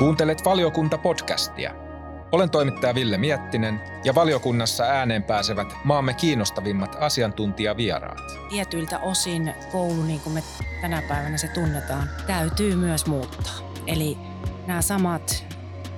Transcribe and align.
Kuuntelet 0.00 0.44
valiokunta-podcastia. 0.44 1.74
Olen 2.32 2.50
toimittaja 2.50 2.94
Ville 2.94 3.18
Miettinen 3.18 3.80
ja 4.04 4.14
valiokunnassa 4.14 4.84
ääneen 4.84 5.22
pääsevät 5.22 5.68
maamme 5.84 6.14
kiinnostavimmat 6.14 6.96
asiantuntijavieraat. 7.00 8.18
Tietyiltä 8.48 8.98
osin 8.98 9.54
koulu, 9.72 10.02
niin 10.02 10.20
kuin 10.20 10.34
me 10.34 10.42
tänä 10.80 11.02
päivänä 11.08 11.36
se 11.36 11.48
tunnetaan, 11.48 12.10
täytyy 12.26 12.76
myös 12.76 13.06
muuttaa. 13.06 13.72
Eli 13.86 14.18
nämä 14.66 14.82
samat 14.82 15.44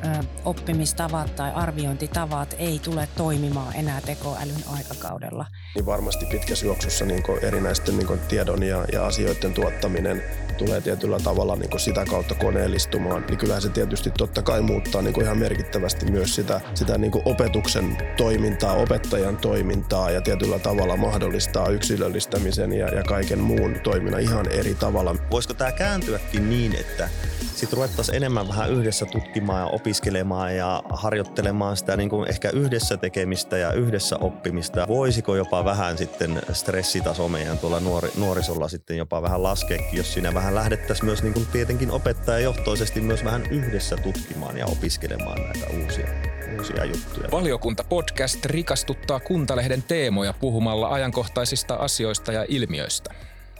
ö, 0.05 0.25
oppimistavat 0.45 1.37
tai 1.37 1.53
arviointitavat 1.55 2.55
ei 2.59 2.79
tule 2.79 3.09
toimimaan 3.17 3.77
enää 3.77 4.01
tekoälyn 4.01 4.65
aikakaudella. 4.77 5.47
Niin 5.75 5.87
varmasti 5.87 6.27
pitkässä 6.27 6.67
juoksussa 6.67 7.05
niin 7.05 7.23
erinäisten 7.43 7.99
niin 7.99 8.21
tiedon 8.29 8.63
ja, 8.63 8.85
ja 8.93 9.07
asioiden 9.07 9.55
tuottaminen 9.55 10.23
tulee 10.59 10.81
tietyllä 10.81 11.19
tavalla 11.19 11.57
niin 11.57 11.81
sitä 11.81 12.05
kautta 12.05 12.35
koneellistumaan, 12.35 13.25
niin 13.29 13.39
kyllähän 13.39 13.63
se 13.63 13.69
tietysti 13.69 14.11
totta 14.11 14.43
kai 14.43 14.63
muuttaa 14.63 15.03
niin 15.03 15.23
ihan 15.23 15.39
merkittävästi 15.39 16.11
myös 16.11 16.35
sitä, 16.35 16.61
sitä 16.75 16.99
niin 16.99 17.13
opetuksen 17.25 17.97
toimintaa, 18.17 18.75
opettajan 18.75 19.37
toimintaa 19.37 20.11
ja 20.11 20.21
tietyllä 20.21 20.59
tavalla 20.59 20.97
mahdollistaa 20.97 21.69
yksilöllistämisen 21.69 22.73
ja, 22.73 22.89
ja 22.89 23.03
kaiken 23.03 23.41
muun 23.41 23.81
toiminnan 23.83 24.21
ihan 24.21 24.47
eri 24.53 24.75
tavalla. 24.75 25.17
Voisiko 25.31 25.55
tämä 25.55 25.73
kääntyäkin 25.73 26.51
niin, 26.51 26.75
että 26.75 27.09
sitten 27.55 27.77
ruvettaisiin 27.77 28.17
enemmän 28.17 28.49
vähän 28.49 28.71
yhdessä 28.71 29.07
tutkimaan 29.07 29.61
ja 29.61 29.67
opiskelemaan 29.67 30.57
ja 30.57 30.83
harjoittelemaan 30.91 31.77
sitä 31.77 31.97
niin 31.97 32.11
kuin 32.11 32.29
ehkä 32.29 32.51
yhdessä 32.51 32.97
tekemistä 32.97 33.59
ja 33.59 33.73
yhdessä 33.73 34.17
oppimista. 34.21 34.89
Voisiko 34.89 35.37
jopa 35.37 35.62
vähän 35.65 35.99
sitten 35.99 36.43
stressitaso 36.53 37.29
meidän 37.29 37.59
tuolla 37.59 37.81
nuori, 37.81 38.11
nuorisolla 38.17 38.69
sitten 38.69 38.97
jopa 38.97 39.23
vähän 39.23 39.43
laskeekin, 39.43 39.97
jos 39.97 40.13
siinä 40.13 40.35
vähän 40.35 40.55
lähdettäisiin 40.55 41.07
myös 41.07 41.23
niin 41.23 41.35
kuin 41.35 41.47
tietenkin 41.47 41.91
opettajajohtoisesti 41.91 43.01
myös 43.01 43.25
vähän 43.25 43.47
yhdessä 43.47 43.97
tutkimaan 43.97 44.59
ja 44.59 44.67
opiskelemaan 44.67 45.43
näitä 45.43 45.67
uusia 45.83 46.09
uusia 46.59 46.85
juttuja. 46.85 47.31
Valiokunta 47.31 47.85
podcast 47.85 48.45
rikastuttaa 48.45 49.21
Kuntalehden 49.21 49.83
teemoja 49.83 50.33
puhumalla 50.33 50.89
ajankohtaisista 50.89 51.75
asioista 51.75 52.33
ja 52.33 52.47
ilmiöistä. 52.49 53.15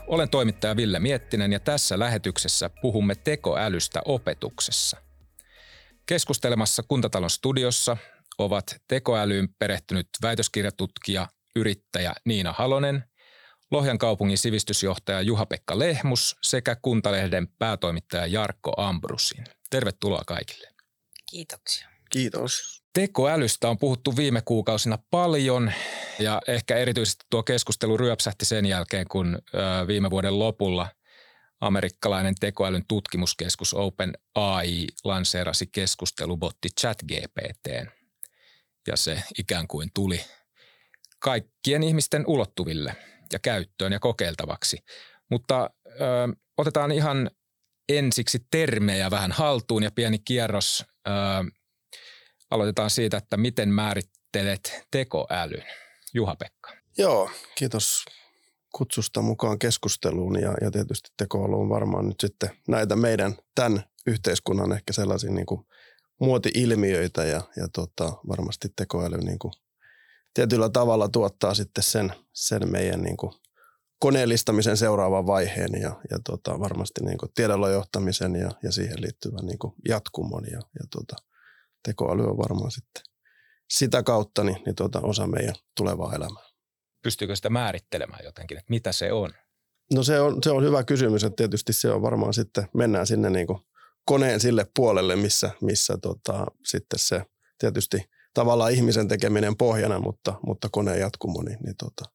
Olen 0.07 0.29
toimittaja 0.29 0.75
Ville 0.75 0.99
Miettinen 0.99 1.53
ja 1.53 1.59
tässä 1.59 1.99
lähetyksessä 1.99 2.69
puhumme 2.81 3.15
tekoälystä 3.15 4.01
opetuksessa. 4.05 4.97
Keskustelemassa 6.05 6.83
Kuntatalon 6.87 7.29
studiossa 7.29 7.97
ovat 8.37 8.75
tekoälyyn 8.87 9.49
perehtynyt 9.59 10.07
väitöskirjatutkija, 10.21 11.27
yrittäjä 11.55 12.13
Niina 12.25 12.53
Halonen, 12.57 13.03
Lohjan 13.71 13.97
kaupungin 13.97 14.37
sivistysjohtaja 14.37 15.21
Juha-Pekka 15.21 15.79
Lehmus 15.79 16.35
sekä 16.41 16.75
Kuntalehden 16.81 17.47
päätoimittaja 17.47 18.27
Jarkko 18.27 18.73
Ambrusin. 18.77 19.43
Tervetuloa 19.69 20.23
kaikille. 20.27 20.67
Kiitoksia. 21.31 21.87
Kiitos. 22.09 22.83
Tekoälystä 22.93 23.69
on 23.69 23.77
puhuttu 23.77 24.15
viime 24.15 24.41
kuukausina 24.41 24.97
paljon 25.11 25.71
ja 26.19 26.41
ehkä 26.47 26.77
erityisesti 26.77 27.25
tuo 27.29 27.43
keskustelu 27.43 27.97
ryöpsähti 27.97 28.45
sen 28.45 28.65
jälkeen, 28.65 29.07
kun 29.07 29.39
viime 29.87 30.09
vuoden 30.09 30.39
lopulla 30.39 30.87
amerikkalainen 31.61 32.35
tekoälyn 32.39 32.83
tutkimuskeskus 32.87 33.73
OpenAI 33.73 34.87
lanseerasi 35.03 35.67
keskustelubotti 35.67 36.69
ChatGPT. 36.79 37.67
Ja 38.87 38.97
se 38.97 39.23
ikään 39.37 39.67
kuin 39.67 39.89
tuli 39.93 40.21
kaikkien 41.23 41.83
ihmisten 41.83 42.23
ulottuville 42.27 42.95
ja 43.33 43.39
käyttöön 43.39 43.91
ja 43.91 43.99
kokeiltavaksi. 43.99 44.77
Mutta 45.31 45.69
ö, 45.87 45.99
otetaan 46.57 46.91
ihan 46.91 47.31
ensiksi 47.89 48.45
termejä 48.51 49.11
vähän 49.11 49.31
haltuun 49.31 49.83
ja 49.83 49.91
pieni 49.91 50.19
kierros. 50.19 50.85
Ö, 51.07 51.11
aloitetaan 52.51 52.89
siitä, 52.89 53.17
että 53.17 53.37
miten 53.37 53.69
määrittelet 53.69 54.85
tekoälyn. 54.91 55.65
Juha-Pekka. 56.13 56.73
Joo, 56.97 57.29
kiitos 57.55 58.05
kutsusta 58.75 59.21
mukaan 59.21 59.59
keskusteluun 59.59 60.41
ja, 60.41 60.53
ja 60.61 60.71
tietysti 60.71 61.09
tekoäly 61.17 61.55
on 61.55 61.69
varmaan 61.69 62.07
nyt 62.07 62.19
sitten 62.19 62.49
näitä 62.67 62.95
meidän 62.95 63.35
tämän 63.55 63.83
yhteiskunnan 64.07 64.71
ehkä 64.71 64.93
sellaisia 64.93 65.31
niin 65.31 65.45
kuin 65.45 65.65
muoti-ilmiöitä 66.19 67.23
ja, 67.23 67.41
ja 67.55 67.67
tota, 67.73 68.13
varmasti 68.27 68.67
tekoäly 68.75 69.17
niin 69.17 69.39
kuin 69.39 69.53
tietyllä 70.33 70.69
tavalla 70.69 71.09
tuottaa 71.09 71.53
sitten 71.53 71.83
sen, 71.83 72.13
sen 72.33 72.71
meidän 72.71 73.01
niin 73.01 73.17
kuin 73.17 73.33
koneellistamisen 73.99 74.77
seuraavan 74.77 75.27
vaiheen 75.27 75.81
ja, 75.81 76.01
ja 76.11 76.19
tota, 76.25 76.59
varmasti 76.59 77.01
niin 77.05 77.17
kuin 77.17 77.31
johtamisen 77.71 78.35
ja, 78.35 78.51
ja 78.63 78.71
siihen 78.71 79.01
liittyvän 79.01 79.45
niin 79.45 79.59
kuin 79.59 79.73
jatkumon 79.87 80.43
ja, 80.51 80.57
ja 80.57 80.85
tota, 80.91 81.15
tekoäly 81.83 82.23
on 82.23 82.37
varmaan 82.37 82.71
sitten 82.71 83.03
sitä 83.69 84.03
kautta 84.03 84.43
niin, 84.43 84.57
niin 84.65 84.75
tota, 84.75 85.01
osa 85.01 85.27
meidän 85.27 85.55
tulevaa 85.77 86.13
elämää. 86.13 86.43
Pystyykö 87.03 87.35
sitä 87.35 87.49
määrittelemään 87.49 88.25
jotenkin, 88.25 88.57
että 88.57 88.69
mitä 88.69 88.91
se 88.91 89.11
on? 89.11 89.33
No 89.93 90.03
se 90.03 90.19
on, 90.19 90.43
se 90.43 90.51
on 90.51 90.63
hyvä 90.63 90.83
kysymys, 90.83 91.23
että 91.23 91.35
tietysti 91.35 91.73
se 91.73 91.91
on 91.91 92.01
varmaan 92.01 92.33
sitten, 92.33 92.67
mennään 92.73 93.07
sinne 93.07 93.29
niin 93.29 93.47
kuin 93.47 93.59
koneen 94.05 94.39
sille 94.39 94.65
puolelle, 94.75 95.15
missä, 95.15 95.49
missä 95.61 95.97
tota, 96.01 96.45
sitten 96.65 96.99
se 96.99 97.25
tietysti 97.59 98.09
tavallaan 98.33 98.71
ihmisen 98.71 99.07
tekeminen 99.07 99.57
pohjana, 99.57 99.99
mutta, 99.99 100.39
mutta 100.45 100.69
koneen 100.71 100.99
jatkumo, 100.99 101.41
niin, 101.41 101.57
niin 101.65 101.75
tota, 101.77 102.05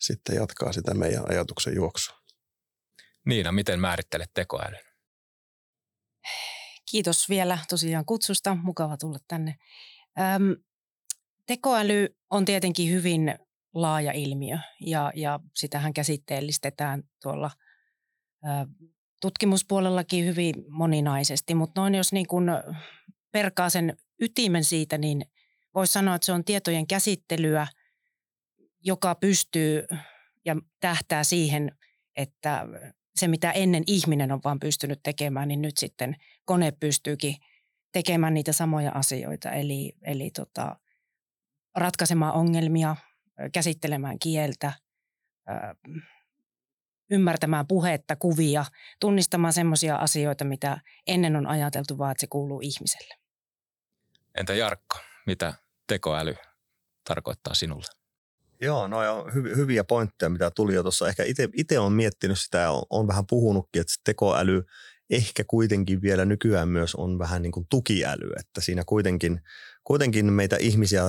sitten 0.00 0.36
jatkaa 0.36 0.72
sitä 0.72 0.94
meidän 0.94 1.30
ajatuksen 1.30 1.74
juoksua. 1.74 2.16
Niina, 3.26 3.52
miten 3.52 3.80
määrittelet 3.80 4.30
tekoälyn? 4.34 4.84
Kiitos 6.90 7.28
vielä 7.28 7.58
tosiaan 7.68 8.04
kutsusta. 8.04 8.54
Mukava 8.54 8.96
tulla 8.96 9.18
tänne. 9.28 9.54
Öm, 10.20 10.56
tekoäly 11.46 12.16
on 12.30 12.44
tietenkin 12.44 12.90
hyvin 12.90 13.38
laaja 13.74 14.12
ilmiö 14.12 14.58
ja, 14.80 15.12
ja 15.14 15.40
sitähän 15.54 15.94
käsitteellistetään 15.94 17.02
tuolla 17.22 17.50
ö, 18.44 18.48
tutkimuspuolellakin 19.20 20.26
hyvin 20.26 20.54
moninaisesti, 20.68 21.54
mutta 21.54 21.80
noin 21.80 21.94
jos 21.94 22.12
niin 22.12 22.26
kun 22.26 22.50
perkaa 23.32 23.70
sen 23.70 23.96
ytimen 24.20 24.64
siitä, 24.64 24.98
niin 24.98 25.22
voisi 25.74 25.92
sanoa, 25.92 26.14
että 26.14 26.26
se 26.26 26.32
on 26.32 26.44
tietojen 26.44 26.86
käsittelyä, 26.86 27.66
joka 28.80 29.14
pystyy 29.14 29.86
ja 30.44 30.56
tähtää 30.80 31.24
siihen, 31.24 31.78
että 32.16 32.66
se 33.14 33.28
mitä 33.28 33.50
ennen 33.50 33.84
ihminen 33.86 34.32
on 34.32 34.40
vaan 34.44 34.60
pystynyt 34.60 35.00
tekemään, 35.02 35.48
niin 35.48 35.62
nyt 35.62 35.76
sitten 35.76 36.16
kone 36.44 36.72
pystyykin 36.80 37.36
tekemään 37.92 38.34
niitä 38.34 38.52
samoja 38.52 38.92
asioita. 38.94 39.50
Eli, 39.50 39.92
eli 40.02 40.30
tota, 40.30 40.76
ratkaisemaan 41.76 42.34
ongelmia, 42.34 42.96
käsittelemään 43.52 44.18
kieltä, 44.18 44.72
ymmärtämään 47.10 47.66
puhetta, 47.66 48.16
kuvia, 48.16 48.64
tunnistamaan 49.00 49.52
semmoisia 49.52 49.96
asioita, 49.96 50.44
mitä 50.44 50.80
ennen 51.06 51.36
on 51.36 51.46
ajateltu 51.46 51.98
vaan, 51.98 52.12
että 52.12 52.20
se 52.20 52.26
kuuluu 52.26 52.60
ihmiselle. 52.60 53.14
Entä 54.34 54.54
Jarkko, 54.54 54.98
mitä 55.26 55.54
tekoäly 55.92 56.34
tarkoittaa 57.08 57.54
sinulle? 57.54 57.86
Joo, 58.60 58.88
no 58.88 58.98
on 58.98 59.30
hy- 59.30 59.56
hyviä 59.56 59.84
pointteja, 59.84 60.30
mitä 60.30 60.50
tuli 60.56 60.74
jo 60.74 60.82
tuossa. 60.82 61.08
Ehkä 61.08 61.24
itse 61.54 61.78
olen 61.78 61.92
miettinyt 61.92 62.38
sitä 62.38 62.58
ja 62.58 62.82
on 62.90 63.06
vähän 63.06 63.26
puhunutkin, 63.26 63.80
että 63.80 63.92
tekoäly 64.04 64.62
ehkä 65.10 65.44
kuitenkin 65.44 66.02
vielä 66.02 66.24
nykyään 66.24 66.68
myös 66.68 66.94
on 66.94 67.18
vähän 67.18 67.42
niin 67.42 67.52
kuin 67.52 67.66
tukiäly, 67.70 68.30
että 68.40 68.60
siinä 68.60 68.82
kuitenkin, 68.86 69.40
kuitenkin 69.84 70.32
meitä 70.32 70.56
ihmisiä 70.56 71.02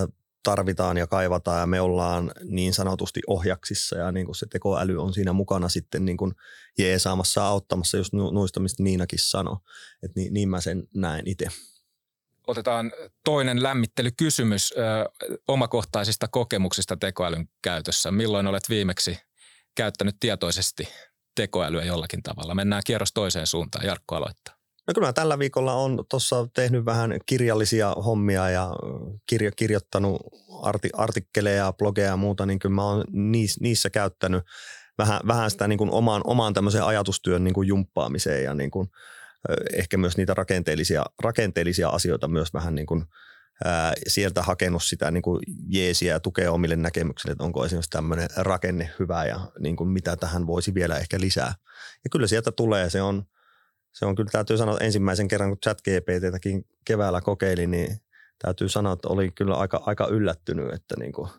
tarvitaan 0.43 0.97
ja 0.97 1.07
kaivataan 1.07 1.59
ja 1.59 1.67
me 1.67 1.81
ollaan 1.81 2.31
niin 2.43 2.73
sanotusti 2.73 3.21
ohjaksissa 3.27 3.95
ja 3.97 4.11
niin 4.11 4.25
kuin 4.25 4.35
se 4.35 4.45
tekoäly 4.49 4.97
on 4.97 5.13
siinä 5.13 5.33
mukana 5.33 5.69
sitten 5.69 6.05
niin 6.05 6.17
kuin 6.17 6.33
jeesaamassa 6.77 7.47
auttamassa 7.47 7.97
just 7.97 8.13
noista, 8.13 8.59
mistä 8.59 8.83
Niinakin 8.83 9.19
sanoi. 9.19 9.57
Että 10.03 10.19
niin, 10.19 10.33
niin 10.33 10.49
mä 10.49 10.61
sen 10.61 10.83
näen 10.95 11.27
itse. 11.27 11.47
Otetaan 12.47 12.91
toinen 13.25 13.63
lämmittelykysymys 13.63 14.73
ö, 14.77 15.09
omakohtaisista 15.47 16.27
kokemuksista 16.27 16.97
tekoälyn 16.97 17.49
käytössä. 17.61 18.11
Milloin 18.11 18.47
olet 18.47 18.69
viimeksi 18.69 19.17
käyttänyt 19.75 20.15
tietoisesti 20.19 20.87
tekoälyä 21.35 21.83
jollakin 21.83 22.23
tavalla? 22.23 22.55
Mennään 22.55 22.81
kierros 22.85 23.13
toiseen 23.13 23.47
suuntaan. 23.47 23.85
Jarkko 23.85 24.15
aloittaa. 24.15 24.55
No 24.87 24.93
kyllä 24.93 25.13
tällä 25.13 25.39
viikolla 25.39 25.73
on 25.73 26.05
tuossa 26.09 26.47
tehnyt 26.55 26.85
vähän 26.85 27.13
kirjallisia 27.25 27.91
hommia 27.91 28.49
ja 28.49 28.69
kirjo, 29.25 29.51
kirjoittanut 29.55 30.21
arti, 30.61 30.89
artikkeleja, 30.93 31.73
blogeja 31.73 32.07
ja 32.07 32.17
muuta, 32.17 32.45
niin 32.45 32.59
kyllä 32.59 32.75
mä 32.75 32.83
oon 32.83 33.03
niissä, 33.11 33.59
niissä 33.61 33.89
käyttänyt 33.89 34.43
vähän, 34.97 35.21
vähän 35.27 35.51
sitä 35.51 35.67
niin 35.67 35.77
kuin 35.77 35.91
omaan, 35.91 36.21
omaan 36.25 36.53
tämmöiseen 36.53 36.83
ajatustyön 36.83 37.43
niin 37.43 37.53
kuin 37.53 37.67
jumppaamiseen 37.67 38.43
ja 38.43 38.53
niin 38.53 38.71
kuin, 38.71 38.87
ehkä 39.73 39.97
myös 39.97 40.17
niitä 40.17 40.33
rakenteellisia, 40.33 41.03
rakenteellisia 41.23 41.89
asioita 41.89 42.27
myös 42.27 42.53
vähän 42.53 42.75
niin 42.75 42.85
kuin, 42.85 43.05
ää, 43.65 43.93
sieltä 44.07 44.41
hakenut 44.41 44.83
sitä 44.83 45.11
niin 45.11 45.21
kuin 45.21 45.39
jeesiä 45.67 46.13
ja 46.13 46.19
tukea 46.19 46.51
omille 46.51 46.75
näkemyksille, 46.75 47.31
että 47.31 47.43
onko 47.43 47.65
esimerkiksi 47.65 47.89
tämmöinen 47.89 48.29
rakenne 48.37 48.89
hyvä 48.99 49.25
ja 49.25 49.51
niin 49.59 49.75
kuin 49.75 49.89
mitä 49.89 50.15
tähän 50.15 50.47
voisi 50.47 50.73
vielä 50.73 50.97
ehkä 50.97 51.19
lisää. 51.19 51.53
Ja 52.03 52.09
kyllä 52.11 52.27
sieltä 52.27 52.51
tulee, 52.51 52.89
se 52.89 53.01
on– 53.01 53.23
se 53.93 54.05
on 54.05 54.15
kyllä 54.15 54.29
täytyy 54.31 54.57
sanoa 54.57 54.73
että 54.75 54.85
ensimmäisen 54.85 55.27
kerran, 55.27 55.49
kun 55.49 55.59
chat 55.59 55.81
GPTtäkin 55.81 56.65
keväällä 56.85 57.21
kokeilin, 57.21 57.71
niin 57.71 57.97
täytyy 58.39 58.69
sanoa, 58.69 58.93
että 58.93 59.07
oli 59.07 59.31
kyllä 59.31 59.55
aika, 59.55 59.83
aika 59.85 60.07
yllättynyt, 60.07 60.73
että 60.73 60.95
niin 60.99 61.11
kuin, 61.11 61.29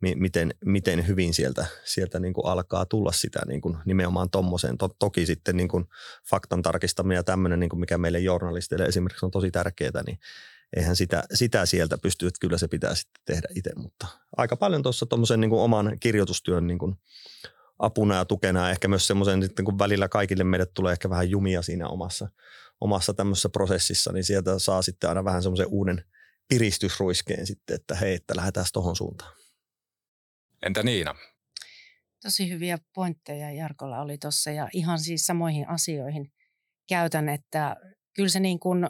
miten, 0.00 0.54
miten 0.64 1.06
hyvin 1.06 1.34
sieltä, 1.34 1.66
sieltä 1.84 2.20
niin 2.20 2.34
kuin 2.34 2.46
alkaa 2.46 2.86
tulla 2.86 3.12
sitä 3.12 3.40
niin 3.46 3.60
kuin 3.60 3.76
nimenomaan 3.84 4.30
tuommoiseen. 4.30 4.78
To, 4.78 4.88
toki 4.98 5.26
sitten 5.26 5.56
niin 5.56 5.68
kuin 5.68 5.84
faktan 6.30 6.62
tarkistaminen 6.62 7.16
ja 7.16 7.24
tämmöinen, 7.24 7.60
niin 7.60 7.70
kuin 7.70 7.80
mikä 7.80 7.98
meille 7.98 8.18
journalisteille 8.18 8.84
esimerkiksi 8.84 9.26
on 9.26 9.30
tosi 9.30 9.50
tärkeää, 9.50 10.02
niin 10.06 10.18
eihän 10.76 10.96
sitä, 10.96 11.24
sitä 11.34 11.66
sieltä 11.66 11.98
pysty, 11.98 12.26
että 12.26 12.38
kyllä 12.40 12.58
se 12.58 12.68
pitää 12.68 12.94
sitten 12.94 13.22
tehdä 13.24 13.48
itse, 13.54 13.70
mutta 13.76 14.06
aika 14.36 14.56
paljon 14.56 14.82
tuossa 14.82 15.06
tuommoisen 15.06 15.40
niin 15.40 15.52
oman 15.52 15.96
kirjoitustyön 16.00 16.66
niin 16.66 16.78
kuin 16.78 16.94
apuna 17.78 18.14
ja 18.14 18.24
tukena 18.24 18.70
ehkä 18.70 18.88
myös 18.88 19.06
semmoisen 19.06 19.42
sitten 19.42 19.64
kun 19.64 19.78
välillä 19.78 20.08
kaikille 20.08 20.44
meille 20.44 20.66
tulee 20.66 20.92
ehkä 20.92 21.10
vähän 21.10 21.30
jumia 21.30 21.62
siinä 21.62 21.88
omassa, 21.88 22.28
omassa 22.80 23.14
tämmöisessä 23.14 23.48
prosessissa, 23.48 24.12
niin 24.12 24.24
sieltä 24.24 24.58
saa 24.58 24.82
sitten 24.82 25.08
aina 25.08 25.24
vähän 25.24 25.42
semmoisen 25.42 25.66
uuden 25.70 26.04
piristysruiskeen 26.48 27.46
sitten, 27.46 27.76
että 27.76 27.94
hei, 27.94 28.14
että 28.14 28.36
lähdetään 28.36 28.66
tuohon 28.72 28.96
suuntaan. 28.96 29.43
Entä 30.66 30.82
Niina? 30.82 31.14
Tosi 32.22 32.50
hyviä 32.50 32.78
pointteja 32.94 33.52
Jarkolla 33.52 34.00
oli 34.00 34.18
tuossa 34.18 34.50
ja 34.50 34.68
ihan 34.72 34.98
siis 34.98 35.26
samoihin 35.26 35.68
asioihin 35.68 36.32
käytän, 36.88 37.28
että 37.28 37.76
kyllä 38.16 38.28
se 38.28 38.40
niin 38.40 38.60
kuin 38.60 38.88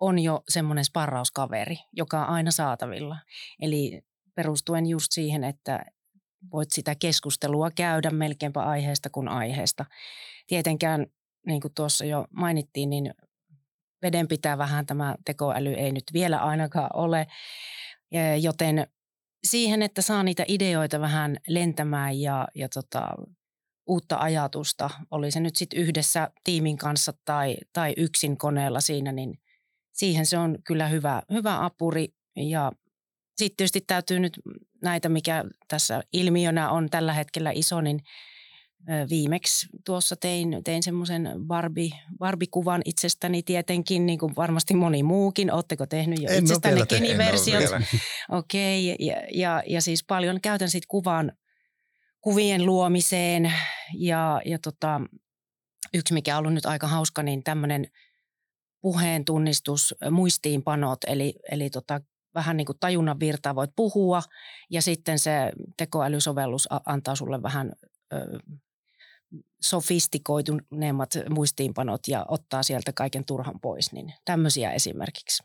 on 0.00 0.18
jo 0.18 0.42
semmoinen 0.48 0.84
sparrauskaveri, 0.84 1.76
joka 1.92 2.20
on 2.20 2.28
aina 2.28 2.50
saatavilla. 2.50 3.16
Eli 3.60 4.02
perustuen 4.34 4.86
just 4.86 5.12
siihen, 5.12 5.44
että 5.44 5.84
voit 6.52 6.68
sitä 6.72 6.94
keskustelua 6.94 7.70
käydä 7.70 8.10
melkeinpä 8.10 8.62
aiheesta 8.62 9.10
kuin 9.10 9.28
aiheesta. 9.28 9.84
Tietenkään, 10.46 11.06
niin 11.46 11.60
kuin 11.60 11.74
tuossa 11.74 12.04
jo 12.04 12.26
mainittiin, 12.30 12.90
niin 12.90 13.14
veden 14.02 14.28
pitää 14.28 14.58
vähän 14.58 14.86
tämä 14.86 15.14
tekoäly 15.24 15.72
ei 15.72 15.92
nyt 15.92 16.04
vielä 16.12 16.38
ainakaan 16.38 16.90
ole, 16.94 17.26
joten 18.40 18.86
siihen, 19.44 19.82
että 19.82 20.02
saa 20.02 20.22
niitä 20.22 20.44
ideoita 20.48 21.00
vähän 21.00 21.36
lentämään 21.48 22.20
ja, 22.20 22.48
ja 22.54 22.68
tota, 22.68 23.08
uutta 23.86 24.16
ajatusta, 24.18 24.90
oli 25.10 25.30
se 25.30 25.40
nyt 25.40 25.56
sitten 25.56 25.80
yhdessä 25.80 26.30
tiimin 26.44 26.78
kanssa 26.78 27.12
tai, 27.24 27.56
tai 27.72 27.94
yksin 27.96 28.38
koneella 28.38 28.80
siinä, 28.80 29.12
niin 29.12 29.38
siihen 29.92 30.26
se 30.26 30.38
on 30.38 30.58
kyllä 30.64 30.88
hyvä, 30.88 31.22
hyvä 31.32 31.64
apuri. 31.64 32.08
Ja 32.36 32.72
sitten 33.36 33.56
tietysti 33.56 33.80
täytyy 33.80 34.20
nyt 34.20 34.40
näitä, 34.82 35.08
mikä 35.08 35.44
tässä 35.68 36.02
ilmiönä 36.12 36.70
on 36.70 36.90
tällä 36.90 37.12
hetkellä 37.12 37.50
iso, 37.50 37.80
niin 37.80 38.00
viimeksi 39.10 39.66
tuossa 39.86 40.16
tein, 40.16 40.60
tein 40.64 40.82
semmoisen 40.82 41.30
Barbie, 41.46 41.90
Barbie-kuvan 42.18 42.82
itsestäni 42.84 43.42
tietenkin, 43.42 44.06
niin 44.06 44.18
kuin 44.18 44.36
varmasti 44.36 44.74
moni 44.74 45.02
muukin. 45.02 45.52
Oletteko 45.52 45.86
tehnyt 45.86 46.22
jo 46.22 46.30
en 46.30 46.38
itsestäni 46.38 46.86
geniversiot? 46.86 47.64
Okei, 48.28 48.92
okay, 48.92 49.06
ja, 49.06 49.22
ja, 49.34 49.62
ja, 49.66 49.82
siis 49.82 50.04
paljon 50.04 50.40
käytän 50.40 50.70
sitten 50.70 50.88
kuvan, 50.88 51.32
kuvien 52.20 52.66
luomiseen 52.66 53.52
ja, 53.98 54.40
ja 54.44 54.58
tota, 54.58 55.00
yksi, 55.94 56.14
mikä 56.14 56.34
on 56.34 56.38
ollut 56.38 56.54
nyt 56.54 56.66
aika 56.66 56.86
hauska, 56.86 57.22
niin 57.22 57.42
tämmöinen 57.42 57.86
puheen 58.80 59.24
tunnistus, 59.24 59.94
muistiinpanot, 60.10 60.98
eli, 61.06 61.34
eli 61.50 61.70
tota, 61.70 62.00
vähän 62.34 62.56
niin 62.56 62.66
kuin 62.66 62.78
tajunnan 62.80 63.20
virtaa 63.20 63.54
voit 63.54 63.70
puhua 63.76 64.22
ja 64.70 64.82
sitten 64.82 65.18
se 65.18 65.52
tekoälysovellus 65.76 66.68
antaa 66.86 67.14
sulle 67.14 67.42
vähän 67.42 67.72
ö, 68.12 68.16
sofistikoituneemmat 69.60 71.10
muistiinpanot 71.30 72.08
ja 72.08 72.26
ottaa 72.28 72.62
sieltä 72.62 72.92
kaiken 72.92 73.24
turhan 73.24 73.60
pois, 73.60 73.92
niin 73.92 74.14
tämmöisiä 74.24 74.72
esimerkiksi. 74.72 75.42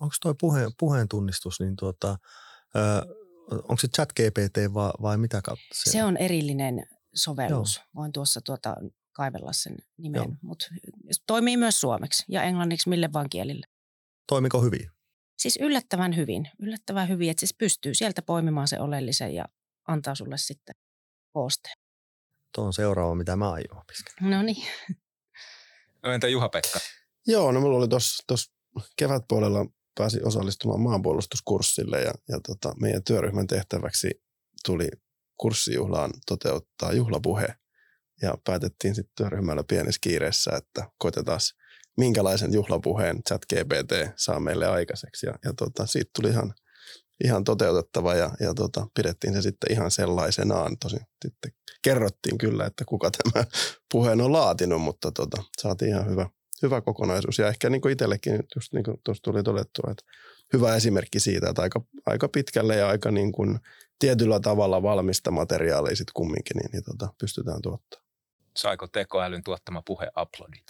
Onko 0.00 0.14
tuo 0.22 0.34
puheen, 0.40 0.70
puheen 0.78 1.08
tunnistus, 1.08 1.60
niin 1.60 1.76
tuota, 1.76 2.18
onko 3.50 3.76
se 3.78 3.88
chat 3.88 4.12
GPT 4.12 4.74
vai, 4.74 4.90
vai 5.02 5.18
mitä 5.18 5.42
kautta? 5.42 5.66
Se, 5.74 5.90
se 5.90 6.04
on 6.04 6.16
erillinen 6.16 6.86
sovellus. 7.14 7.76
Joo. 7.76 7.84
Voin 7.94 8.12
tuossa 8.12 8.40
tuota 8.40 8.76
kaivella 9.12 9.52
sen 9.52 9.76
nimen, 9.96 10.38
mutta 10.42 10.66
toimii 11.26 11.56
myös 11.56 11.80
suomeksi 11.80 12.24
ja 12.28 12.42
englanniksi 12.42 12.88
mille 12.88 13.12
vaan 13.12 13.30
kielille. 13.30 13.66
Toimiko 14.28 14.62
hyvin? 14.62 14.90
Siis 15.38 15.58
yllättävän 15.60 16.16
hyvin, 16.16 16.50
yllättävän 16.58 17.08
hyvin, 17.08 17.30
että 17.30 17.40
siis 17.40 17.54
pystyy 17.54 17.94
sieltä 17.94 18.22
poimimaan 18.22 18.68
se 18.68 18.80
oleellisen 18.80 19.34
ja 19.34 19.44
antaa 19.88 20.14
sulle 20.14 20.38
sitten 20.38 20.74
koosteen. 21.32 21.76
Tuo 22.54 22.64
on 22.64 22.72
seuraava, 22.72 23.14
mitä 23.14 23.36
mä 23.36 23.50
aion 23.50 23.78
opiskella. 23.80 24.30
No 24.30 24.42
niin. 24.42 24.66
No 26.02 26.12
entä 26.12 26.28
Juha-Pekka? 26.28 26.78
Joo, 27.26 27.52
no 27.52 27.60
mulla 27.60 27.78
oli 27.78 27.88
tuossa 27.88 28.52
kevätpuolella 28.96 29.66
pääsi 29.98 30.22
osallistumaan 30.22 30.80
maanpuolustuskurssille 30.80 32.00
ja, 32.00 32.12
ja 32.28 32.40
tota, 32.46 32.74
meidän 32.80 33.04
työryhmän 33.04 33.46
tehtäväksi 33.46 34.22
tuli 34.64 34.88
kurssijuhlaan 35.36 36.10
toteuttaa 36.26 36.92
juhlapuhe. 36.92 37.46
Ja 38.22 38.34
päätettiin 38.44 38.94
sitten 38.94 39.12
työryhmällä 39.16 39.64
pienessä 39.68 39.98
kiireessä, 40.00 40.50
että 40.56 40.90
koitetaan 40.98 41.40
minkälaisen 41.96 42.52
juhlapuheen 42.52 43.22
chat 43.28 43.42
GPT 43.44 43.92
saa 44.16 44.40
meille 44.40 44.66
aikaiseksi. 44.66 45.26
Ja, 45.26 45.34
ja 45.44 45.52
tota, 45.54 45.86
siitä 45.86 46.10
tuli 46.16 46.28
ihan, 46.28 46.54
ihan 47.24 47.44
toteutettava 47.44 48.14
ja, 48.14 48.30
ja 48.40 48.54
tota, 48.54 48.86
pidettiin 48.94 49.34
se 49.34 49.42
sitten 49.42 49.72
ihan 49.72 49.90
sellaisenaan. 49.90 50.78
Tosin 50.78 51.00
sitten 51.24 51.52
kerrottiin 51.82 52.38
kyllä, 52.38 52.66
että 52.66 52.84
kuka 52.84 53.10
tämä 53.10 53.44
puheen 53.92 54.20
on 54.20 54.32
laatinut, 54.32 54.82
mutta 54.82 55.12
tota, 55.12 55.42
saatiin 55.58 55.90
ihan 55.90 56.10
hyvä, 56.10 56.30
hyvä 56.62 56.80
kokonaisuus. 56.80 57.38
Ja 57.38 57.48
ehkä 57.48 57.70
niin 57.70 57.90
itsellekin 57.90 58.42
just 58.56 58.72
niin 58.72 58.84
kuin 58.84 58.96
tuossa 59.04 59.22
tuli 59.22 59.42
todettua, 59.42 59.90
että 59.90 60.04
hyvä 60.52 60.76
esimerkki 60.76 61.20
siitä, 61.20 61.50
että 61.50 61.62
aika, 61.62 61.80
aika 62.06 62.28
pitkälle 62.28 62.76
ja 62.76 62.88
aika 62.88 63.10
niin 63.10 63.32
kuin 63.32 63.58
tietyllä 63.98 64.40
tavalla 64.40 64.82
valmista 64.82 65.30
materiaalia 65.30 65.96
sitten 65.96 66.14
kumminkin, 66.14 66.56
niin, 66.56 66.70
niin 66.72 66.84
tota, 66.84 67.14
pystytään 67.18 67.62
tuottamaan. 67.62 68.06
Saiko 68.56 68.86
tekoälyn 68.86 69.44
tuottama 69.44 69.82
puhe 69.86 70.06
uploadit? 70.22 70.66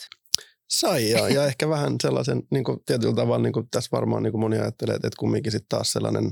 Sai 0.71 1.11
ja, 1.11 1.29
ja 1.29 1.47
ehkä 1.47 1.69
vähän 1.69 1.95
sellaisen 2.03 2.43
niin 2.51 2.65
kuin 2.65 2.79
tietyllä 2.87 3.15
tavalla, 3.15 3.43
niin 3.43 3.53
kuin 3.53 3.69
tässä 3.71 3.89
varmaan 3.93 4.23
niin 4.23 4.31
kuin 4.31 4.41
moni 4.41 4.59
ajattelee, 4.59 4.95
että 4.95 5.11
kumminkin 5.19 5.53
sitten 5.53 5.69
taas 5.69 5.93
sellainen 5.93 6.31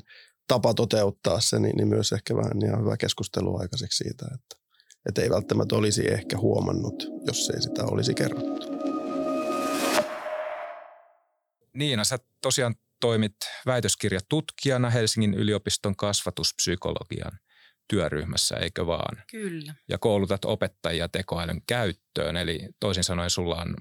tapa 0.48 0.74
toteuttaa 0.74 1.40
se, 1.40 1.58
niin, 1.58 1.76
niin 1.76 1.88
myös 1.88 2.12
ehkä 2.12 2.36
vähän 2.36 2.64
ihan 2.64 2.80
hyvä 2.80 2.96
keskustelu 2.96 3.60
aikaiseksi 3.60 4.04
siitä, 4.04 4.26
että, 4.34 4.56
että 5.08 5.22
ei 5.22 5.30
välttämättä 5.30 5.76
olisi 5.76 6.12
ehkä 6.12 6.38
huomannut, 6.38 7.06
jos 7.26 7.50
ei 7.50 7.62
sitä 7.62 7.84
olisi 7.84 8.14
kerrottu. 8.14 8.74
Niina, 11.74 12.04
sä 12.04 12.18
tosiaan 12.42 12.74
toimit 13.00 13.36
väitöskirjatutkijana 13.66 14.90
Helsingin 14.90 15.34
yliopiston 15.34 15.96
kasvatuspsykologian 15.96 17.38
työryhmässä, 17.88 18.56
eikö 18.56 18.86
vaan? 18.86 19.22
Kyllä. 19.30 19.74
Ja 19.88 19.98
koulutat 19.98 20.44
opettajia 20.44 21.08
tekoälyn 21.08 21.62
käyttöön, 21.66 22.36
eli 22.36 22.68
toisin 22.80 23.04
sanoen 23.04 23.30
sulla 23.30 23.56
on 23.56 23.76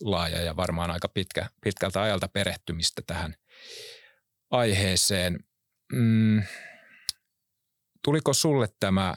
laaja 0.00 0.42
ja 0.42 0.56
varmaan 0.56 0.90
aika 0.90 1.08
pitkä, 1.08 1.50
pitkältä 1.64 2.02
ajalta 2.02 2.28
perehtymistä 2.28 3.02
tähän 3.06 3.34
aiheeseen. 4.50 5.38
Mm, 5.92 6.42
tuliko 8.04 8.34
sulle 8.34 8.68
tämä, 8.80 9.14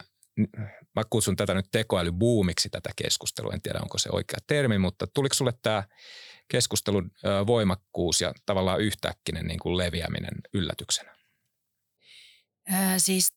mä 0.95 1.03
kutsun 1.09 1.35
tätä 1.35 1.53
nyt 1.53 1.65
tekoälybuumiksi 1.71 2.69
tätä 2.69 2.89
keskustelua, 2.95 3.53
en 3.53 3.61
tiedä 3.61 3.79
onko 3.81 3.97
se 3.97 4.09
oikea 4.11 4.39
termi, 4.47 4.77
mutta 4.77 5.07
tuliko 5.07 5.33
sulle 5.33 5.53
tämä 5.61 5.83
keskustelun 6.47 7.11
voimakkuus 7.47 8.21
ja 8.21 8.33
tavallaan 8.45 8.81
yhtäkkinen 8.81 9.47
niin 9.47 9.59
kuin 9.59 9.77
leviäminen 9.77 10.35
yllätyksenä? 10.53 11.15
Ää, 12.69 12.99
siis 12.99 13.33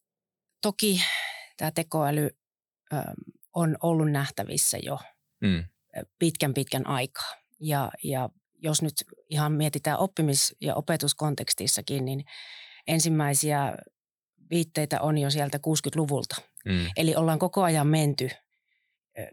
toki 0.62 1.02
tämä 1.56 1.70
tekoäly 1.70 2.30
ö, 2.92 2.96
on 3.54 3.76
ollut 3.82 4.10
nähtävissä 4.10 4.78
jo 4.82 4.98
mm. 5.40 5.64
Pitkän 6.18 6.54
pitkän 6.54 6.86
aikaa. 6.86 7.34
Ja, 7.60 7.90
ja 8.04 8.28
jos 8.62 8.82
nyt 8.82 8.94
ihan 9.30 9.52
mietitään 9.52 9.98
oppimis- 9.98 10.56
ja 10.60 10.74
opetuskontekstissakin, 10.74 12.04
niin 12.04 12.24
ensimmäisiä 12.86 13.74
viitteitä 14.50 15.00
on 15.00 15.18
jo 15.18 15.30
sieltä 15.30 15.58
60-luvulta. 15.58 16.36
Mm. 16.64 16.86
Eli 16.96 17.16
ollaan 17.16 17.38
koko 17.38 17.62
ajan 17.62 17.86
menty, 17.86 18.30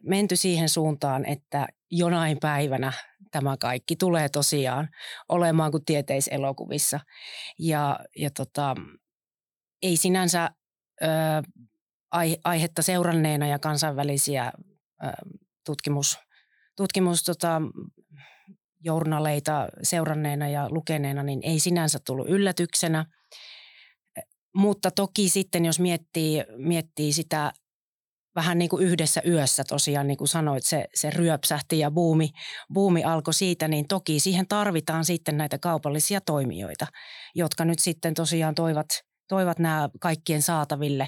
menty 0.01 0.35
siihen 0.35 0.69
suuntaan, 0.69 1.25
että 1.25 1.67
jonain 1.91 2.37
päivänä 2.41 2.93
tämä 3.31 3.57
kaikki 3.57 3.95
tulee 3.95 4.29
tosiaan 4.29 4.89
olemaan 5.29 5.71
kuin 5.71 5.85
tieteiselokuvissa. 5.85 6.99
Ja, 7.59 7.99
ja 8.17 8.29
tota, 8.29 8.75
ei 9.81 9.97
sinänsä 9.97 10.49
ö, 11.03 11.07
aihetta 12.43 12.81
seuranneena 12.81 13.47
ja 13.47 13.59
kansainvälisiä 13.59 14.51
ö, 15.03 15.07
tutkimus, 15.65 16.19
tutkimus 16.77 17.23
tota, 17.23 17.61
seuranneena 19.83 20.49
ja 20.49 20.67
lukeneena, 20.69 21.23
niin 21.23 21.39
ei 21.43 21.59
sinänsä 21.59 21.99
tullut 22.05 22.29
yllätyksenä. 22.29 23.05
Mutta 24.55 24.91
toki 24.91 25.29
sitten, 25.29 25.65
jos 25.65 25.79
miettii, 25.79 26.43
miettii 26.57 27.13
sitä 27.13 27.53
vähän 28.35 28.57
niin 28.57 28.69
kuin 28.69 28.85
yhdessä 28.85 29.21
yössä 29.27 29.63
tosiaan, 29.63 30.07
niin 30.07 30.17
kuin 30.17 30.27
sanoit, 30.27 30.63
se, 30.63 30.85
se 30.95 31.09
ryöpsähti 31.09 31.79
ja 31.79 31.91
buumi, 31.91 32.29
buumi 32.73 33.03
alkoi 33.03 33.33
siitä, 33.33 33.67
niin 33.67 33.87
toki 33.87 34.19
siihen 34.19 34.47
tarvitaan 34.47 35.05
sitten 35.05 35.37
näitä 35.37 35.57
kaupallisia 35.57 36.21
toimijoita, 36.21 36.87
jotka 37.35 37.65
nyt 37.65 37.79
sitten 37.79 38.13
tosiaan 38.13 38.55
toivat, 38.55 38.87
toivat 39.27 39.59
nämä 39.59 39.89
kaikkien 39.99 40.41
saataville 40.41 41.07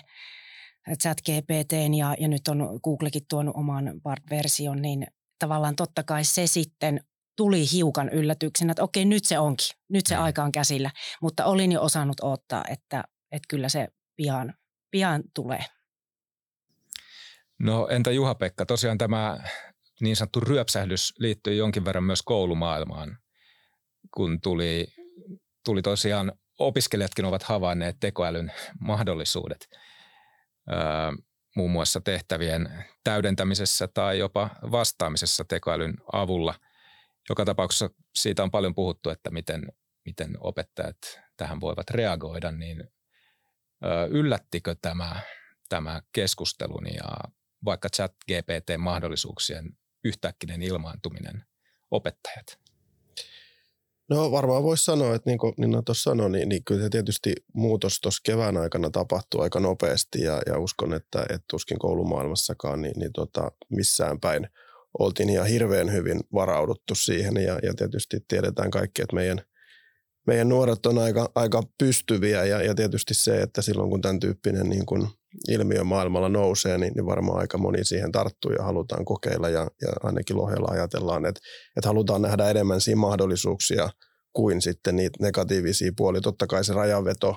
chat 1.04 1.18
GPTn 1.22 1.94
ja, 1.94 2.16
ja 2.20 2.28
nyt 2.28 2.48
on 2.48 2.80
Googlekin 2.84 3.26
tuonut 3.30 3.56
oman 3.58 4.02
BART-version, 4.04 4.82
niin 4.82 5.08
tavallaan 5.40 5.76
totta 5.76 6.04
kai 6.04 6.24
se 6.24 6.48
sitten 6.48 7.02
tuli 7.36 7.72
hiukan 7.72 8.10
yllätyksenä, 8.10 8.72
että 8.72 8.84
okei 8.84 9.06
nyt 9.06 9.26
se 9.26 9.40
onkin, 9.40 9.68
nyt 9.90 10.08
se 10.08 10.16
mm. 10.16 10.22
aika 10.22 10.44
on 10.44 10.52
käsillä, 10.52 10.92
mutta 11.22 11.46
olin 11.46 11.72
jo 11.72 11.82
osannut 11.82 12.20
odottaa, 12.22 12.64
että, 12.70 13.04
että 13.32 13.46
kyllä 13.50 13.70
se 13.70 13.88
pian, 14.16 14.54
pian 14.92 15.24
tulee. 15.34 15.66
No 17.60 17.88
entä 17.88 18.12
Juha-Pekka, 18.12 18.66
tosiaan 18.66 18.98
tämä 18.98 19.38
niin 20.02 20.16
sanottu 20.16 20.40
ryöpsähdys 20.40 21.14
liittyy 21.20 21.56
jonkin 21.56 21.86
verran 21.86 22.04
myös 22.04 22.22
koulumaailmaan, 22.22 23.18
kun 24.14 24.42
tuli, 24.42 24.88
tuli 25.66 25.82
tosiaan 25.82 26.32
opiskelijatkin 26.60 27.26
ovat 27.26 27.44
havainneet 27.44 27.98
tekoälyn 28.00 28.52
mahdollisuudet 28.80 29.68
öö, 30.72 30.78
muun 31.58 31.72
muassa 31.72 32.02
tehtävien 32.02 32.86
täydentämisessä 33.04 33.88
tai 33.88 34.20
jopa 34.20 34.50
vastaamisessa 34.72 35.46
tekoälyn 35.46 35.94
avulla. 36.14 36.54
Joka 37.30 37.46
tapauksessa 37.46 37.90
siitä 38.16 38.44
on 38.44 38.52
paljon 38.52 38.76
puhuttu, 38.76 39.10
että 39.10 39.30
miten, 39.30 39.68
miten 40.06 40.38
opettajat 40.40 40.98
tähän 41.38 41.62
voivat 41.62 41.90
reagoida, 41.90 42.52
niin 42.52 42.84
yllättikö 44.10 44.76
tämä, 44.82 45.20
tämä 45.70 46.02
keskustelun 46.12 46.88
ja 46.94 47.18
vaikka 47.66 47.90
chat 47.90 48.14
GPT-mahdollisuuksien 48.32 49.78
yhtäkkinen 50.04 50.62
ilmaantuminen 50.62 51.46
opettajat? 51.92 52.67
No 54.10 54.32
varmaan 54.32 54.64
voisi 54.64 54.84
sanoa, 54.84 55.16
että 55.16 55.30
niin 55.30 55.38
kuin 55.38 55.54
Nina 55.58 55.82
tuossa 55.82 56.10
sanoi, 56.10 56.30
niin, 56.30 56.50
niin 56.50 56.64
kyllä 56.64 56.82
se 56.82 56.90
tietysti 56.90 57.34
muutos 57.54 58.00
tuossa 58.02 58.22
kevään 58.26 58.58
aikana 58.58 58.90
tapahtuu 58.90 59.42
aika 59.42 59.60
nopeasti 59.60 60.22
ja, 60.22 60.42
ja 60.46 60.60
uskon, 60.60 60.94
että, 60.94 61.22
että 61.22 61.46
tuskin 61.50 61.80
koulumaailmassakaan 61.80 62.82
niin, 62.82 63.00
niin 63.00 63.14
tota, 63.14 63.52
missään 63.70 64.20
päin 64.20 64.48
oltiin 65.00 65.30
ihan 65.30 65.48
hirveän 65.48 65.92
hyvin 65.92 66.20
varauduttu 66.34 66.96
siihen. 66.96 67.38
Ja, 67.38 67.60
ja 67.64 67.74
tietysti 67.74 68.18
tiedetään 68.28 68.72
kaikki, 68.72 69.02
että 69.02 69.16
meidän– 69.16 69.42
meidän 70.28 70.50
nuoret 70.50 70.86
on 70.86 70.98
aika, 70.98 71.32
aika 71.36 71.64
pystyviä 71.78 72.46
ja, 72.46 72.62
ja 72.62 72.76
tietysti 72.76 73.14
se, 73.14 73.42
että 73.42 73.62
silloin 73.62 73.90
kun 73.90 74.02
tämän 74.02 74.20
tyyppinen 74.20 74.70
niin 74.70 74.86
kuin 74.86 75.08
ilmiö 75.50 75.84
maailmalla 75.84 76.30
nousee, 76.30 76.78
niin, 76.78 76.94
niin 76.96 77.06
varmaan 77.06 77.40
aika 77.40 77.58
moni 77.58 77.86
siihen 77.86 78.12
tarttuu 78.12 78.52
ja 78.52 78.64
halutaan 78.64 79.06
kokeilla 79.06 79.50
ja, 79.50 79.60
ja 79.60 79.94
ainakin 80.04 80.38
Lohjalla 80.38 80.72
ajatellaan, 80.72 81.26
että, 81.26 81.42
että 81.78 81.90
halutaan 81.90 82.22
nähdä 82.22 82.50
enemmän 82.50 82.82
siinä 82.82 83.00
mahdollisuuksia 83.00 83.90
kuin 84.34 84.62
sitten 84.62 84.96
niitä 84.96 85.18
negatiivisia 85.22 85.92
puolia. 85.98 86.22
Totta 86.22 86.48
kai 86.48 86.64
se 86.64 86.74
rajanveto 86.74 87.36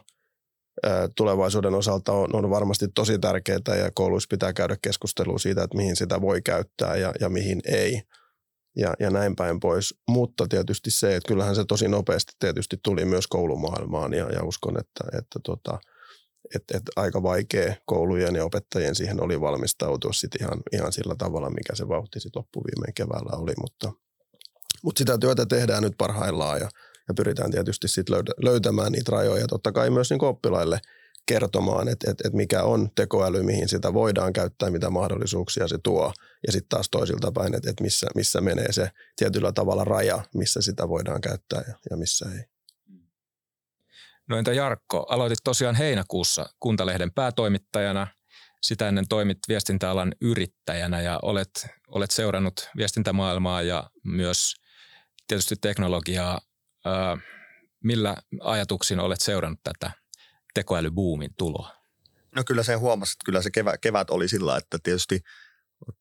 tulevaisuuden 1.17 1.75
osalta 1.75 2.13
on, 2.13 2.29
on 2.33 2.51
varmasti 2.51 2.89
tosi 2.95 3.19
tärkeää 3.19 3.77
ja 3.79 3.91
kouluissa 3.95 4.27
pitää 4.31 4.53
käydä 4.53 4.77
keskustelua 4.83 5.39
siitä, 5.39 5.63
että 5.63 5.77
mihin 5.77 5.97
sitä 5.97 6.21
voi 6.21 6.43
käyttää 6.43 6.97
ja, 6.97 7.13
ja 7.21 7.29
mihin 7.29 7.61
ei– 7.67 8.01
ja, 8.77 8.95
ja 9.01 9.11
näin 9.11 9.37
päin 9.37 9.61
pois. 9.61 9.95
Mutta 10.09 10.47
tietysti 10.49 10.91
se, 10.91 11.17
että 11.17 11.29
kyllähän 11.29 11.55
se 11.55 11.65
tosi 11.65 11.89
nopeasti 11.89 12.33
tietysti 12.39 12.77
tuli 12.85 13.05
myös 13.05 13.27
koulumaailmaan 13.27 14.15
ja, 14.15 14.27
ja 14.33 14.45
uskon, 14.45 14.81
että, 14.81 15.19
että 15.19 15.41
tota, 15.45 15.79
et, 16.55 16.65
et 16.75 16.83
aika 16.97 17.23
vaikea 17.23 17.75
koulujen 17.85 18.35
ja 18.35 18.45
opettajien 18.45 18.95
siihen 18.95 19.23
oli 19.23 19.41
valmistautua 19.41 20.13
sit 20.13 20.35
ihan, 20.41 20.61
ihan 20.73 20.93
sillä 20.93 21.15
tavalla, 21.19 21.51
mikä 21.51 21.75
se 21.75 21.89
vauhti 21.89 22.21
sitten 22.21 22.41
loppuviimein 22.41 22.95
keväällä 22.95 23.37
oli. 23.37 23.53
Mutta, 23.61 23.93
mutta 24.83 24.99
sitä 24.99 25.19
työtä 25.19 25.47
tehdään 25.47 25.83
nyt 25.83 25.95
parhaillaan 25.99 26.61
ja, 26.61 26.69
ja 27.09 27.15
pyritään 27.15 27.51
tietysti 27.51 27.89
sit 27.89 28.07
löytämään 28.45 28.93
niitä 28.93 29.13
rajoja. 29.13 29.47
Totta 29.47 29.73
kai 29.73 29.91
myös 29.91 30.11
niin 30.11 30.25
oppilaille– 30.25 30.81
kertomaan, 31.27 31.89
että, 31.89 32.11
että, 32.11 32.29
että 32.29 32.37
mikä 32.37 32.63
on 32.63 32.89
tekoäly, 32.95 33.43
mihin 33.43 33.69
sitä 33.69 33.95
voidaan 33.95 34.33
käyttää, 34.33 34.71
mitä 34.71 34.91
mahdollisuuksia 34.91 35.69
se 35.69 35.79
tuo. 35.83 36.13
Ja 36.47 36.53
sitten 36.53 36.69
taas 36.69 36.89
toisilta 36.91 37.33
päin, 37.33 37.55
että, 37.55 37.71
että 37.71 37.83
missä, 37.83 38.07
missä 38.15 38.41
menee 38.41 38.73
se 38.73 38.91
tietyllä 39.17 39.53
tavalla 39.53 39.85
raja, 39.85 40.25
missä 40.35 40.61
sitä 40.61 40.89
voidaan 40.89 41.21
käyttää 41.21 41.63
ja, 41.69 41.75
ja 41.91 41.97
missä 41.97 42.27
ei. 42.35 42.45
No 44.31 44.39
entä 44.39 44.53
Jarkko, 44.53 45.07
aloitit 45.09 45.39
tosiaan 45.45 45.75
heinäkuussa 45.75 46.47
Kuntalehden 46.61 47.13
päätoimittajana. 47.13 48.07
Sitä 48.63 48.89
ennen 48.89 49.09
toimit 49.09 49.39
viestintäalan 49.49 50.15
yrittäjänä 50.21 51.01
ja 51.01 51.19
olet, 51.23 51.67
olet 51.89 52.11
seurannut 52.11 52.69
viestintämaailmaa 52.77 53.63
ja 53.63 53.91
myös 54.05 54.55
tietysti 55.27 55.55
teknologiaa. 55.61 56.41
millä 57.85 58.17
ajatuksin 58.41 59.01
olet 59.01 59.21
seurannut 59.21 59.61
tätä 59.65 59.91
tekoälybuumin 60.55 61.31
tuloa? 61.39 61.75
No 62.37 62.43
kyllä 62.47 62.63
se 62.63 62.75
huomasi, 62.75 63.13
että 63.13 63.25
kyllä 63.25 63.43
se 63.43 63.51
kevät, 63.51 63.81
kevät 63.81 64.11
oli 64.11 64.29
sillä, 64.29 64.57
että 64.57 64.79
tietysti 64.83 65.21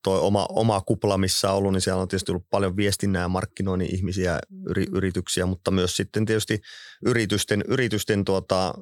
tuo 0.04 0.28
oma, 0.28 0.46
oma 0.50 0.82
kupla, 0.82 1.18
missä 1.18 1.52
on 1.52 1.58
ollut, 1.58 1.74
niin 1.74 1.82
siellä 1.82 2.02
on 2.02 2.08
tietysti 2.08 2.32
ollut 2.32 2.50
paljon 2.50 2.78
viestinnää 2.78 3.22
ja 3.22 3.28
markkinoinnin 3.28 3.96
ihmisiä, 3.96 4.40
yri, 4.70 4.86
yrityksiä, 4.92 5.46
mutta 5.46 5.72
myös 5.72 5.96
sitten 5.96 6.26
tietysti 6.26 6.62
yritysten, 7.06 7.64
yritysten 7.68 8.26
tuota, 8.26 8.74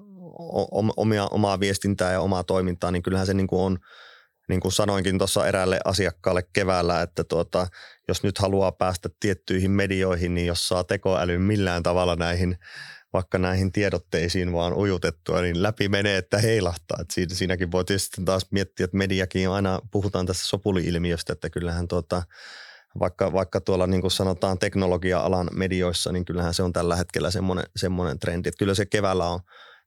omia, 0.98 1.27
omaa 1.32 1.60
viestintää 1.60 2.12
ja 2.12 2.22
omaa 2.22 2.44
toimintaa, 2.44 2.92
niin 2.92 3.04
kyllähän 3.04 3.27
se 3.27 3.34
niin 3.34 3.48
kuin 3.48 3.62
on, 3.62 3.77
niin 4.50 4.60
kuin 4.60 4.72
sanoinkin 4.72 5.18
tuossa 5.18 5.48
eräälle 5.48 5.80
asiakkaalle 5.86 6.44
keväällä, 6.54 7.01
että 7.01 7.24
tuota, 7.24 7.68
jos 8.08 8.24
nyt 8.24 8.38
haluaa 8.38 8.72
päästä 8.72 9.10
tiettyihin 9.20 9.72
medioihin, 9.72 10.36
niin 10.36 10.48
jos 10.48 10.68
saa 10.68 10.84
tekoälyn 10.84 11.42
millään 11.42 11.84
tavalla 11.84 12.16
näihin 12.16 12.58
vaikka 13.18 13.38
näihin 13.38 13.72
tiedotteisiin 13.72 14.54
vaan 14.54 14.74
ujutettua, 14.74 15.42
niin 15.42 15.64
läpi 15.64 15.90
menee, 15.90 16.18
että 16.18 16.38
heilahtaa. 16.38 16.98
Et 17.02 17.12
siinä, 17.12 17.36
siinäkin 17.36 17.72
voi 17.72 17.86
tietysti 17.86 18.22
taas 18.26 18.46
miettiä, 18.52 18.84
että 18.84 18.98
mediakin 18.98 19.50
aina 19.50 19.80
puhutaan 19.92 20.26
tässä 20.26 20.48
sopuli-ilmiöstä, 20.48 21.34
että 21.34 21.50
kyllähän 21.50 21.88
tuota, 21.88 22.24
vaikka, 23.00 23.34
vaikka 23.34 23.62
tuolla 23.62 23.88
niin 23.88 24.02
kuin 24.02 24.12
sanotaan 24.12 24.60
teknologia-alan 24.60 25.50
medioissa, 25.54 26.12
niin 26.12 26.26
kyllähän 26.26 26.54
se 26.54 26.64
on 26.64 26.74
tällä 26.74 26.96
hetkellä 26.96 27.32
semmoinen, 27.32 27.66
semmoinen 27.76 28.20
trendi. 28.20 28.50
Että 28.50 28.60
kyllä 28.60 28.74
se 28.74 28.86
keväällä 28.86 29.26
on 29.30 29.40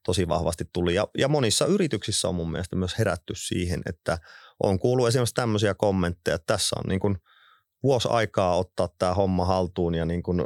tosi 0.05 0.27
vahvasti 0.27 0.65
tuli. 0.73 0.95
Ja, 0.95 1.07
ja 1.17 1.27
monissa 1.27 1.65
yrityksissä 1.65 2.27
on 2.27 2.35
mun 2.35 2.51
mielestä 2.51 2.75
myös 2.75 2.97
herätty 2.97 3.33
siihen, 3.35 3.81
että 3.85 4.17
on 4.63 4.79
kuullut 4.79 5.07
esimerkiksi 5.07 5.35
tämmöisiä 5.35 5.73
kommentteja, 5.73 6.35
että 6.35 6.53
tässä 6.53 6.75
on 6.79 6.89
niin 6.89 6.99
kuin– 6.99 7.17
vuosi 7.83 8.07
aikaa 8.11 8.57
ottaa 8.57 8.89
tämä 8.99 9.13
homma 9.13 9.45
haltuun 9.45 9.95
ja 9.95 10.05
niin 10.05 10.23
kuin, 10.23 10.41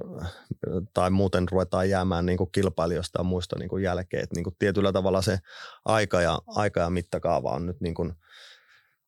tai 0.93 1.09
muuten 1.09 1.49
ruvetaan 1.51 1.89
jäämään 1.89 2.25
niin 2.25 2.37
kuin 2.37 2.49
kilpailijoista 2.51 3.19
ja 3.19 3.23
muista 3.23 3.59
niin 3.59 3.69
kuin 3.69 3.83
jälkeen. 3.83 4.27
Niin 4.35 4.43
kuin 4.43 4.55
tietyllä 4.59 4.91
tavalla 4.91 5.21
se 5.21 5.39
aika 5.85 6.21
ja, 6.21 6.39
aika 6.47 6.79
ja 6.79 6.89
mittakaava 6.89 7.51
on 7.51 7.65
nyt 7.65 7.81
niin 7.81 7.93
kuin, 7.93 8.13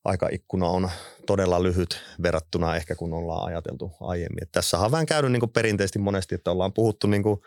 aikaikkuna 0.05 0.67
on 0.67 0.89
todella 1.25 1.63
lyhyt 1.63 2.01
verrattuna 2.23 2.75
ehkä 2.75 2.95
kun 2.95 3.13
ollaan 3.13 3.47
ajateltu 3.47 3.91
aiemmin. 4.01 4.43
Et 4.43 4.51
tässä 4.51 4.79
on 4.79 4.91
vähän 4.91 5.05
käynyt 5.05 5.31
niin 5.31 5.39
kuin 5.39 5.51
perinteisesti 5.51 5.99
monesti, 5.99 6.35
että 6.35 6.51
ollaan 6.51 6.73
puhuttu 6.73 7.07
niin 7.07 7.23
kuin 7.23 7.39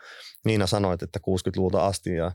Niina 0.45 0.67
sanoit, 0.67 1.03
että 1.03 1.19
60-luvulta 1.19 1.85
asti 1.85 2.15
ja 2.15 2.31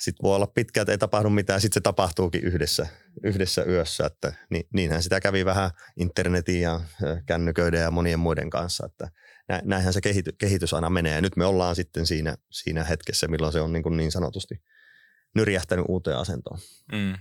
sitten 0.00 0.22
voi 0.22 0.36
olla 0.36 0.46
pitkä, 0.46 0.80
että 0.80 0.92
ei 0.92 0.98
tapahdu 0.98 1.30
mitään, 1.30 1.60
sitten 1.60 1.74
se 1.74 1.80
tapahtuukin 1.80 2.44
yhdessä, 2.44 2.86
yhdessä 3.24 3.64
yössä. 3.64 4.06
Että 4.06 4.32
niin, 4.50 4.68
niinhän 4.74 5.02
sitä 5.02 5.20
kävi 5.20 5.44
vähän 5.44 5.70
internetin 5.96 6.60
ja 6.60 6.80
kännyköiden 7.26 7.80
ja 7.80 7.90
monien 7.90 8.18
muiden 8.18 8.50
kanssa, 8.50 8.86
että 8.86 9.08
näinhän 9.64 9.92
se 9.92 10.00
kehity, 10.00 10.32
kehitys 10.32 10.74
aina 10.74 10.90
menee. 10.90 11.14
Ja 11.14 11.20
nyt 11.20 11.36
me 11.36 11.44
ollaan 11.44 11.76
sitten 11.76 12.06
siinä, 12.06 12.36
siinä 12.50 12.84
hetkessä, 12.84 13.28
milloin 13.28 13.52
se 13.52 13.60
on 13.60 13.72
niin, 13.72 13.82
kuin 13.82 13.96
niin 13.96 14.12
sanotusti 14.12 14.54
nyrjähtänyt 15.34 15.84
uuteen 15.88 16.18
asentoon. 16.18 16.58
Mm. 16.92 17.14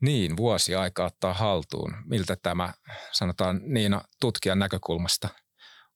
Niin, 0.00 0.36
vuosi 0.36 0.74
aikaa 0.74 1.06
ottaa 1.06 1.34
haltuun. 1.34 1.94
Miltä 2.04 2.36
tämä, 2.36 2.74
sanotaan 3.12 3.60
Niina, 3.62 4.02
tutkijan 4.20 4.58
näkökulmasta 4.58 5.28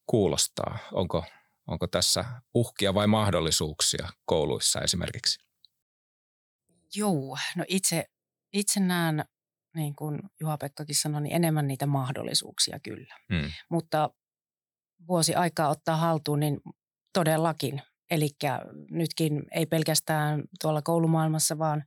kuulostaa? 0.06 0.78
Onko 0.92 1.24
Onko 1.68 1.86
tässä 1.86 2.24
uhkia 2.54 2.94
vai 2.94 3.06
mahdollisuuksia 3.06 4.08
kouluissa 4.24 4.80
esimerkiksi? 4.80 5.38
Joo, 6.94 7.38
no 7.56 7.64
itse, 7.68 8.04
itse 8.52 8.80
näen, 8.80 9.24
niin 9.74 9.96
kuin 9.96 10.20
Juha-Pekkakin 10.40 10.94
sanoi, 10.94 11.20
niin 11.20 11.34
enemmän 11.34 11.66
niitä 11.66 11.86
mahdollisuuksia 11.86 12.78
kyllä. 12.80 13.14
Hmm. 13.32 13.50
Mutta 13.70 14.10
vuosi 15.08 15.34
aikaa 15.34 15.68
ottaa 15.68 15.96
haltuun, 15.96 16.40
niin 16.40 16.60
todellakin. 17.12 17.82
Eli 18.10 18.28
nytkin 18.90 19.42
ei 19.50 19.66
pelkästään 19.66 20.42
tuolla 20.60 20.82
koulumaailmassa, 20.82 21.58
vaan 21.58 21.84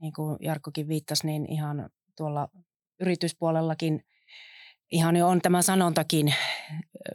niin 0.00 0.12
kuin 0.12 0.36
Jarkkokin 0.40 0.88
viittasi, 0.88 1.26
niin 1.26 1.52
ihan 1.52 1.90
tuolla 2.16 2.48
yrityspuolellakin 3.00 4.04
ihan 4.94 5.16
jo 5.16 5.28
on 5.28 5.40
tämä 5.40 5.62
sanontakin 5.62 6.34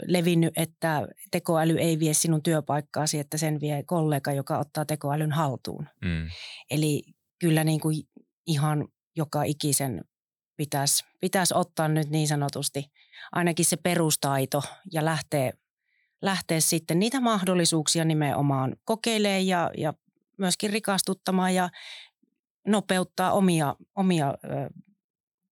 levinnyt, 0.05 0.53
että 0.57 1.07
tekoäly 1.31 1.77
ei 1.77 1.99
vie 1.99 2.13
sinun 2.13 2.43
työpaikkaasi, 2.43 3.19
että 3.19 3.37
sen 3.37 3.61
vie 3.61 3.83
kollega, 3.83 4.31
joka 4.31 4.57
ottaa 4.57 4.85
tekoälyn 4.85 5.31
haltuun. 5.31 5.87
Mm. 6.05 6.29
Eli 6.71 7.03
kyllä 7.39 7.63
niin 7.63 7.79
kuin 7.79 7.95
ihan 8.47 8.87
joka 9.15 9.43
ikisen 9.43 10.01
pitäisi, 10.57 11.05
pitäisi 11.19 11.53
ottaa 11.57 11.87
nyt 11.87 12.09
niin 12.09 12.27
sanotusti 12.27 12.85
ainakin 13.31 13.65
se 13.65 13.77
perustaito 13.77 14.63
ja 14.91 15.05
lähteä, 15.05 15.51
lähteä 16.21 16.59
sitten 16.59 16.99
niitä 16.99 17.19
mahdollisuuksia 17.19 18.05
nimenomaan 18.05 18.75
kokeilemaan 18.85 19.47
ja, 19.47 19.71
ja 19.77 19.93
myöskin 20.37 20.69
rikastuttamaan 20.69 21.55
ja 21.55 21.69
nopeuttaa 22.67 23.31
omia, 23.31 23.75
omia 23.95 24.29
ö, 24.29 24.69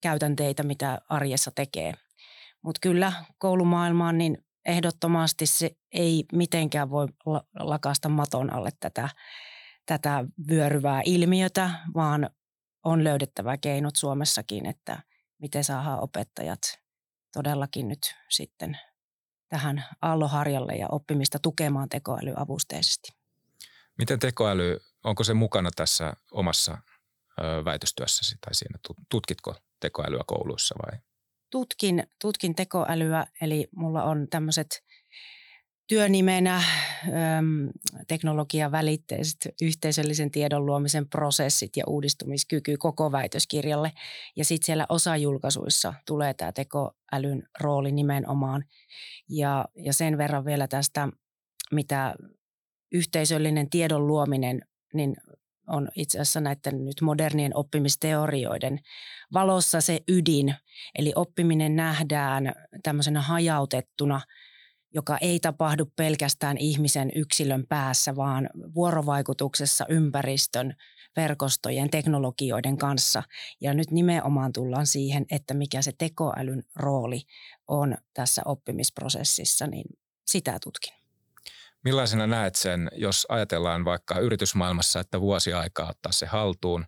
käytänteitä, 0.02 0.64
mitä 0.64 1.00
arjessa 1.10 1.52
tekee. 1.56 1.94
Mutta 2.68 2.80
kyllä 2.82 3.14
koulumaailmaan 3.38 4.18
niin 4.18 4.46
ehdottomasti 4.66 5.46
se 5.46 5.72
ei 5.92 6.26
mitenkään 6.34 6.90
voi 6.90 7.08
lakasta 7.60 8.10
maton 8.10 8.54
alle 8.54 8.70
tätä, 8.80 9.10
tätä 9.86 10.26
vyöryvää 10.50 11.02
ilmiötä, 11.06 11.70
vaan 11.96 12.30
on 12.84 13.04
löydettävä 13.04 13.58
keinot 13.58 13.96
Suomessakin, 13.96 14.66
että 14.66 15.04
miten 15.42 15.64
saadaan 15.64 16.00
opettajat 16.00 16.60
todellakin 17.34 17.88
nyt 17.88 18.16
sitten 18.30 18.78
tähän 19.50 19.86
aalloharjalle 20.02 20.74
ja 20.74 20.88
oppimista 20.92 21.40
tukemaan 21.40 21.90
tekoälyavusteisesti. 21.90 23.12
Miten 23.98 24.20
tekoäly, 24.20 24.80
onko 25.04 25.24
se 25.24 25.34
mukana 25.34 25.70
tässä 25.76 26.14
omassa 26.32 26.78
väitöstyössäsi 27.66 28.36
tai 28.42 28.56
siinä 28.56 28.80
tutkitko 29.10 29.56
tekoälyä 29.80 30.24
kouluissa 30.28 30.76
vai? 30.86 31.07
Tutkin, 31.50 32.04
tutkin 32.22 32.56
tekoälyä, 32.56 33.28
eli 33.42 33.68
mulla 33.76 34.04
on 34.04 34.28
tämmöiset 34.30 34.84
työnimenä 35.88 36.56
äm, 36.56 37.70
teknologian 38.08 38.72
välitteiset 38.72 39.38
yhteisöllisen 39.62 40.32
tiedon 40.32 40.66
luomisen 40.66 41.10
prosessit 41.10 41.78
ja 41.78 41.84
uudistumiskyky 41.88 42.78
koko 42.78 43.12
väitöskirjalle. 43.12 43.92
Ja 44.36 44.46
sitten 44.46 44.66
siellä 44.66 44.86
osajulkaisuissa 44.90 45.94
tulee 46.06 46.34
tämä 46.34 46.52
tekoälyn 46.52 47.44
rooli 47.60 47.92
nimenomaan. 47.92 48.64
Ja, 49.30 49.66
ja 49.76 49.94
sen 49.94 50.18
verran 50.18 50.46
vielä 50.46 50.68
tästä, 50.68 51.10
mitä 51.72 52.16
yhteisöllinen 52.92 53.70
tiedon 53.70 54.08
luominen, 54.08 54.62
niin 54.94 55.16
on 55.68 55.90
itse 55.96 56.20
asiassa 56.20 56.40
näiden 56.40 56.86
nyt 56.86 57.02
modernien 57.02 57.56
oppimisteorioiden 57.56 58.80
valossa 59.34 59.82
se 59.82 60.00
ydin. 60.08 60.56
Eli 60.98 61.12
oppiminen 61.16 61.76
nähdään 61.76 62.54
tämmöisenä 62.84 63.22
hajautettuna, 63.22 64.22
joka 64.94 65.18
ei 65.22 65.40
tapahdu 65.40 65.86
pelkästään 65.96 66.58
ihmisen 66.58 67.12
yksilön 67.16 67.68
päässä, 67.70 68.16
vaan 68.16 68.50
vuorovaikutuksessa 68.76 69.86
ympäristön, 69.90 70.74
verkostojen, 71.16 71.90
teknologioiden 71.90 72.78
kanssa. 72.78 73.24
Ja 73.62 73.74
nyt 73.74 73.92
nimenomaan 73.92 74.54
tullaan 74.54 74.88
siihen, 74.88 75.26
että 75.32 75.54
mikä 75.54 75.82
se 75.82 75.92
tekoälyn 75.98 76.64
rooli 76.76 77.22
on 77.68 77.98
tässä 78.14 78.42
oppimisprosessissa, 78.46 79.68
niin 79.68 79.86
sitä 80.26 80.58
tutkin. 80.64 81.07
Millaisena 81.88 82.28
näet 82.28 82.56
sen, 82.56 82.90
jos 82.96 83.26
ajatellaan 83.30 83.86
vaikka 83.86 84.20
yritysmaailmassa, 84.20 85.00
että 85.00 85.22
vuosi 85.22 85.54
aikaa 85.54 85.90
ottaa 85.90 86.12
se 86.12 86.26
haltuun? 86.26 86.86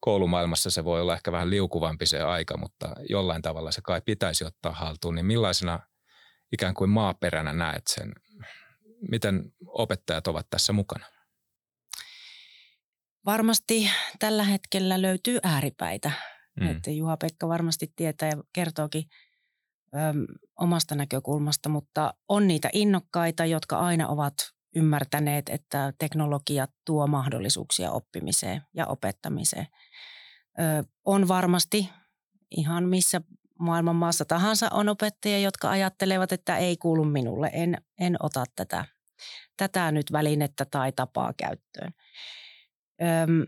Koulumaailmassa 0.00 0.70
se 0.70 0.84
voi 0.84 1.00
olla 1.00 1.14
ehkä 1.14 1.32
vähän 1.32 1.50
liukuvampi 1.50 2.06
se 2.06 2.22
aika, 2.22 2.56
mutta 2.56 2.94
jollain 3.08 3.42
tavalla 3.42 3.72
se 3.72 3.80
kai 3.84 4.00
pitäisi 4.00 4.44
ottaa 4.44 4.72
haltuun. 4.72 5.14
Niin 5.14 5.26
millaisena 5.26 5.80
ikään 6.52 6.74
kuin 6.74 6.90
maaperänä 6.90 7.52
näet 7.52 7.82
sen? 7.86 8.12
Miten 9.10 9.52
opettajat 9.66 10.26
ovat 10.26 10.46
tässä 10.50 10.72
mukana? 10.72 11.06
Varmasti 13.24 13.90
tällä 14.18 14.44
hetkellä 14.44 15.02
löytyy 15.02 15.38
ääripäitä. 15.42 16.10
Mm. 16.60 16.70
Että 16.70 16.90
Juha-Pekka 16.90 17.48
varmasti 17.48 17.92
tietää 17.96 18.28
ja 18.28 18.42
kertookin 18.52 19.04
omasta 20.60 20.94
näkökulmasta, 20.94 21.68
mutta 21.68 22.14
on 22.28 22.48
niitä 22.48 22.70
innokkaita, 22.72 23.44
jotka 23.44 23.78
aina 23.78 24.08
ovat 24.08 24.34
ymmärtäneet, 24.76 25.48
että 25.48 25.92
teknologia 25.98 26.66
tuo 26.84 27.06
mahdollisuuksia 27.06 27.90
oppimiseen 27.90 28.62
ja 28.74 28.86
opettamiseen. 28.86 29.66
Ö, 30.58 30.84
on 31.04 31.28
varmasti 31.28 31.90
ihan 32.50 32.84
missä 32.88 33.20
maailman 33.58 33.96
maassa 33.96 34.24
tahansa 34.24 34.68
on 34.72 34.88
opettajia, 34.88 35.38
jotka 35.38 35.70
ajattelevat, 35.70 36.32
että 36.32 36.56
ei 36.56 36.76
kuulu 36.76 37.04
minulle, 37.04 37.50
en, 37.52 37.76
en 38.00 38.16
ota 38.20 38.44
tätä, 38.56 38.84
tätä 39.56 39.92
nyt 39.92 40.12
välinettä 40.12 40.64
tai 40.64 40.92
tapaa 40.92 41.32
käyttöön. 41.36 41.92
Öm, 43.02 43.46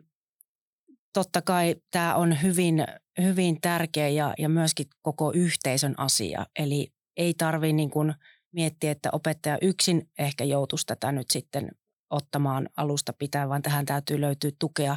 totta 1.13 1.43
kai 1.43 1.77
tämä 1.91 2.15
on 2.15 2.43
hyvin, 2.43 2.85
hyvin 3.23 3.61
tärkeä 3.61 4.09
ja, 4.09 4.35
ja 4.39 4.49
myöskin 4.49 4.87
koko 5.03 5.33
yhteisön 5.33 5.95
asia. 5.97 6.47
Eli 6.59 6.93
ei 7.19 7.35
tarvitse 7.35 7.73
niin 7.73 7.91
kuin 7.91 8.15
miettiä, 8.53 8.91
että 8.91 9.09
opettaja 9.13 9.59
yksin 9.63 10.11
ehkä 10.19 10.45
joutuisi 10.45 10.87
tätä 10.87 11.13
nyt 11.13 11.31
sitten 11.31 11.69
ottamaan 12.11 12.69
alusta 12.77 13.13
pitää, 13.13 13.49
vaan 13.49 13.63
tähän 13.63 13.87
täytyy 13.87 14.21
löytyä 14.21 14.51
tukea 14.59 14.97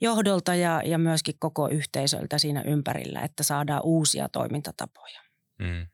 johdolta 0.00 0.54
ja, 0.54 0.82
ja 0.84 0.98
myöskin 0.98 1.34
koko 1.38 1.68
yhteisöltä 1.68 2.38
siinä 2.38 2.62
ympärillä, 2.62 3.20
että 3.20 3.42
saadaan 3.42 3.82
uusia 3.84 4.28
toimintatapoja. 4.28 5.20
Mm. 5.58 5.86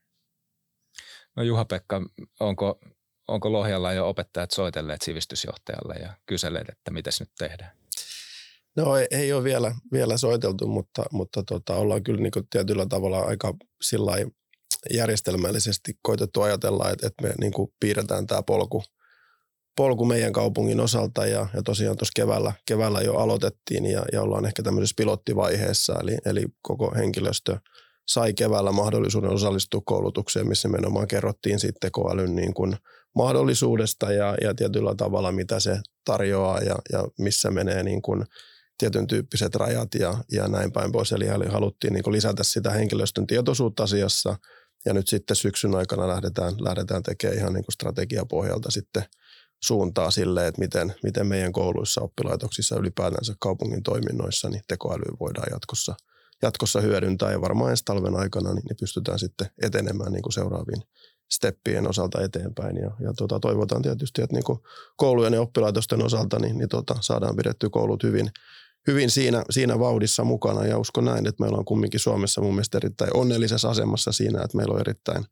No 1.36 1.42
Juha-Pekka, 1.42 2.02
onko, 2.40 2.80
onko 3.28 3.52
Lohjalla 3.52 3.92
jo 3.92 4.08
opettajat 4.08 4.50
soitelleet 4.50 5.02
sivistysjohtajalle 5.02 5.94
ja 5.94 6.16
kyselleet, 6.26 6.68
että 6.68 6.90
mitä 6.90 7.10
nyt 7.20 7.30
tehdään? 7.38 7.76
No 8.76 8.96
ei, 8.96 9.06
ei 9.10 9.32
ole 9.32 9.44
vielä, 9.44 9.74
vielä 9.92 10.16
soiteltu, 10.16 10.66
mutta, 10.66 11.04
mutta 11.12 11.42
tota, 11.42 11.74
ollaan 11.76 12.02
kyllä 12.02 12.20
niin 12.20 12.46
tietyllä 12.50 12.86
tavalla 12.86 13.20
aika 13.20 13.54
järjestelmällisesti 14.90 15.92
koitettu 16.02 16.42
ajatella, 16.42 16.90
että, 16.90 17.06
että 17.06 17.22
me 17.22 17.34
niin 17.40 17.52
piirretään 17.80 18.26
tämä 18.26 18.42
polku, 18.42 18.82
polku 19.76 20.04
meidän 20.04 20.32
kaupungin 20.32 20.80
osalta. 20.80 21.26
Ja, 21.26 21.46
ja 21.54 21.62
tosiaan 21.62 21.96
tuossa 21.96 22.12
keväällä, 22.16 22.52
keväällä 22.66 23.00
jo 23.00 23.14
aloitettiin 23.14 23.86
ja, 23.86 24.04
ja 24.12 24.22
ollaan 24.22 24.46
ehkä 24.46 24.62
tämmöisessä 24.62 24.94
pilottivaiheessa, 24.96 25.96
eli, 26.02 26.18
eli 26.24 26.44
koko 26.62 26.92
henkilöstö 26.96 27.58
sai 28.08 28.34
keväällä 28.34 28.72
mahdollisuuden 28.72 29.30
osallistua 29.30 29.82
koulutukseen, 29.84 30.48
missä 30.48 30.68
menomaan 30.68 31.08
kerrottiin 31.08 31.60
sitten 31.60 31.80
tekoälyn 31.80 32.36
niin 32.36 32.54
kuin 32.54 32.76
mahdollisuudesta 33.16 34.12
ja, 34.12 34.34
ja 34.40 34.54
tietyllä 34.54 34.94
tavalla, 34.94 35.32
mitä 35.32 35.60
se 35.60 35.78
tarjoaa 36.04 36.60
ja, 36.60 36.76
ja 36.92 37.04
missä 37.18 37.50
menee 37.50 37.82
niin 37.82 38.02
kuin 38.02 38.24
tietyn 38.78 39.06
tyyppiset 39.06 39.54
rajat 39.54 39.94
ja, 39.94 40.14
ja 40.32 40.48
näin 40.48 40.72
päin 40.72 40.92
pois. 40.92 41.12
Eli 41.12 41.26
haluttiin 41.48 41.92
niin 41.92 42.12
lisätä 42.12 42.44
sitä 42.44 42.70
henkilöstön 42.70 43.26
tietoisuutta 43.26 43.82
asiassa 43.82 44.36
ja 44.86 44.94
nyt 44.94 45.08
sitten 45.08 45.36
syksyn 45.36 45.74
aikana 45.74 46.08
lähdetään, 46.08 46.54
lähdetään 46.58 47.02
tekemään 47.02 47.38
ihan 47.38 47.52
niin 47.52 47.64
strategiapohjalta 47.72 48.70
sitten 48.70 49.04
suuntaa 49.62 50.10
sille, 50.10 50.46
että 50.46 50.60
miten, 50.60 50.94
miten 51.02 51.26
meidän 51.26 51.52
kouluissa, 51.52 52.00
oppilaitoksissa 52.00 52.76
ylipäätänsä 52.76 53.34
kaupungin 53.40 53.82
toiminnoissa 53.82 54.48
niin 54.48 54.62
tekoälyä 54.68 55.16
voidaan 55.20 55.48
jatkossa, 55.50 55.94
jatkossa 56.42 56.80
hyödyntää 56.80 57.32
ja 57.32 57.40
varmaan 57.40 57.70
ensi 57.70 57.84
talven 57.84 58.16
aikana 58.16 58.54
niin, 58.54 58.64
niin 58.68 58.76
pystytään 58.80 59.18
sitten 59.18 59.50
etenemään 59.62 60.12
niin 60.12 60.22
kuin 60.22 60.32
seuraaviin 60.32 60.82
steppien 61.30 61.88
osalta 61.88 62.22
eteenpäin. 62.22 62.76
Ja, 62.76 62.90
ja 63.00 63.12
tota, 63.16 63.40
toivotaan 63.40 63.82
tietysti, 63.82 64.22
että 64.22 64.36
niin 64.36 64.44
kuin 64.44 64.58
koulujen 64.96 65.32
ja 65.32 65.40
oppilaitosten 65.40 66.04
osalta 66.04 66.38
niin, 66.38 66.58
niin 66.58 66.68
tota, 66.68 66.94
saadaan 67.00 67.36
pidetty 67.36 67.70
koulut 67.70 68.02
hyvin, 68.02 68.30
hyvin 68.86 69.10
siinä, 69.10 69.42
siinä 69.50 69.78
vauhdissa 69.78 70.24
mukana 70.24 70.66
ja 70.66 70.78
uskon 70.78 71.04
näin, 71.04 71.26
että 71.26 71.42
meillä 71.42 71.58
on 71.58 71.64
kumminkin 71.64 72.00
Suomessa 72.00 72.40
mun 72.40 72.54
mielestä 72.54 72.78
erittäin 72.78 73.16
onnellisessa 73.16 73.70
asemassa 73.70 74.12
siinä, 74.12 74.42
että 74.42 74.56
meillä 74.56 74.74
on 74.74 74.80
erittäin 74.80 75.24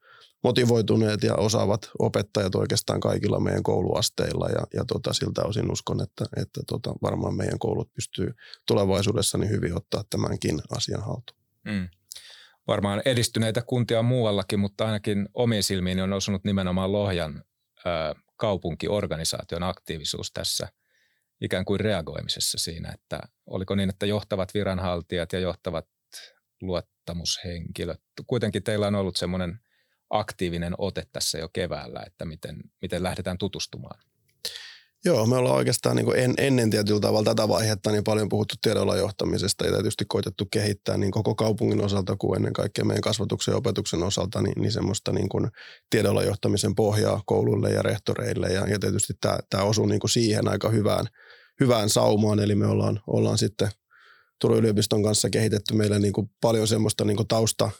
motivoituneet 0.44 1.22
ja 1.22 1.34
osaavat 1.34 1.90
opettajat 1.98 2.54
oikeastaan 2.54 3.00
kaikilla 3.00 3.40
meidän 3.40 3.62
kouluasteilla 3.62 4.48
ja, 4.48 4.66
ja 4.74 4.84
tota, 4.84 5.12
siltä 5.12 5.42
osin 5.42 5.72
uskon, 5.72 6.02
että, 6.02 6.24
että 6.36 6.60
tota, 6.66 6.94
varmaan 7.02 7.34
meidän 7.34 7.58
koulut 7.58 7.92
pystyy 7.94 8.34
tulevaisuudessa 8.66 9.38
niin 9.38 9.50
hyvin 9.50 9.76
ottaa 9.76 10.04
tämänkin 10.10 10.60
asian 10.76 11.02
haltuun. 11.02 11.38
Mm. 11.64 11.88
Varmaan 12.66 13.02
edistyneitä 13.04 13.62
kuntia 13.62 14.02
muuallakin, 14.02 14.60
mutta 14.60 14.86
ainakin 14.86 15.28
omiin 15.34 15.62
silmiin 15.62 16.00
on 16.00 16.12
osunut 16.12 16.44
nimenomaan 16.44 16.92
Lohjan 16.92 17.44
ö, 17.86 18.14
kaupunkiorganisaation 18.36 19.62
aktiivisuus 19.62 20.32
tässä– 20.32 20.68
ikään 21.44 21.64
kuin 21.64 21.80
reagoimisessa 21.80 22.59
siinä, 22.59 22.92
että 22.92 23.20
oliko 23.46 23.74
niin, 23.74 23.90
että 23.90 24.07
johtavat 24.07 24.54
viranhaltijat 24.54 25.33
ja 25.33 25.38
johtavat 25.38 25.87
luottamushenkilöt, 26.62 28.00
kuitenkin 28.26 28.62
teillä 28.62 28.87
on 28.87 28.94
ollut 28.94 29.16
semmoinen 29.16 29.61
aktiivinen 30.11 30.74
ote 30.78 31.07
tässä 31.12 31.38
jo 31.38 31.48
keväällä, 31.52 32.02
että 32.07 32.24
miten, 32.24 32.57
miten 32.83 33.02
lähdetään 33.02 33.38
tutustumaan. 33.38 34.00
Joo, 35.07 35.26
me 35.26 35.37
ollaan 35.37 35.57
oikeastaan 35.57 35.96
niin 35.96 36.16
en, 36.16 36.35
ennen 36.38 36.70
tietyllä 36.70 37.00
tavalla 37.00 37.24
tätä 37.24 37.48
vaihetta 37.48 37.90
niin 37.90 38.04
paljon 38.04 38.28
puhuttu 38.28 38.54
tiedolla 38.62 38.96
johtamisesta. 38.96 39.66
Ja 39.66 39.72
tietysti 39.72 40.04
koitettu 40.09 40.46
kehittää 40.50 40.96
niin 40.96 41.11
koko 41.11 41.35
kaupungin 41.35 41.85
osalta 41.85 42.16
kuin 42.16 42.37
ennen 42.37 42.52
kaikkea 42.52 42.85
meidän 42.85 43.00
kasvatuksen 43.00 43.52
ja 43.52 43.57
opetuksen 43.57 44.02
osalta 44.02 44.42
niin, 44.42 44.54
niin 44.57 44.72
semmoista 44.72 45.12
niin 45.12 45.28
kuin 45.28 45.48
tiedolla 45.90 46.22
johtamisen 46.22 46.74
pohjaa 46.74 47.22
kouluille 47.26 47.70
ja 47.70 47.83
rehtoreille. 47.83 48.46
Ja, 48.46 48.66
ja 48.68 48.78
tietysti 48.78 49.12
tämä, 49.20 49.38
tämä 49.50 49.62
osuu 49.62 49.87
niin 49.87 50.00
kuin 50.00 50.11
siihen 50.11 50.48
aika 50.48 50.68
hyvään, 50.68 51.07
hyvään 51.60 51.90
saumaan, 51.90 52.40
eli 52.40 52.54
me 52.54 52.66
ollaan, 52.66 53.00
ollaan 53.06 53.38
sitten 53.38 53.68
Turun 54.40 54.58
yliopiston 54.58 55.02
kanssa 55.02 55.30
kehitetty 55.30 55.74
meille 55.74 55.98
niin 55.98 56.12
kuin 56.12 56.30
paljon 56.40 56.68
semmoista 56.68 57.04
niin 57.04 57.16
kuin 57.16 57.28
tausta, 57.28 57.70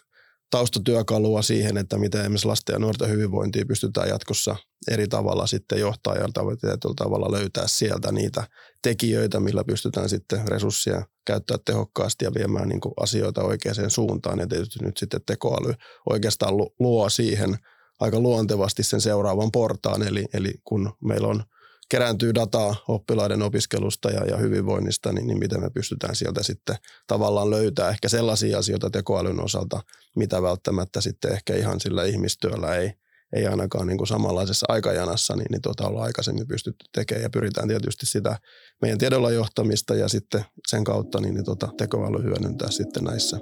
taustatyökalua 0.51 1.43
siihen, 1.43 1.77
että 1.77 1.99
miten 1.99 2.21
esimerkiksi 2.21 2.47
lasten 2.47 2.73
ja 2.73 2.79
nuorten 2.79 3.09
hyvinvointia 3.09 3.65
pystytään 3.67 4.09
jatkossa 4.09 4.57
eri 4.91 5.09
tavalla 5.09 5.47
sitten 5.47 5.81
johtaa 5.81 6.15
ja 6.15 6.29
tietyllä 6.61 6.95
tavalla 6.97 7.33
löytää 7.33 7.67
sieltä 7.67 8.13
niitä 8.13 8.49
tekijöitä, 8.83 9.41
millä 9.41 9.65
pystytään 9.65 10.09
sitten 10.09 10.49
resursseja 10.49 11.07
käyttää 11.27 11.57
tehokkaasti 11.65 12.25
ja 12.25 12.35
viemään 12.35 12.69
niin 12.69 12.81
kuin 12.81 12.95
asioita 13.01 13.43
oikeaan 13.43 13.91
suuntaan. 13.91 14.39
Ja 14.39 14.47
tietysti 14.47 14.79
nyt 14.85 14.97
sitten 14.97 15.21
tekoäly 15.27 15.75
oikeastaan 16.11 16.57
luo 16.57 17.09
siihen 17.09 17.57
aika 18.01 18.21
luontevasti 18.21 18.83
sen 18.83 19.01
seuraavan 19.01 19.51
portaan, 19.53 20.03
eli, 20.03 20.25
eli 20.35 20.55
kun 20.65 20.93
meillä 21.05 21.29
on 21.29 21.43
kerääntyy 21.89 22.35
dataa 22.35 22.77
oppilaiden 22.89 23.43
opiskelusta 23.43 24.11
ja, 24.11 24.25
ja 24.25 24.37
hyvinvoinnista, 24.37 25.13
niin, 25.13 25.27
niin 25.27 25.39
miten 25.39 25.61
me 25.61 25.71
pystytään 25.71 26.17
sieltä 26.17 26.43
sitten 26.43 26.77
tavallaan 27.07 27.51
löytää 27.51 27.91
ehkä 27.91 28.09
sellaisia 28.09 28.59
asioita 28.59 28.91
tekoälyn 28.91 29.41
osalta, 29.41 29.81
mitä 30.17 30.43
välttämättä 30.43 31.01
sitten 31.01 31.33
ehkä 31.33 31.55
ihan 31.55 31.81
sillä 31.81 32.05
ihmistyöllä 32.05 32.77
ei, 32.77 32.93
ei 33.33 33.47
ainakaan 33.47 33.87
niin 33.87 33.99
kuin 33.99 34.09
samanlaisessa 34.09 34.67
aikajanassa, 34.69 35.37
niin, 35.37 35.47
niin 35.51 35.63
tuota 35.63 35.87
ollaan 35.89 36.05
aikaisemmin 36.05 36.49
pystytty 36.49 36.85
tekemään 36.93 37.23
ja 37.23 37.31
pyritään 37.31 37.69
tietysti 37.69 38.07
sitä 38.07 38.39
meidän 38.83 38.99
tiedolla 38.99 39.31
johtamista 39.31 39.95
ja 39.95 40.09
sitten 40.09 40.45
sen 40.69 40.85
kautta 40.85 41.21
niin, 41.21 41.35
niin 41.35 41.45
tuota, 41.45 41.69
tekoäly 41.79 42.23
hyödyntää 42.23 42.71
sitten 42.71 43.05
näissä 43.05 43.41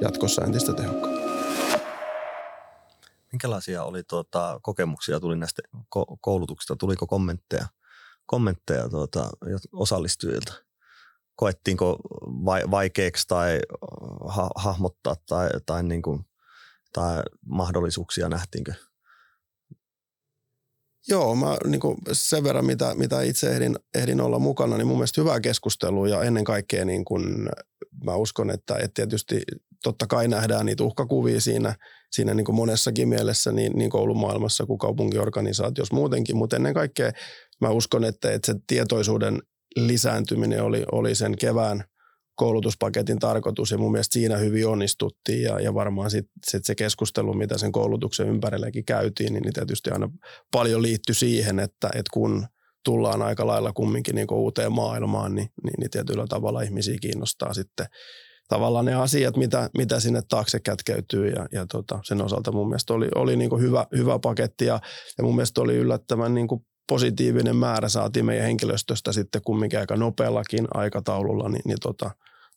jatkossa 0.00 0.44
entistä 0.44 0.72
tehokkaammin. 0.72 1.28
Minkälaisia 3.32 3.84
oli 3.84 4.02
tuota, 4.02 4.60
kokemuksia 4.62 5.20
tuli 5.20 5.36
näistä 5.36 5.62
ko- 5.74 6.16
koulutuksista? 6.20 6.76
Tuliko 6.76 7.06
kommentteja 7.06 7.66
kommentteja 8.28 8.88
tuota, 8.88 9.30
osallistujilta. 9.72 10.54
Koettiinko 11.36 11.98
vai, 12.44 12.62
vaikeaksi 12.70 13.24
tai 13.28 13.60
ha, 14.28 14.50
hahmottaa 14.54 15.14
tai, 15.28 15.48
tai, 15.66 15.82
niin 15.82 16.02
kuin, 16.02 16.24
tai 16.92 17.22
mahdollisuuksia 17.46 18.28
nähtiinkö? 18.28 18.72
Joo, 21.08 21.36
mä 21.36 21.56
niin 21.66 21.80
kuin 21.80 21.96
sen 22.12 22.44
verran, 22.44 22.64
mitä, 22.66 22.94
mitä 22.94 23.22
itse 23.22 23.50
ehdin, 23.50 23.76
ehdin 23.94 24.20
olla 24.20 24.38
mukana, 24.38 24.76
niin 24.76 24.86
mun 24.86 24.96
mielestä 24.96 25.20
hyvää 25.20 25.40
keskustelua 25.40 26.08
ja 26.08 26.22
ennen 26.22 26.44
kaikkea 26.44 26.84
niin 26.84 27.04
kuin, 27.04 27.48
mä 28.04 28.14
uskon, 28.14 28.50
että, 28.50 28.74
että 28.74 28.94
tietysti 28.94 29.42
totta 29.82 30.06
kai 30.06 30.28
nähdään 30.28 30.66
niitä 30.66 30.84
uhkakuvia 30.84 31.40
siinä, 31.40 31.74
siinä 32.10 32.34
niin 32.34 32.44
kuin 32.44 32.56
monessakin 32.56 33.08
mielessä 33.08 33.52
niin, 33.52 33.72
niin 33.72 33.90
koulumaailmassa 33.90 34.66
kuin 34.66 34.78
kaupunkiorganisaatiossa 34.78 35.94
muutenkin, 35.94 36.36
mutta 36.36 36.56
ennen 36.56 36.74
kaikkea 36.74 37.12
mä 37.60 37.70
uskon, 37.70 38.04
että, 38.04 38.32
että 38.32 38.52
se 38.52 38.58
tietoisuuden 38.66 39.42
lisääntyminen 39.76 40.62
oli, 40.62 40.84
oli 40.92 41.14
sen 41.14 41.38
kevään 41.38 41.84
koulutuspaketin 42.34 43.18
tarkoitus 43.18 43.70
ja 43.70 43.78
mun 43.78 43.92
mielestä 43.92 44.12
siinä 44.12 44.36
hyvin 44.36 44.66
onnistuttiin 44.66 45.42
ja, 45.42 45.60
ja 45.60 45.74
varmaan 45.74 46.10
sitten 46.10 46.32
sit 46.46 46.64
se 46.64 46.74
keskustelu, 46.74 47.34
mitä 47.34 47.58
sen 47.58 47.72
koulutuksen 47.72 48.28
ympärillekin 48.28 48.84
käytiin, 48.84 49.32
niin, 49.32 49.42
niin 49.42 49.54
tietysti 49.54 49.90
aina 49.90 50.10
paljon 50.52 50.82
liittyi 50.82 51.14
siihen, 51.14 51.58
että, 51.58 51.88
että 51.88 52.10
kun 52.12 52.46
tullaan 52.84 53.22
aika 53.22 53.46
lailla 53.46 53.72
kumminkin 53.72 54.14
niin 54.14 54.26
uuteen 54.32 54.72
maailmaan, 54.72 55.34
niin, 55.34 55.48
niin, 55.64 55.74
niin 55.78 55.90
tietyllä 55.90 56.26
tavalla 56.28 56.62
ihmisiä 56.62 56.96
kiinnostaa 57.00 57.54
sitten 57.54 57.86
tavallaan 58.48 58.84
ne 58.84 58.94
asiat, 58.94 59.36
mitä, 59.36 59.70
mitä 59.78 60.00
sinne 60.00 60.20
taakse 60.28 60.60
kätkeytyy 60.60 61.28
ja, 61.28 61.46
ja 61.52 61.66
tota, 61.66 61.98
sen 62.04 62.22
osalta 62.22 62.52
mun 62.52 62.68
mielestä 62.68 62.94
oli, 62.94 63.08
oli 63.14 63.36
niin 63.36 63.60
hyvä, 63.60 63.86
hyvä 63.96 64.18
paketti 64.18 64.64
ja, 64.64 64.80
ja 65.18 65.24
mun 65.24 65.34
mielestä 65.34 65.60
oli 65.60 65.76
yllättävän 65.76 66.34
niin 66.34 66.48
positiivinen 66.88 67.56
määrä 67.56 67.88
saatiin 67.88 68.24
meidän 68.24 68.46
henkilöstöstä 68.46 69.12
sitten 69.12 69.42
kumminkin 69.42 69.78
aika 69.78 69.96
nopeallakin 69.96 70.68
aikataululla 70.74 71.48
niin, 71.48 71.62
niin 71.64 71.78
tota, 71.82 72.10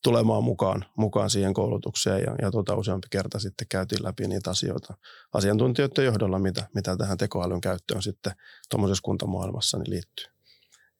tulemaan 0.03 0.43
mukaan, 0.43 0.85
mukaan 0.97 1.29
siihen 1.29 1.53
koulutukseen 1.53 2.23
ja, 2.23 2.35
ja 2.41 2.51
tota, 2.51 2.75
useampi 2.75 3.07
kerta 3.11 3.39
sitten 3.39 3.67
käytiin 3.69 4.03
läpi 4.03 4.27
niitä 4.27 4.49
asioita 4.49 4.93
asiantuntijoiden 5.33 6.05
johdolla, 6.05 6.39
mitä, 6.39 6.67
mitä 6.75 6.97
tähän 6.97 7.17
tekoälyn 7.17 7.61
käyttöön 7.61 8.01
sitten 8.01 8.33
tuommoisessa 8.69 9.01
kuntamaailmassa 9.03 9.77
niin 9.77 9.89
liittyy. 9.89 10.25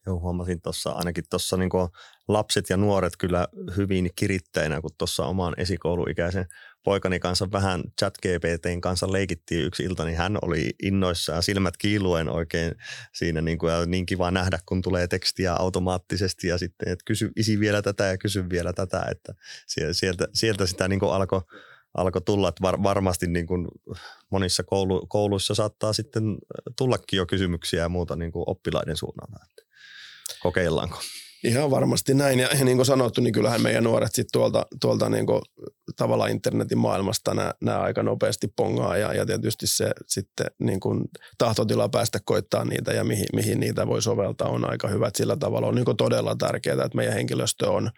Joo, 0.06 0.20
huomasin 0.20 0.62
tuossa 0.62 0.90
ainakin 0.90 1.24
tuossa 1.30 1.58
niin 1.58 1.70
lapset 2.28 2.70
ja 2.70 2.78
nuoret 2.78 3.14
kyllä 3.18 3.48
hyvin 3.78 4.10
kirittäinä, 4.16 4.82
kun 4.82 4.92
tuossa 4.98 5.26
oman 5.26 5.54
esikouluikäisen 5.58 6.46
poikani 6.84 7.20
kanssa 7.20 7.52
vähän 7.52 7.84
chat 8.00 8.14
GPTn 8.18 8.82
kanssa 8.82 9.12
leikittiin 9.12 9.66
yksi 9.66 9.84
ilta, 9.84 10.06
niin 10.06 10.18
hän 10.18 10.38
oli 10.42 10.70
innoissaan 10.84 11.44
silmät 11.44 11.78
kiiluen 11.78 12.30
oikein 12.30 12.76
siinä 13.14 13.42
niin, 13.42 13.58
kuin, 13.58 13.72
niin 13.88 14.06
kiva 14.06 14.32
nähdä, 14.32 14.60
kun 14.66 14.82
tulee 14.82 15.08
tekstiä 15.08 15.54
automaattisesti 15.54 16.48
ja 16.48 16.58
sitten, 16.58 16.90
että 16.90 17.04
kysy 17.06 17.32
isi 17.36 17.60
vielä 17.60 17.82
tätä 17.82 18.04
ja 18.04 18.18
kysy 18.18 18.50
vielä 18.50 18.74
tätä, 18.74 19.06
että 19.12 19.34
sieltä, 19.94 20.28
sieltä 20.34 20.66
sitä 20.66 20.88
niin 20.88 21.04
alkoi 21.04 21.42
alko 21.94 22.20
tulla, 22.20 22.50
että 22.50 22.62
var, 22.62 22.84
varmasti 22.84 23.28
niin 23.28 23.48
kuin 23.48 23.68
monissa 24.30 24.64
koulu, 24.64 25.06
kouluissa 25.08 25.56
saattaa 25.56 25.94
sitten 25.94 26.24
tullakin 26.78 27.18
jo 27.18 27.26
kysymyksiä 27.26 27.82
ja 27.82 27.90
muuta 27.90 28.16
niin 28.16 28.32
kuin 28.32 28.44
oppilaiden 28.48 28.98
suunnalta. 28.98 29.40
Että 29.50 29.64
kokeillaanko? 30.42 31.02
Ihan 31.44 31.72
varmasti 31.72 32.14
näin. 32.14 32.40
Ja, 32.40 32.48
ja 32.60 32.66
niin 32.66 32.78
kuin 32.78 32.86
sanottu, 32.86 33.22
niin 33.22 33.34
kyllähän 33.34 33.62
meidän 33.62 33.84
nuoret 33.84 34.16
sitten 34.16 34.32
tuolta, 34.34 34.66
tuolta 34.82 35.10
niin 35.10 35.26
kuin 35.26 35.42
tavallaan 35.96 36.32
internetin 36.32 36.78
maailmasta 36.78 37.34
nämä, 37.34 37.54
nämä 37.62 37.80
aika 37.80 38.04
nopeasti 38.04 38.48
pongaa. 38.56 38.98
Ja, 38.98 39.14
ja 39.14 39.26
tietysti 39.26 39.68
se 39.68 39.92
sitten 40.08 40.46
niin 40.60 40.80
kuin 40.80 41.02
tahtotila 41.38 41.90
päästä 41.90 42.20
koittaa 42.26 42.66
niitä 42.66 42.94
ja 42.94 43.04
mihin, 43.04 43.26
mihin 43.34 43.60
niitä 43.60 43.88
voi 43.88 44.02
soveltaa 44.02 44.50
on 44.50 44.70
aika 44.70 44.88
hyvät. 44.88 45.16
Sillä 45.16 45.38
tavalla 45.38 45.68
on 45.68 45.76
niin 45.76 45.86
kuin 45.86 45.98
todella 45.98 46.36
tärkeää, 46.36 46.86
että 46.86 46.96
meidän 46.96 47.14
henkilöstö 47.14 47.72
on, 47.72 47.90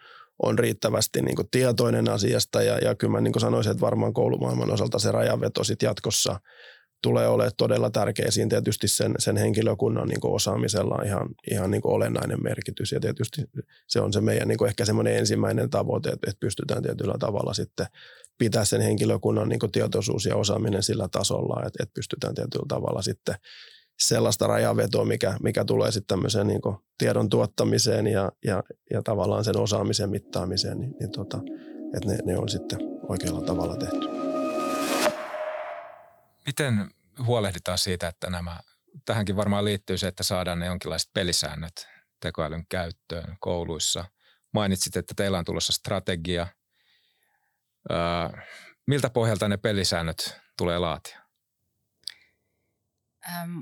on 0.42 0.58
riittävästi 0.58 1.22
niin 1.22 1.36
kuin 1.36 1.48
tietoinen 1.50 2.08
asiasta. 2.08 2.62
Ja, 2.62 2.78
ja 2.78 2.94
kyllä 2.94 3.12
mä 3.12 3.20
niin 3.20 3.32
kuin 3.32 3.40
sanoisin, 3.40 3.70
että 3.70 3.80
varmaan 3.80 4.14
koulumaailman 4.14 4.70
osalta 4.70 4.98
se 4.98 5.12
rajanveto 5.12 5.64
sitten 5.64 5.86
jatkossa– 5.86 6.40
tulee 7.04 7.28
olemaan 7.28 7.52
todella 7.56 7.90
tärkeä. 7.90 8.30
Siinä 8.30 8.48
tietysti 8.48 8.88
sen, 8.88 9.14
sen 9.18 9.36
henkilökunnan 9.36 10.08
niin 10.08 10.18
osaamisella 10.22 10.94
on 10.94 11.06
ihan, 11.06 11.28
ihan 11.50 11.70
niin 11.70 11.80
olennainen 11.84 12.42
merkitys 12.42 12.92
ja 12.92 13.00
tietysti 13.00 13.42
se 13.86 14.00
on 14.00 14.12
se 14.12 14.20
meidän 14.20 14.48
niin 14.48 14.66
ehkä 14.66 14.84
semmoinen 14.84 15.16
ensimmäinen 15.16 15.70
tavoite, 15.70 16.08
että, 16.08 16.30
että 16.30 16.40
pystytään 16.40 16.82
tietyllä 16.82 17.14
tavalla 17.20 17.54
sitten 17.54 17.86
pitää 18.38 18.64
sen 18.64 18.80
henkilökunnan 18.80 19.48
niin 19.48 19.72
tietoisuus 19.72 20.26
ja 20.26 20.36
osaaminen 20.36 20.82
sillä 20.82 21.08
tasolla, 21.08 21.62
että, 21.66 21.82
että 21.82 21.94
pystytään 21.94 22.34
tietyllä 22.34 22.66
tavalla 22.68 23.02
sitten 23.02 23.34
sellaista 24.00 24.46
rajavetoa, 24.46 25.04
mikä, 25.04 25.36
mikä 25.42 25.64
tulee 25.64 25.92
sitten 25.92 26.16
tämmöiseen 26.16 26.46
niin 26.46 26.60
tiedon 26.98 27.28
tuottamiseen 27.28 28.06
ja, 28.06 28.32
ja, 28.44 28.62
ja 28.90 29.02
tavallaan 29.02 29.44
sen 29.44 29.56
osaamisen 29.56 30.10
mittaamiseen, 30.10 30.80
niin, 30.80 30.94
niin 31.00 31.10
tota, 31.10 31.40
että 31.96 32.08
ne, 32.08 32.18
ne 32.24 32.38
on 32.38 32.48
sitten 32.48 32.78
oikealla 33.08 33.40
tavalla 33.40 33.76
tehty. 33.76 34.08
Miten 36.46 36.90
huolehditaan 37.26 37.78
siitä, 37.78 38.08
että 38.08 38.30
nämä, 38.30 38.60
tähänkin 39.04 39.36
varmaan 39.36 39.64
liittyy 39.64 39.98
se, 39.98 40.08
että 40.08 40.22
saadaan 40.22 40.58
ne 40.58 40.66
jonkinlaiset 40.66 41.10
pelisäännöt 41.12 41.88
tekoälyn 42.20 42.66
käyttöön 42.68 43.36
kouluissa. 43.40 44.04
Mainitsit, 44.54 44.96
että 44.96 45.14
teillä 45.16 45.38
on 45.38 45.44
tulossa 45.44 45.72
strategia. 45.72 46.46
Öö, 47.90 48.42
miltä 48.86 49.10
pohjalta 49.10 49.48
ne 49.48 49.56
pelisäännöt 49.56 50.40
tulee 50.58 50.78
laatia? 50.78 51.20
Ähm, 53.28 53.58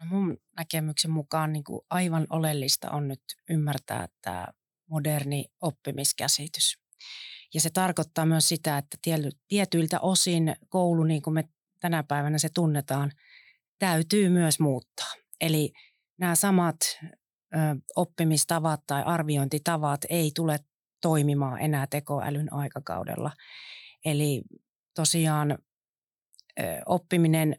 no 0.00 0.06
mun 0.06 0.38
näkemyksen 0.56 1.10
mukaan 1.10 1.52
niin 1.52 1.64
kuin 1.64 1.80
aivan 1.90 2.26
oleellista 2.30 2.90
on 2.90 3.08
nyt 3.08 3.22
ymmärtää 3.50 4.08
tämä 4.22 4.46
moderni 4.86 5.44
oppimiskäsitys. 5.60 6.78
Ja 7.54 7.60
se 7.60 7.70
tarkoittaa 7.70 8.26
myös 8.26 8.48
sitä, 8.48 8.78
että 8.78 8.96
tietyiltä 9.48 10.00
osin 10.00 10.56
koulu, 10.68 11.04
niin 11.04 11.22
kuin 11.22 11.34
me 11.34 11.48
tänä 11.84 12.02
päivänä 12.02 12.38
se 12.38 12.48
tunnetaan, 12.54 13.12
täytyy 13.78 14.28
myös 14.28 14.60
muuttaa. 14.60 15.12
Eli 15.40 15.72
nämä 16.18 16.34
samat 16.34 16.76
ö, 17.02 17.58
oppimistavat 17.96 18.80
tai 18.86 19.02
arviointitavat 19.02 20.00
ei 20.08 20.30
tule 20.34 20.58
toimimaan 21.02 21.60
enää 21.60 21.86
tekoälyn 21.86 22.52
aikakaudella. 22.52 23.30
Eli 24.04 24.42
tosiaan 24.94 25.50
ö, 25.50 26.62
oppiminen 26.86 27.56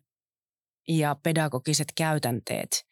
ja 0.88 1.16
pedagogiset 1.24 1.88
käytänteet 1.98 2.86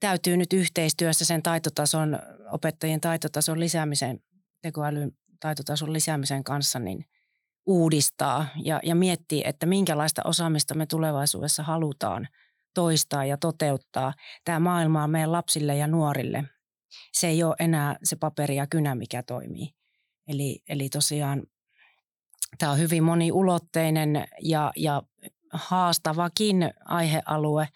täytyy 0.00 0.36
nyt 0.36 0.52
yhteistyössä 0.52 1.24
sen 1.24 1.42
taitotason, 1.42 2.18
opettajien 2.52 3.00
taitotason 3.00 3.60
lisäämisen, 3.60 4.20
tekoälyn 4.62 5.12
taitotason 5.40 5.92
lisäämisen 5.92 6.44
kanssa, 6.44 6.78
niin 6.78 7.04
uudistaa 7.66 8.46
ja, 8.62 8.80
ja 8.82 8.94
miettiä, 8.94 9.48
että 9.48 9.66
minkälaista 9.66 10.22
osaamista 10.24 10.74
me 10.74 10.86
tulevaisuudessa 10.86 11.62
halutaan 11.62 12.28
toistaa 12.74 13.24
ja 13.24 13.36
toteuttaa. 13.36 14.12
Tämä 14.44 14.60
maailma 14.60 15.04
on 15.04 15.10
meidän 15.10 15.32
lapsille 15.32 15.76
ja 15.76 15.86
nuorille. 15.86 16.44
Se 17.12 17.28
ei 17.28 17.42
ole 17.42 17.56
enää 17.58 17.96
se 18.02 18.16
paperi 18.16 18.56
ja 18.56 18.66
kynä, 18.66 18.94
mikä 18.94 19.22
toimii. 19.22 19.74
Eli, 20.28 20.62
eli 20.68 20.88
tosiaan 20.88 21.42
tämä 22.58 22.72
on 22.72 22.78
hyvin 22.78 23.04
moniulotteinen 23.04 24.24
ja, 24.42 24.72
ja 24.76 25.02
haastavakin 25.52 26.70
aihealue. 26.84 27.68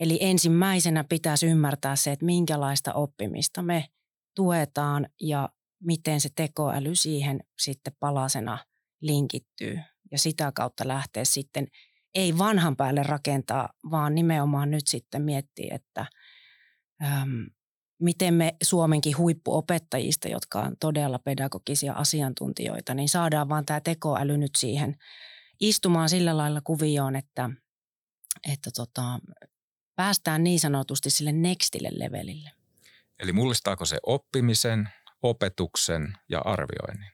Eli 0.00 0.18
ensimmäisenä 0.20 1.04
pitäisi 1.04 1.46
ymmärtää 1.46 1.96
se, 1.96 2.12
että 2.12 2.24
minkälaista 2.24 2.92
oppimista 2.92 3.62
me 3.62 3.84
tuetaan 4.34 5.08
ja 5.20 5.48
miten 5.80 6.20
se 6.20 6.28
tekoäly 6.36 6.94
siihen 6.94 7.40
sitten 7.58 7.92
palasena 8.00 8.58
linkittyy 9.00 9.80
ja 10.10 10.18
sitä 10.18 10.52
kautta 10.54 10.88
lähtee 10.88 11.24
sitten 11.24 11.66
ei 12.14 12.38
vanhan 12.38 12.76
päälle 12.76 13.02
rakentaa, 13.02 13.68
vaan 13.90 14.14
nimenomaan 14.14 14.70
nyt 14.70 14.86
sitten 14.86 15.22
miettiä, 15.22 15.74
että 15.74 16.06
äm, 17.02 17.46
miten 18.00 18.34
me 18.34 18.56
Suomenkin 18.62 19.18
huippuopettajista, 19.18 20.28
jotka 20.28 20.60
on 20.60 20.76
todella 20.80 21.18
pedagogisia 21.18 21.92
asiantuntijoita, 21.92 22.94
niin 22.94 23.08
saadaan 23.08 23.48
vaan 23.48 23.66
tämä 23.66 23.80
tekoäly 23.80 24.38
nyt 24.38 24.54
siihen 24.56 24.96
istumaan 25.60 26.08
sillä 26.08 26.36
lailla 26.36 26.60
kuvioon, 26.60 27.16
että, 27.16 27.50
että 28.52 28.70
tota, 28.76 29.18
päästään 29.96 30.44
niin 30.44 30.60
sanotusti 30.60 31.10
sille 31.10 31.32
nextille 31.32 31.88
levelille. 31.92 32.50
Eli 33.18 33.32
mullistaako 33.32 33.84
se 33.84 33.98
oppimisen, 34.06 34.88
opetuksen 35.22 36.12
ja 36.28 36.40
arvioinnin? 36.44 37.10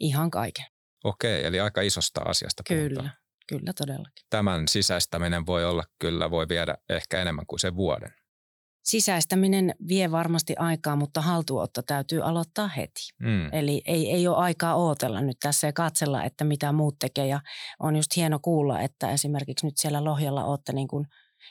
Ihan 0.00 0.30
kaiken. 0.30 0.66
Okei, 1.04 1.44
eli 1.44 1.60
aika 1.60 1.80
isosta 1.80 2.20
asiasta 2.24 2.62
Kyllä, 2.68 2.88
puhutaan. 2.88 3.12
kyllä 3.48 3.72
todellakin. 3.78 4.26
Tämän 4.30 4.68
sisäistäminen 4.68 5.46
voi 5.46 5.64
olla 5.64 5.84
kyllä, 5.98 6.30
voi 6.30 6.48
viedä 6.48 6.74
ehkä 6.88 7.22
enemmän 7.22 7.46
kuin 7.46 7.60
sen 7.60 7.76
vuoden. 7.76 8.10
Sisäistäminen 8.84 9.74
vie 9.88 10.10
varmasti 10.10 10.54
aikaa, 10.58 10.96
mutta 10.96 11.20
haltuotto 11.20 11.82
täytyy 11.82 12.20
aloittaa 12.22 12.68
heti. 12.68 13.00
Mm. 13.18 13.48
Eli 13.52 13.82
ei, 13.84 14.10
ei 14.10 14.28
ole 14.28 14.36
aikaa 14.36 14.74
ootella 14.74 15.20
nyt 15.20 15.36
tässä 15.42 15.66
ja 15.66 15.72
katsella, 15.72 16.24
että 16.24 16.44
mitä 16.44 16.72
muut 16.72 16.98
tekee. 16.98 17.26
Ja 17.26 17.40
on 17.80 17.96
just 17.96 18.16
hieno 18.16 18.38
kuulla, 18.42 18.80
että 18.80 19.10
esimerkiksi 19.10 19.66
nyt 19.66 19.76
siellä 19.76 20.04
Lohjalla 20.04 20.44
olette 20.44 20.72
niin 20.72 20.88
kuin 20.88 21.06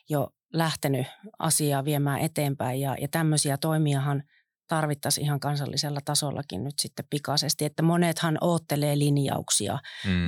jo 0.10 0.30
lähtenyt 0.54 1.08
asiaa 1.40 1.86
viemään 1.86 2.20
eteenpäin. 2.20 2.82
Ja, 2.82 2.96
ja 3.02 3.08
tämmöisiä 3.12 3.58
toimiahan 3.58 4.24
tarvittaisiin 4.70 5.26
ihan 5.26 5.40
kansallisella 5.40 6.00
tasollakin 6.06 6.64
nyt 6.64 6.80
sitten 6.80 7.06
pikaisesti. 7.10 7.66
Että 7.66 7.84
monethan 7.84 8.38
oottelee 8.42 9.00
linjauksia, 9.00 9.80
Mm. 10.06 10.28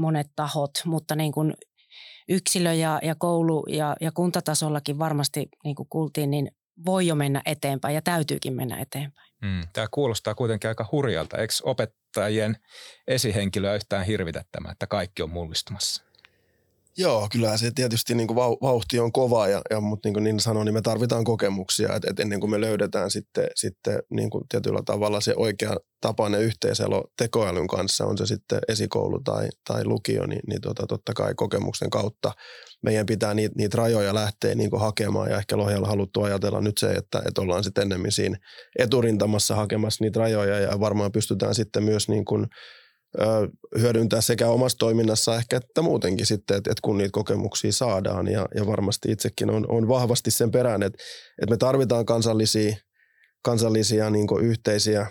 monet 0.00 0.26
tahot, 0.36 0.70
mutta 0.84 1.16
niin 1.16 1.32
kuin 1.32 1.54
yksilö- 2.28 2.74
ja, 2.74 3.00
ja 3.02 3.14
koulu- 3.14 3.66
ja, 3.68 3.96
ja 4.00 4.12
kuntatasollakin 4.12 4.98
varmasti, 4.98 5.48
niin 5.64 5.76
kuin 5.76 5.88
kuultiin, 5.88 6.30
niin 6.30 6.50
voi 6.86 7.06
jo 7.06 7.14
mennä 7.14 7.42
eteenpäin 7.46 7.94
ja 7.94 8.02
täytyykin 8.02 8.52
mennä 8.52 8.78
eteenpäin. 8.80 9.30
Mm. 9.42 9.60
Tämä 9.72 9.86
kuulostaa 9.90 10.34
kuitenkin 10.34 10.68
aika 10.68 10.88
hurjalta. 10.92 11.36
Eikö 11.36 11.52
opettajien 11.62 12.56
esihenkilöä 13.08 13.74
yhtään 13.74 14.06
hirvitä 14.06 14.44
tämä, 14.52 14.70
että 14.72 14.86
kaikki 14.86 15.22
on 15.22 15.30
mullistumassa? 15.30 16.04
Joo, 16.98 17.28
kyllä 17.32 17.56
se 17.56 17.70
tietysti 17.74 18.14
niin 18.14 18.26
kuin 18.26 18.36
vau- 18.36 18.58
vauhti 18.62 19.00
on 19.00 19.12
kova, 19.12 19.48
ja, 19.48 19.60
ja, 19.70 19.80
mutta 19.80 20.06
niin 20.08 20.14
kuin 20.14 20.24
Niina 20.24 20.38
sanoi, 20.38 20.64
niin 20.64 20.74
me 20.74 20.82
tarvitaan 20.82 21.24
kokemuksia, 21.24 21.94
että, 21.94 22.10
että 22.10 22.22
ennen 22.22 22.40
kuin 22.40 22.50
me 22.50 22.60
löydetään 22.60 23.10
sitten, 23.10 23.48
sitten 23.54 24.02
niin 24.10 24.30
kuin 24.30 24.44
tietyllä 24.48 24.80
tavalla 24.84 25.20
se 25.20 25.34
oikea 25.36 25.76
tapainen 26.00 26.40
yhteiselo 26.40 27.04
tekoälyn 27.18 27.66
kanssa, 27.66 28.04
on 28.04 28.18
se 28.18 28.26
sitten 28.26 28.58
esikoulu 28.68 29.20
tai, 29.20 29.48
tai 29.68 29.84
lukio, 29.84 30.26
niin, 30.26 30.40
niin 30.46 30.60
tota, 30.60 30.86
totta 30.86 31.12
kai 31.14 31.34
kokemuksen 31.34 31.90
kautta 31.90 32.32
meidän 32.82 33.06
pitää 33.06 33.34
niitä, 33.34 33.54
niitä 33.58 33.76
rajoja 33.76 34.14
lähteä 34.14 34.54
niin 34.54 34.70
kuin 34.70 34.80
hakemaan, 34.80 35.30
ja 35.30 35.38
ehkä 35.38 35.56
Lohjalla 35.56 35.88
haluttu 35.88 36.22
ajatella 36.22 36.60
nyt 36.60 36.78
se, 36.78 36.90
että, 36.90 37.22
että 37.28 37.40
ollaan 37.40 37.64
sitten 37.64 37.82
ennemmin 37.82 38.12
siinä 38.12 38.36
eturintamassa 38.78 39.54
hakemassa 39.54 40.04
niitä 40.04 40.20
rajoja, 40.20 40.58
ja 40.58 40.80
varmaan 40.80 41.12
pystytään 41.12 41.54
sitten 41.54 41.84
myös 41.84 42.08
niin 42.08 42.24
kuin 42.24 42.46
hyödyntää 43.78 44.20
sekä 44.20 44.48
omassa 44.48 44.78
toiminnassa 44.78 45.36
ehkä 45.36 45.56
että 45.56 45.82
muutenkin 45.82 46.26
sitten, 46.26 46.56
että, 46.56 46.70
että 46.70 46.80
kun 46.82 46.98
niitä 46.98 47.12
kokemuksia 47.12 47.72
saadaan. 47.72 48.28
Ja, 48.28 48.46
ja 48.54 48.66
varmasti 48.66 49.12
itsekin 49.12 49.50
on, 49.50 49.66
on 49.68 49.88
vahvasti 49.88 50.30
sen 50.30 50.50
perään, 50.50 50.82
että, 50.82 50.98
että 51.42 51.50
me 51.50 51.56
tarvitaan 51.56 52.06
kansallisia, 52.06 52.76
kansallisia 53.42 54.10
niin 54.10 54.26
yhteisiä 54.42 55.06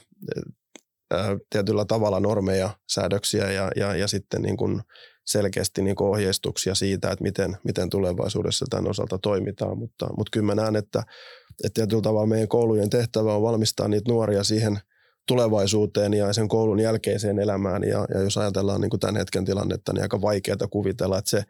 tietyllä 1.49 1.85
tavalla 1.85 2.19
normeja, 2.19 2.69
säädöksiä 2.93 3.51
ja, 3.51 3.71
ja, 3.75 3.95
ja 3.95 4.07
sitten 4.07 4.41
niin 4.41 4.57
kuin 4.57 4.81
selkeästi 5.25 5.81
niin 5.81 5.95
kuin 5.95 6.09
ohjeistuksia 6.09 6.75
siitä, 6.75 7.11
että 7.11 7.23
miten, 7.23 7.57
miten 7.63 7.89
tulevaisuudessa 7.89 8.65
tämän 8.69 8.89
osalta 8.89 9.17
toimitaan, 9.17 9.77
mutta, 9.77 10.07
mutta 10.17 10.29
kyllä 10.31 10.45
mä 10.45 10.55
näen, 10.55 10.75
että, 10.75 11.03
että 11.63 11.73
tietyllä 11.73 12.01
tavalla 12.01 12.27
meidän 12.27 12.47
koulujen 12.47 12.89
tehtävä 12.89 13.35
on 13.35 13.41
valmistaa 13.41 13.87
niitä 13.87 14.11
nuoria 14.11 14.43
siihen– 14.43 14.79
tulevaisuuteen 15.29 16.13
ja 16.13 16.33
sen 16.33 16.47
koulun 16.47 16.79
jälkeiseen 16.79 17.39
elämään. 17.39 17.83
Ja, 17.83 18.05
ja 18.13 18.21
jos 18.21 18.37
ajatellaan 18.37 18.81
niin 18.81 18.89
kuin 18.89 18.99
tämän 18.99 19.15
hetken 19.15 19.45
tilannetta, 19.45 19.93
niin 19.93 20.01
aika 20.01 20.21
vaikeaa 20.21 20.67
kuvitella, 20.69 21.17
että 21.17 21.29
se 21.29 21.43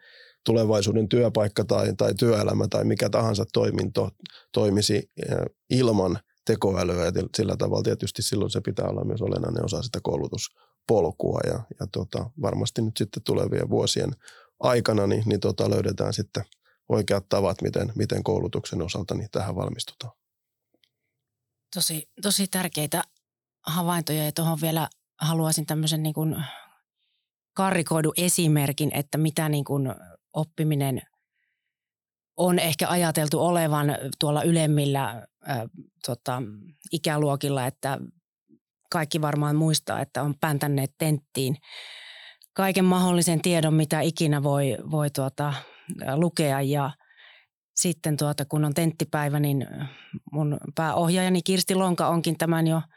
tulevaisuuden 0.44 1.08
työpaikka 1.08 1.64
tai, 1.64 1.94
tai 1.96 2.14
työelämä 2.14 2.68
tai 2.70 2.84
mikä 2.84 3.10
tahansa 3.10 3.44
toiminto 3.52 4.10
toimisi 4.52 5.10
ilman 5.70 6.18
tekoälyä. 6.46 7.04
Ja 7.04 7.12
sillä 7.36 7.56
tavalla 7.56 7.82
tietysti 7.82 8.22
silloin 8.22 8.50
se 8.50 8.60
pitää 8.60 8.88
olla 8.88 9.04
myös 9.04 9.22
olennainen 9.22 9.64
osa 9.64 9.82
sitä 9.82 9.98
koulutuspolkua. 10.02 11.40
Ja, 11.46 11.60
ja 11.80 11.86
tota, 11.92 12.30
varmasti 12.42 12.82
nyt 12.82 12.96
sitten 12.96 13.22
tulevien 13.22 13.70
vuosien 13.70 14.10
aikana 14.60 15.06
niin, 15.06 15.22
niin 15.26 15.40
tota 15.40 15.70
löydetään 15.70 16.12
sitten 16.12 16.44
oikeat 16.88 17.28
tavat, 17.28 17.62
miten, 17.62 17.92
miten 17.96 18.22
koulutuksen 18.22 18.82
osalta 18.82 19.14
niin 19.14 19.28
tähän 19.32 19.56
valmistutaan. 19.56 20.12
Tosi, 21.74 22.08
tosi 22.22 22.46
tärkeitä 22.46 23.02
havaintoja 23.66 24.24
ja 24.24 24.32
tuohon 24.32 24.58
vielä 24.60 24.88
haluaisin 25.20 25.66
tämmöisen 25.66 26.02
niin 26.02 26.14
kuin 26.14 26.44
karrikoidun 27.56 28.12
esimerkin, 28.16 28.90
että 28.94 29.18
mitä 29.18 29.48
niin 29.48 29.64
kuin 29.64 29.94
oppiminen 30.32 31.02
on 32.36 32.58
ehkä 32.58 32.88
ajateltu 32.88 33.40
olevan 33.40 33.96
tuolla 34.18 34.42
ylemmillä 34.42 35.26
äh, 35.48 35.60
tota, 36.06 36.42
ikäluokilla, 36.92 37.66
että 37.66 37.98
kaikki 38.90 39.20
varmaan 39.20 39.56
muistaa, 39.56 40.00
että 40.00 40.22
on 40.22 40.34
päntänneet 40.40 40.94
tenttiin 40.98 41.56
kaiken 42.52 42.84
mahdollisen 42.84 43.42
tiedon, 43.42 43.74
mitä 43.74 44.00
ikinä 44.00 44.42
voi, 44.42 44.76
voi 44.90 45.10
tuota, 45.10 45.54
lukea. 46.14 46.60
Ja 46.60 46.90
sitten 47.76 48.16
tuota, 48.16 48.44
kun 48.44 48.64
on 48.64 48.74
tenttipäivä, 48.74 49.40
niin 49.40 49.66
mun 50.32 50.58
pääohjaajani 50.74 51.42
Kirsti 51.42 51.74
Lonka 51.74 52.08
onkin 52.08 52.38
tämän 52.38 52.66
jo– 52.66 52.82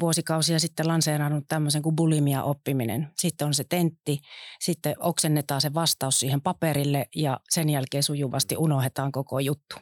vuosikausia 0.00 0.58
sitten 0.58 0.88
lanseerannut 0.88 1.44
tämmöisen 1.48 1.82
kuin 1.82 1.96
bulimia-oppiminen. 1.96 3.08
Sitten 3.16 3.46
on 3.46 3.54
se 3.54 3.64
tentti, 3.68 4.20
sitten 4.60 4.94
oksennetaan 4.98 5.60
se 5.60 5.74
vastaus 5.74 6.20
siihen 6.20 6.40
paperille 6.40 7.06
ja 7.16 7.40
sen 7.50 7.70
jälkeen 7.70 8.02
sujuvasti 8.02 8.56
unohdetaan 8.56 9.12
koko 9.12 9.38
juttu. 9.38 9.76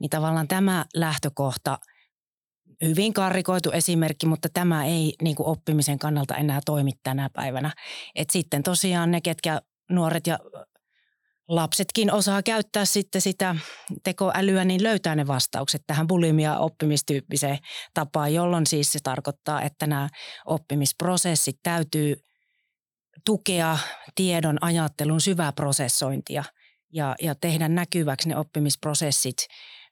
Niin 0.00 0.10
tavallaan 0.10 0.48
tämä 0.48 0.84
lähtökohta, 0.94 1.78
hyvin 2.84 3.12
karrikoitu 3.12 3.70
esimerkki, 3.70 4.26
mutta 4.26 4.48
tämä 4.54 4.84
ei 4.84 5.14
niin 5.22 5.36
kuin 5.36 5.46
oppimisen 5.46 5.98
kannalta 5.98 6.36
enää 6.36 6.60
toimi 6.66 6.90
tänä 7.02 7.30
päivänä. 7.32 7.72
Et 8.14 8.30
sitten 8.30 8.62
tosiaan 8.62 9.10
ne, 9.10 9.20
ketkä 9.20 9.62
nuoret 9.90 10.26
ja 10.26 10.38
lapsetkin 11.48 12.12
osaa 12.12 12.42
käyttää 12.42 12.84
sitten 12.84 13.20
sitä 13.20 13.56
tekoälyä, 14.02 14.64
niin 14.64 14.82
löytää 14.82 15.16
ne 15.16 15.26
vastaukset 15.26 15.82
tähän 15.86 16.06
bulimia 16.06 16.58
oppimistyyppiseen 16.58 17.58
tapaan, 17.94 18.34
jolloin 18.34 18.66
siis 18.66 18.92
se 18.92 18.98
tarkoittaa, 19.02 19.62
että 19.62 19.86
nämä 19.86 20.08
oppimisprosessit 20.46 21.56
täytyy 21.62 22.16
tukea 23.26 23.78
tiedon 24.14 24.58
ajattelun 24.60 25.20
syvää 25.20 25.52
prosessointia 25.52 26.44
ja, 26.92 27.14
ja 27.22 27.34
tehdä 27.34 27.68
näkyväksi 27.68 28.28
ne 28.28 28.36
oppimisprosessit 28.36 29.36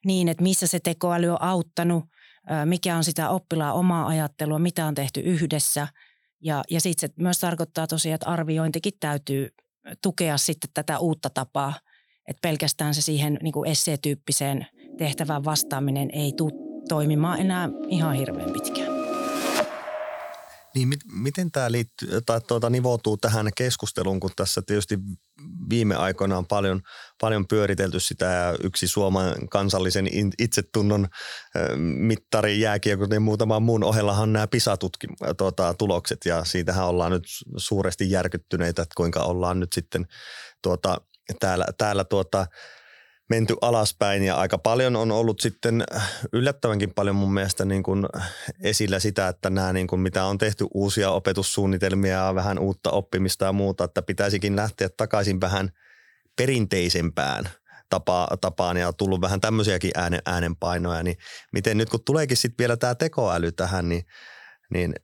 niin, 0.07 0.29
että 0.29 0.43
missä 0.43 0.67
se 0.67 0.81
tekoäly 0.81 1.29
on 1.29 1.43
auttanut, 1.43 2.05
mikä 2.65 2.97
on 2.97 3.05
sitä 3.05 3.29
oppilaan 3.29 3.75
omaa 3.75 4.07
ajattelua, 4.07 4.59
mitä 4.59 4.87
on 4.87 4.95
tehty 4.95 5.21
yhdessä. 5.21 5.89
Ja, 6.41 6.63
ja 6.71 6.81
sitten 6.81 7.09
se 7.09 7.15
myös 7.19 7.39
tarkoittaa 7.39 7.87
tosiaan, 7.87 8.15
että 8.15 8.27
arviointikin 8.27 8.93
täytyy 9.01 9.49
tukea 10.03 10.37
sitten 10.37 10.71
tätä 10.75 10.99
uutta 10.99 11.31
tapaa, 11.31 11.75
että 12.29 12.41
pelkästään 12.41 12.95
se 12.95 13.01
siihen 13.03 13.39
niin 13.43 13.53
kuin 13.53 13.71
esseetyyppiseen 13.71 14.67
tehtävään 14.99 15.45
vastaaminen 15.45 16.11
ei 16.13 16.33
tule 16.37 16.53
toimimaan 16.89 17.41
enää 17.41 17.69
ihan 17.89 18.15
hirveän 18.15 18.53
pitkään. 18.53 19.02
Niin, 20.75 20.89
mit, 20.89 21.01
miten 21.13 21.51
tämä 21.51 21.73
liittyy, 21.73 22.21
tai 22.27 22.41
tuota, 22.41 22.71
nivoutuu 22.71 23.17
tähän 23.17 23.51
keskusteluun, 23.57 24.21
kun 24.21 24.31
tässä 24.37 24.63
tietysti 24.67 24.99
viime 25.71 25.95
aikoina 25.95 26.39
on 26.39 26.47
paljon, 26.47 26.81
paljon 27.21 27.47
pyöritelty 27.47 28.01
sitä 28.01 28.25
ja 28.25 28.57
yksi 28.63 28.89
Suomen 28.89 29.49
kansallisen 29.49 30.09
itsetunnon 30.39 31.09
mittari 31.77 32.61
jääkiekko 32.61 33.07
ja 33.11 33.21
muutaman 33.21 33.63
muun 33.63 33.85
ohellahan 33.85 34.33
nämä 34.33 34.47
PISA-tulokset 34.47 36.19
tuota, 36.21 36.39
ja 36.39 36.45
siitähän 36.45 36.87
ollaan 36.87 37.13
nyt 37.13 37.25
suuresti 37.57 38.11
järkyttyneitä, 38.11 38.83
että 38.83 38.95
kuinka 38.97 39.21
ollaan 39.21 39.61
nyt 39.61 39.73
sitten 39.73 40.07
tuota, 40.63 41.01
täällä, 41.41 41.67
täällä 41.79 42.05
tuota, 42.05 42.47
menty 43.31 43.57
alaspäin 43.61 44.23
ja 44.23 44.37
aika 44.37 44.59
paljon 44.59 44.97
on 44.97 45.13
ollut 45.13 45.41
sitten 45.41 45.85
yllättävänkin 46.33 46.95
paljon 46.95 47.17
mun 47.17 47.35
mielestä 47.35 47.65
niin 47.65 47.83
kuin 47.83 48.07
esillä 48.63 48.99
sitä, 48.99 49.29
että 49.29 49.51
nämä 49.51 49.73
niin 49.73 49.87
kuin 49.87 50.01
mitä 50.01 50.25
on 50.25 50.39
tehty 50.39 50.67
uusia 50.75 51.11
opetussuunnitelmia 51.11 52.27
ja 52.27 52.35
vähän 52.35 52.59
uutta 52.59 52.91
oppimista 52.91 53.45
ja 53.45 53.53
muuta, 53.53 53.85
että 53.85 54.03
pitäisikin 54.03 54.57
lähteä 54.57 54.89
takaisin 54.97 55.41
vähän 55.41 55.71
perinteisempään 56.37 57.45
tapa, 57.89 58.29
tapaan 58.41 58.77
ja 58.77 58.93
tullut 58.93 59.21
vähän 59.21 59.41
tämmöisiäkin 59.41 59.91
äänen, 59.95 60.21
äänenpainoja, 60.27 61.03
niin 61.03 61.17
miten 61.53 61.79
nyt 61.79 61.91
kun 61.91 62.05
tuleekin 62.05 62.37
sitten 62.37 62.59
vielä 62.59 62.77
tämä 62.77 62.95
tekoäly 62.95 63.53
tähän, 63.53 63.89
niin 63.89 64.03
niin 64.73 64.95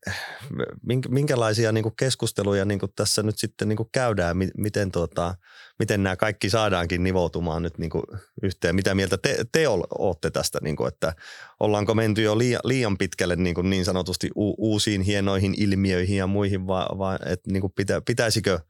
minkälaisia 1.08 1.72
niin 1.72 1.82
kuin 1.82 1.96
keskusteluja 1.96 2.64
niin 2.64 2.78
kuin 2.78 2.92
tässä 2.96 3.22
nyt 3.22 3.38
sitten 3.38 3.68
niin 3.68 3.76
kuin 3.76 3.88
käydään, 3.92 4.36
miten, 4.56 4.92
tuota, 4.92 5.34
miten 5.78 6.02
nämä 6.02 6.16
kaikki 6.16 6.50
saadaankin 6.50 7.02
nivoutumaan 7.02 7.62
nyt 7.62 7.78
niin 7.78 7.90
kuin 7.90 8.02
yhteen? 8.42 8.74
Mitä 8.74 8.94
mieltä 8.94 9.18
te, 9.18 9.44
te 9.52 9.68
olette 9.68 10.30
tästä, 10.30 10.58
niin 10.62 10.76
kuin, 10.76 10.88
että 10.88 11.14
ollaanko 11.60 11.94
menty 11.94 12.22
jo 12.22 12.38
liian, 12.38 12.60
liian 12.64 12.98
pitkälle 12.98 13.36
niin, 13.36 13.54
kuin 13.54 13.70
niin 13.70 13.84
sanotusti 13.84 14.30
u, 14.36 14.54
uusiin 14.58 15.02
hienoihin 15.02 15.54
ilmiöihin 15.56 16.16
ja 16.16 16.26
muihin, 16.26 16.66
vai, 16.66 16.86
vai 16.98 17.18
että 17.26 17.52
niin 17.52 17.60
kuin 17.60 17.72
pitä, 17.72 18.02
pitäisikö 18.06 18.60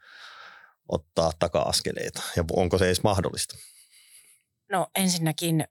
ottaa 0.89 1.33
taka-askeleita 1.39 2.23
ja 2.37 2.45
onko 2.53 2.79
se 2.79 2.87
edes 2.87 3.03
mahdollista? 3.03 3.57
No 4.73 4.87
ensinnäkin 4.95 5.65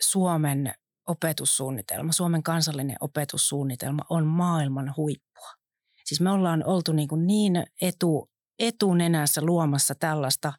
Suomen 0.00 0.74
opetussuunnitelma, 1.06 2.12
Suomen 2.12 2.42
kansallinen 2.42 2.96
opetussuunnitelma 3.00 4.02
on 4.10 4.26
maailman 4.26 4.94
huippua. 4.96 5.50
Siis 6.04 6.20
me 6.20 6.30
ollaan 6.30 6.64
oltu 6.66 6.92
niin, 6.92 7.08
kuin 7.08 7.26
niin 7.26 7.64
etu, 7.82 8.30
etunenässä 8.58 9.42
luomassa 9.44 9.94
tällaista 9.94 10.52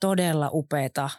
todella 0.00 0.50
upeata, 0.52 1.10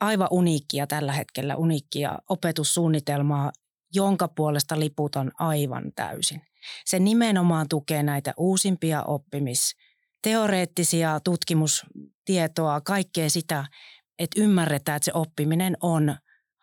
aivan 0.00 0.28
uniikkia 0.30 0.86
tällä 0.86 1.12
hetkellä, 1.12 1.56
uniikkia 1.56 2.18
opetussuunnitelmaa, 2.28 3.52
jonka 3.94 4.28
puolesta 4.28 4.80
liputan 4.80 5.32
aivan 5.38 5.92
täysin. 5.96 6.42
Se 6.84 6.98
nimenomaan 6.98 7.68
tukee 7.68 8.02
näitä 8.02 8.34
uusimpia 8.36 9.02
oppimis, 9.02 9.76
teoreettisia 10.22 11.20
tutkimustietoa, 11.24 12.80
kaikkea 12.80 13.30
sitä, 13.30 13.64
että 14.18 14.40
ymmärretään, 14.40 14.96
että 14.96 15.04
se 15.04 15.12
oppiminen 15.14 15.76
on 15.80 16.16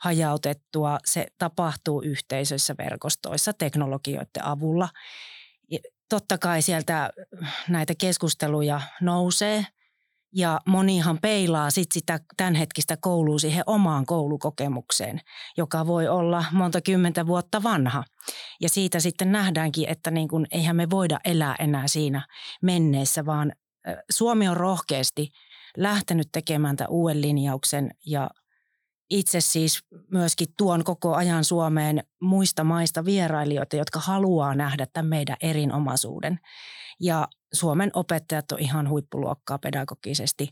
hajautettua. 0.04 0.98
Se 1.06 1.28
tapahtuu 1.38 2.02
yhteisöissä, 2.02 2.76
verkostoissa, 2.78 3.54
teknologioiden 3.54 4.46
avulla. 4.46 4.90
Totta 6.10 6.38
kai 6.38 6.62
sieltä 6.62 7.10
näitä 7.70 7.94
keskusteluja 7.98 8.82
nousee 9.02 9.66
ja 10.36 10.62
monihan 10.66 11.18
peilaa 11.22 11.70
sit 11.70 11.92
sitä 11.94 12.20
tämänhetkistä 12.38 12.98
koulua 12.98 13.40
siihen 13.40 13.64
omaan 13.66 14.06
koulukokemukseen, 14.06 15.22
joka 15.58 15.88
voi 15.88 16.08
olla 16.08 16.46
monta 16.52 16.82
kymmentä 16.82 17.28
vuotta 17.28 17.64
vanha. 17.64 18.04
Ja 18.62 18.70
siitä 18.70 19.00
sitten 19.00 19.32
nähdäänkin, 19.32 19.90
että 19.90 20.12
niin 20.12 20.28
kun, 20.28 20.46
eihän 20.52 20.76
me 20.76 20.90
voida 20.90 21.20
elää 21.26 21.56
enää 21.60 21.88
siinä 21.88 22.28
menneessä, 22.62 23.26
vaan 23.26 23.52
Suomi 24.10 24.48
on 24.48 24.58
rohkeasti 24.58 25.32
lähtenyt 25.78 26.28
tekemään 26.32 26.76
tämän 26.76 26.92
uuden 26.92 27.22
linjauksen 27.22 27.92
ja 28.06 28.30
itse 29.14 29.42
siis 29.42 29.80
myöskin 30.12 30.48
tuon 30.58 30.84
koko 30.84 31.16
ajan 31.16 31.44
Suomeen 31.44 32.04
muista 32.22 32.64
maista 32.64 33.06
vierailijoita, 33.06 33.76
jotka 33.76 34.00
haluaa 34.00 34.56
nähdä 34.56 34.88
tämän 34.94 35.10
meidän 35.10 35.38
erinomaisuuden. 35.42 36.40
Ja 37.00 37.28
Suomen 37.54 37.92
opettajat 37.94 38.52
on 38.52 38.60
ihan 38.60 38.90
huippuluokkaa 38.90 39.60
pedagogisesti. 39.60 40.50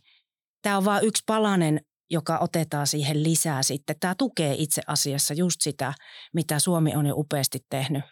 Tämä 0.61 0.77
on 0.77 0.85
vain 0.85 1.05
yksi 1.05 1.23
palanen, 1.25 1.81
joka 2.09 2.39
otetaan 2.41 2.87
siihen 2.87 3.23
lisää 3.23 3.63
sitten. 3.63 3.95
Tämä 3.99 4.15
tukee 4.17 4.55
itse 4.57 4.81
asiassa 4.87 5.33
just 5.33 5.61
sitä, 5.61 5.93
mitä 6.33 6.59
Suomi 6.59 6.95
on 6.95 7.05
jo 7.05 7.13
upeasti 7.17 7.59
tehnyt 7.69 8.03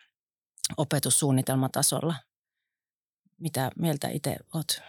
opetussuunnitelmatasolla. 0.77 2.15
Mitä 3.39 3.71
mieltä 3.79 4.09
itse 4.09 4.37
olet, 4.53 4.81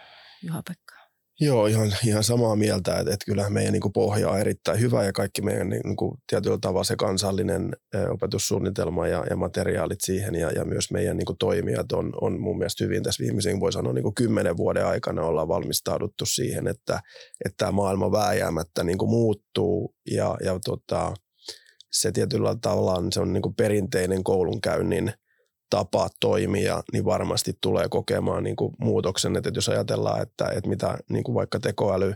Juha-Pekka? 0.43 0.90
Joo, 1.39 1.67
ihan, 1.67 1.93
ihan 2.07 2.23
samaa 2.23 2.55
mieltä, 2.55 2.99
että, 2.99 3.13
että 3.13 3.25
kyllähän 3.25 3.53
meidän 3.53 3.73
niin 3.73 3.81
kuin 3.81 3.93
pohja 3.93 4.29
on 4.29 4.39
erittäin 4.39 4.79
hyvä 4.79 5.03
ja 5.03 5.13
kaikki 5.13 5.41
meidän 5.41 5.69
niin 5.69 5.95
kuin, 5.95 6.17
tietyllä 6.27 6.57
tavalla 6.61 6.83
se 6.83 6.95
kansallinen 6.95 7.75
opetussuunnitelma 8.09 9.07
ja, 9.07 9.25
ja 9.29 9.35
materiaalit 9.35 9.99
siihen 10.01 10.35
ja, 10.35 10.51
ja 10.51 10.65
myös 10.65 10.91
meidän 10.91 11.17
niin 11.17 11.25
kuin, 11.25 11.37
toimijat 11.37 11.91
on, 11.91 12.13
on 12.21 12.41
mun 12.41 12.57
mielestä 12.57 12.83
hyvin 12.83 13.03
tässä 13.03 13.23
viimeisen, 13.23 13.59
voi 13.59 13.73
sanoa, 13.73 13.93
niin 13.93 14.03
kuin 14.03 14.15
kymmenen 14.15 14.57
vuoden 14.57 14.85
aikana 14.85 15.23
ollaan 15.23 15.47
valmistauduttu 15.47 16.25
siihen, 16.25 16.67
että, 16.67 16.99
että 17.45 17.57
tämä 17.57 17.71
maailma 17.71 18.11
vääjäämättä 18.11 18.83
niin 18.83 18.97
kuin 18.97 19.09
muuttuu 19.09 19.95
ja, 20.11 20.37
ja 20.43 20.59
tota, 20.65 21.13
se 21.91 22.11
tietyllä 22.11 22.55
tavalla 22.61 23.03
se 23.13 23.19
on 23.19 23.33
niin 23.33 23.43
kuin 23.43 23.55
perinteinen 23.55 24.23
koulunkäynnin– 24.23 25.13
tapa 25.71 26.09
toimia, 26.19 26.83
niin 26.93 27.05
varmasti 27.05 27.57
tulee 27.61 27.89
kokemaan 27.89 28.43
niin 28.43 28.55
kuin 28.55 28.73
muutoksen. 28.79 29.35
Että 29.35 29.51
jos 29.53 29.69
ajatellaan, 29.69 30.21
että, 30.21 30.45
että 30.45 30.69
mitä 30.69 30.97
niin 31.09 31.23
kuin 31.23 31.35
vaikka 31.35 31.59
tekoäly 31.59 32.13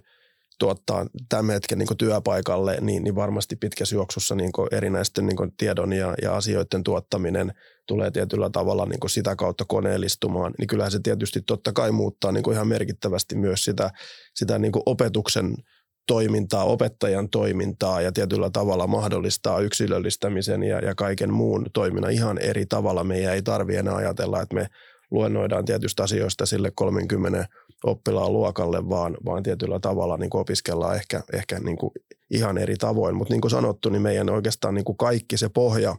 tuottaa 0.60 1.06
tämän 1.30 1.54
hetken 1.54 1.78
niin 1.78 1.98
työpaikalle, 1.98 2.78
niin, 2.82 3.04
niin 3.04 3.16
varmasti 3.16 3.56
pitkässä 3.56 3.96
juoksussa 3.96 4.36
niin 4.36 4.52
erinäisten 4.72 5.26
niin 5.26 5.52
tiedon 5.58 5.94
ja, 5.94 6.16
ja 6.22 6.36
asioiden 6.36 6.84
tuottaminen 6.84 7.54
tulee 7.88 8.12
tietyllä 8.12 8.50
tavalla 8.50 8.86
niin 8.86 9.10
sitä 9.10 9.36
kautta 9.36 9.66
koneellistumaan. 9.68 10.54
Niin 10.60 10.68
kyllähän 10.68 10.92
se 10.92 11.00
tietysti 11.00 11.42
totta 11.42 11.74
kai 11.74 11.92
muuttaa 11.92 12.32
niin 12.32 12.52
ihan 12.52 12.68
merkittävästi 12.68 13.36
myös 13.36 13.64
sitä, 13.64 13.92
sitä 14.36 14.60
niin 14.60 14.74
opetuksen– 14.86 15.56
toimintaa, 16.08 16.64
opettajan 16.64 17.30
toimintaa 17.30 18.02
ja 18.02 18.12
tietyllä 18.12 18.50
tavalla 18.50 18.88
mahdollistaa 18.88 19.60
yksilöllistämisen 19.60 20.64
ja, 20.64 20.80
ja 20.80 20.96
kaiken 20.96 21.34
muun 21.34 21.66
toiminnan 21.74 22.12
ihan 22.12 22.38
eri 22.38 22.66
tavalla. 22.66 23.04
Meidän 23.04 23.34
ei 23.34 23.42
tarvitse 23.42 23.80
enää 23.80 23.96
ajatella, 23.96 24.42
että 24.42 24.56
me 24.56 24.68
luennoidaan 25.12 25.66
tietystä 25.66 26.04
asioista 26.04 26.46
sille 26.46 26.72
30 26.76 27.48
oppilaan 27.84 28.34
luokalle, 28.34 28.90
vaan, 28.90 29.18
vaan 29.26 29.44
tietyllä 29.44 29.80
tavalla 29.80 30.18
niin 30.18 30.30
opiskellaan 30.34 30.96
ehkä, 30.96 31.22
ehkä 31.34 31.60
niin 31.60 31.78
kuin 31.78 31.92
ihan 32.32 32.58
eri 32.58 32.76
tavoin. 32.76 33.16
Mutta 33.16 33.34
niin 33.34 33.42
kuin 33.42 33.52
sanottu, 33.52 33.90
niin 33.90 34.02
meidän 34.02 34.30
oikeastaan 34.30 34.76
niin 34.76 34.98
kaikki 34.98 35.38
se 35.38 35.50
pohja, 35.50 35.96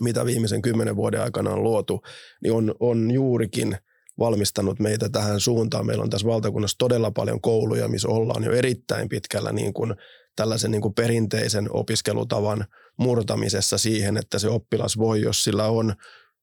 mitä 0.00 0.24
viimeisen 0.24 0.62
kymmenen 0.62 0.96
vuoden 0.96 1.22
aikana 1.22 1.50
on 1.50 1.62
luotu, 1.62 2.02
niin 2.42 2.52
on, 2.52 2.74
on 2.80 3.10
juurikin– 3.10 3.76
valmistanut 4.20 4.80
meitä 4.80 5.08
tähän 5.08 5.40
suuntaan. 5.40 5.86
Meillä 5.86 6.04
on 6.04 6.10
tässä 6.10 6.26
valtakunnassa 6.26 6.78
todella 6.78 7.10
paljon 7.10 7.40
kouluja, 7.40 7.88
missä 7.88 8.08
ollaan 8.08 8.44
jo 8.44 8.52
erittäin 8.52 9.08
pitkällä 9.08 9.52
niin 9.52 9.72
kuin 9.72 9.94
tällaisen 10.36 10.70
niin 10.70 10.82
kuin 10.82 10.94
perinteisen 10.94 11.68
opiskelutavan 11.70 12.64
murtamisessa 12.98 13.78
siihen, 13.78 14.16
että 14.16 14.38
se 14.38 14.48
oppilas 14.48 14.98
voi, 14.98 15.20
jos 15.20 15.44
sillä 15.44 15.66
on 15.66 15.94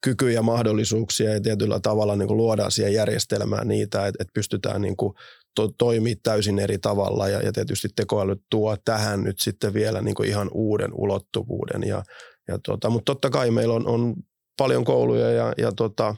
kykyjä 0.03 0.33
ja 0.33 0.41
mahdollisuuksia 0.41 1.33
ja 1.33 1.41
tietyllä 1.41 1.79
tavalla 1.79 2.15
niin 2.15 2.27
kuin 2.27 2.37
luodaan 2.37 2.71
siihen 2.71 2.93
järjestelmään 2.93 3.67
niitä, 3.67 4.07
että, 4.07 4.23
että 4.23 4.31
pystytään 4.33 4.81
niin 4.81 4.97
kuin 4.97 5.13
to, 5.55 5.71
toimii 5.77 6.15
täysin 6.15 6.59
eri 6.59 6.77
tavalla 6.77 7.29
ja, 7.29 7.41
ja 7.41 7.51
tietysti 7.51 7.87
tekoäly 7.95 8.35
tuo 8.49 8.77
tähän 8.85 9.23
nyt 9.23 9.39
sitten 9.39 9.73
vielä 9.73 10.01
niin 10.01 10.15
kuin 10.15 10.29
ihan 10.29 10.49
uuden 10.53 10.91
ulottuvuuden. 10.93 11.83
Ja, 11.83 12.03
ja 12.47 12.59
tota, 12.65 12.89
mutta 12.89 13.05
totta 13.05 13.29
kai 13.29 13.51
meillä 13.51 13.73
on, 13.73 13.87
on 13.87 14.15
paljon 14.57 14.85
kouluja 14.85 15.31
ja, 15.31 15.53
ja 15.57 15.71
tota, 15.71 16.15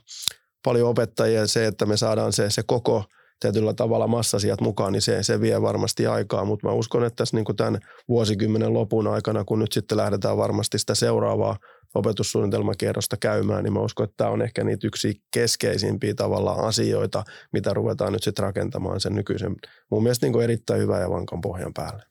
paljon 0.63 0.89
opettajia 0.89 1.47
se, 1.47 1.65
että 1.65 1.85
me 1.85 1.97
saadaan 1.97 2.33
se, 2.33 2.49
se 2.49 2.63
koko 2.67 3.03
tietyllä 3.39 3.73
tavalla 3.73 4.07
massasiat 4.07 4.61
mukaan, 4.61 4.93
niin 4.93 5.01
se, 5.01 5.23
se 5.23 5.41
vie 5.41 5.61
varmasti 5.61 6.07
aikaa, 6.07 6.45
mutta 6.45 6.67
mä 6.67 6.73
uskon, 6.73 7.03
että 7.03 7.15
tässä 7.15 7.37
niin 7.37 7.55
tämän 7.57 7.79
vuosikymmenen 8.07 8.73
lopun 8.73 9.07
aikana, 9.07 9.43
kun 9.43 9.59
nyt 9.59 9.71
sitten 9.71 9.97
lähdetään 9.97 10.37
varmasti 10.37 10.79
sitä 10.79 10.95
seuraavaa 10.95 11.57
opetussuunnitelmakierrosta 11.95 13.17
käymään, 13.17 13.63
niin 13.63 13.73
mä 13.73 13.79
uskon, 13.79 14.03
että 14.03 14.17
tämä 14.17 14.29
on 14.29 14.41
ehkä 14.41 14.63
niitä 14.63 14.87
yksi 14.87 15.21
keskeisimpiä 15.33 16.13
tavallaan 16.13 16.67
asioita, 16.67 17.23
mitä 17.53 17.73
ruvetaan 17.73 18.13
nyt 18.13 18.23
sitten 18.23 18.43
rakentamaan 18.43 18.99
sen 18.99 19.15
nykyisen 19.15 19.55
mun 19.91 20.03
mielestä 20.03 20.25
niin 20.25 20.41
erittäin 20.41 20.81
hyvän 20.81 21.01
ja 21.01 21.09
vankan 21.09 21.41
pohjan 21.41 21.73
päälle. 21.73 22.03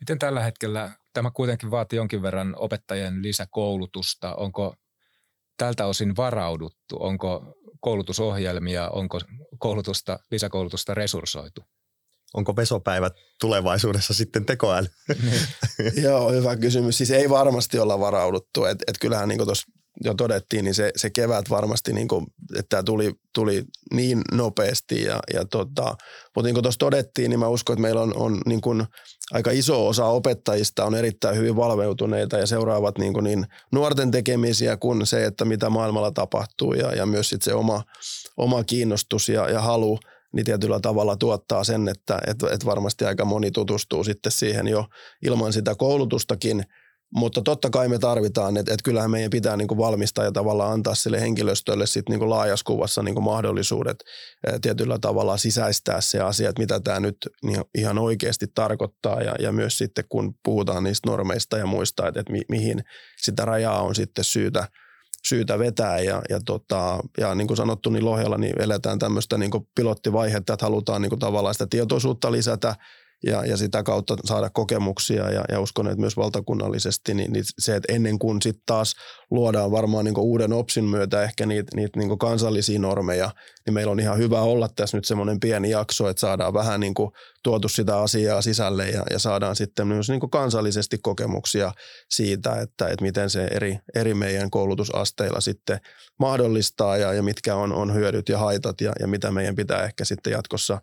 Miten 0.00 0.18
tällä 0.18 0.40
hetkellä 0.40 0.90
tämä 1.12 1.30
kuitenkin 1.30 1.70
vaatii 1.70 1.96
jonkin 1.96 2.22
verran 2.22 2.54
opettajien 2.58 3.22
lisäkoulutusta? 3.22 4.34
Onko 4.34 4.74
tältä 5.58 5.86
osin 5.86 6.16
varauduttu? 6.16 6.96
Onko 7.00 7.57
koulutusohjelmia, 7.80 8.88
onko 8.88 9.20
koulutusta, 9.58 10.18
lisäkoulutusta 10.30 10.94
resurssoitu? 10.94 11.64
Onko 12.34 12.56
vesopäivät 12.56 13.12
tulevaisuudessa 13.40 14.14
sitten 14.14 14.46
tekoäly? 14.46 14.86
Niin. 15.22 15.40
Joo, 16.04 16.32
hyvä 16.32 16.56
kysymys. 16.56 16.98
Siis 16.98 17.10
ei 17.10 17.30
varmasti 17.30 17.78
olla 17.78 18.00
varauduttu. 18.00 18.64
Et, 18.64 18.78
et 18.86 18.98
kyllähän 19.00 19.28
niin 19.28 19.44
tuossa 19.44 19.72
jo 20.04 20.14
todettiin, 20.14 20.64
niin 20.64 20.74
se, 20.74 20.92
se 20.96 21.10
kevät 21.10 21.50
varmasti, 21.50 21.92
niin 21.92 22.08
kuin, 22.08 22.26
että 22.56 22.68
tämä 22.68 22.82
tuli, 22.82 23.14
tuli 23.34 23.64
niin 23.92 24.22
nopeasti. 24.32 25.02
Ja, 25.02 25.20
ja 25.34 25.44
tota, 25.44 25.96
mutta 26.34 26.46
niin 26.46 26.54
kuin 26.54 26.62
tuossa 26.62 26.78
todettiin, 26.78 27.30
niin 27.30 27.38
mä 27.38 27.48
uskon, 27.48 27.74
että 27.74 27.82
meillä 27.82 28.00
on, 28.00 28.16
on 28.16 28.40
niin 28.46 28.60
kuin 28.60 28.86
aika 29.32 29.50
iso 29.50 29.88
osa 29.88 30.04
opettajista 30.04 30.84
on 30.84 30.94
erittäin 30.94 31.36
hyvin 31.36 31.56
valveutuneita 31.56 32.38
ja 32.38 32.46
seuraavat 32.46 32.98
niin, 32.98 33.12
kuin 33.12 33.24
niin 33.24 33.46
nuorten 33.72 34.10
tekemisiä 34.10 34.76
kuin 34.76 35.06
se, 35.06 35.24
että 35.24 35.44
mitä 35.44 35.70
maailmalla 35.70 36.10
tapahtuu 36.10 36.74
ja, 36.74 36.94
ja 36.94 37.06
myös 37.06 37.28
sit 37.28 37.42
se 37.42 37.54
oma, 37.54 37.82
oma 38.36 38.64
kiinnostus 38.64 39.28
ja, 39.28 39.50
ja 39.50 39.60
halu 39.60 39.98
niin 40.32 40.44
tietyllä 40.44 40.80
tavalla 40.80 41.16
tuottaa 41.16 41.64
sen, 41.64 41.88
että, 41.88 42.18
että, 42.26 42.46
että 42.50 42.66
varmasti 42.66 43.04
aika 43.04 43.24
moni 43.24 43.50
tutustuu 43.50 44.04
sitten 44.04 44.32
siihen 44.32 44.68
jo 44.68 44.84
ilman 45.22 45.52
sitä 45.52 45.74
koulutustakin– 45.74 46.64
mutta 47.14 47.42
totta 47.42 47.70
kai 47.70 47.88
me 47.88 47.98
tarvitaan, 47.98 48.56
että, 48.56 48.72
että 48.72 48.84
kyllähän 48.84 49.10
meidän 49.10 49.30
pitää 49.30 49.56
niin 49.56 49.68
kuin 49.68 49.78
valmistaa 49.78 50.24
ja 50.24 50.32
tavallaan 50.32 50.72
antaa 50.72 50.94
sille 50.94 51.20
henkilöstölle 51.20 51.86
sit 51.86 52.08
niin 52.08 52.18
kuin 52.18 52.30
laajassa 52.30 52.64
kuvassa 52.64 53.02
niin 53.02 53.14
kuin 53.14 53.24
mahdollisuudet 53.24 53.96
tietyllä 54.62 54.98
tavalla 54.98 55.36
sisäistää 55.36 56.00
se 56.00 56.20
asia, 56.20 56.48
että 56.48 56.62
mitä 56.62 56.80
tämä 56.80 57.00
nyt 57.00 57.16
ihan 57.78 57.98
oikeasti 57.98 58.46
tarkoittaa 58.54 59.22
ja, 59.22 59.34
ja 59.38 59.52
myös 59.52 59.78
sitten 59.78 60.04
kun 60.08 60.34
puhutaan 60.44 60.84
niistä 60.84 61.10
normeista 61.10 61.58
ja 61.58 61.66
muista, 61.66 62.08
että, 62.08 62.20
että 62.20 62.32
mi, 62.32 62.40
mihin 62.48 62.84
sitä 63.22 63.44
rajaa 63.44 63.82
on 63.82 63.94
sitten 63.94 64.24
syytä, 64.24 64.68
syytä 65.28 65.58
vetää. 65.58 65.98
Ja, 65.98 66.22
ja, 66.30 66.40
tota, 66.46 67.00
ja 67.18 67.34
niin 67.34 67.46
kuin 67.46 67.56
sanottu, 67.56 67.90
niin 67.90 68.04
Lohjalla 68.04 68.38
niin 68.38 68.62
eletään 68.62 68.98
tämmöistä 68.98 69.38
niin 69.38 69.50
pilottivaihetta, 69.74 70.52
että 70.52 70.66
halutaan 70.66 71.02
niin 71.02 71.10
kuin 71.10 71.18
tavallaan 71.20 71.54
sitä 71.54 71.66
tietoisuutta 71.70 72.32
lisätä 72.32 72.74
ja, 73.22 73.44
ja 73.44 73.56
sitä 73.56 73.82
kautta 73.82 74.16
saada 74.24 74.50
kokemuksia 74.50 75.30
ja, 75.30 75.44
ja 75.48 75.60
uskon, 75.60 75.86
että 75.86 76.00
myös 76.00 76.16
valtakunnallisesti 76.16 77.14
niin, 77.14 77.32
niin 77.32 77.44
se, 77.58 77.76
että 77.76 77.92
ennen 77.92 78.18
kuin 78.18 78.42
sitten 78.42 78.62
taas 78.66 78.94
luodaan 79.30 79.70
varmaan 79.70 80.04
niin 80.04 80.18
uuden 80.18 80.52
OPSin 80.52 80.84
myötä 80.84 81.22
ehkä 81.22 81.46
niitä, 81.46 81.76
niitä 81.76 81.98
niin 81.98 82.18
kansallisia 82.18 82.78
normeja, 82.78 83.30
niin 83.66 83.74
meillä 83.74 83.92
on 83.92 84.00
ihan 84.00 84.18
hyvä 84.18 84.40
olla 84.40 84.68
tässä 84.76 84.96
nyt 84.96 85.04
semmoinen 85.04 85.40
pieni 85.40 85.70
jakso, 85.70 86.08
että 86.08 86.20
saadaan 86.20 86.54
vähän 86.54 86.80
niin 86.80 86.94
tuotu 87.42 87.68
sitä 87.68 87.98
asiaa 87.98 88.42
sisälle 88.42 88.88
ja, 88.88 89.04
ja 89.10 89.18
saadaan 89.18 89.56
sitten 89.56 89.86
myös 89.86 90.08
niin 90.08 90.30
kansallisesti 90.30 90.98
kokemuksia 91.02 91.72
siitä, 92.10 92.60
että, 92.60 92.88
että 92.88 93.04
miten 93.04 93.30
se 93.30 93.44
eri, 93.44 93.78
eri 93.94 94.14
meidän 94.14 94.50
koulutusasteilla 94.50 95.40
sitten 95.40 95.80
mahdollistaa 96.18 96.96
ja, 96.96 97.12
ja 97.12 97.22
mitkä 97.22 97.56
on, 97.56 97.72
on 97.72 97.94
hyödyt 97.94 98.28
ja 98.28 98.38
haitat 98.38 98.80
ja, 98.80 98.92
ja 99.00 99.06
mitä 99.06 99.30
meidän 99.30 99.56
pitää 99.56 99.84
ehkä 99.84 100.04
sitten 100.04 100.30
jatkossa 100.30 100.80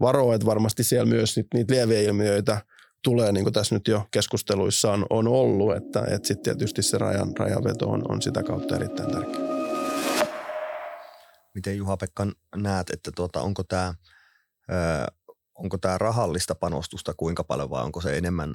varoa, 0.00 0.34
että 0.34 0.46
varmasti 0.46 0.84
siellä 0.84 1.06
myös 1.06 1.36
niitä 1.54 1.74
lieveilmiöitä 1.74 2.60
tulee, 3.04 3.32
niin 3.32 3.44
kuin 3.44 3.52
tässä 3.54 3.74
nyt 3.74 3.88
jo 3.88 4.08
keskusteluissa 4.10 4.92
on, 4.92 5.06
on 5.10 5.28
ollut, 5.28 5.76
että, 5.76 6.04
että 6.10 6.28
sitten 6.28 6.42
tietysti 6.42 6.82
se 6.82 6.98
rajan, 6.98 7.36
rajanveto 7.38 7.90
on, 7.90 8.02
on 8.08 8.22
sitä 8.22 8.42
kautta 8.42 8.76
erittäin 8.76 9.12
tärkeä. 9.12 9.40
Miten 11.54 11.76
Juha-Pekka 11.76 12.26
näet, 12.56 12.90
että 12.90 13.10
tuota, 13.16 13.40
onko 13.40 13.62
tämä 13.62 13.94
onko 15.54 15.78
tämä 15.78 15.98
rahallista 15.98 16.54
panostusta 16.54 17.14
kuinka 17.16 17.44
paljon 17.44 17.70
vai 17.70 17.84
onko 17.84 18.00
se 18.00 18.18
enemmän 18.18 18.54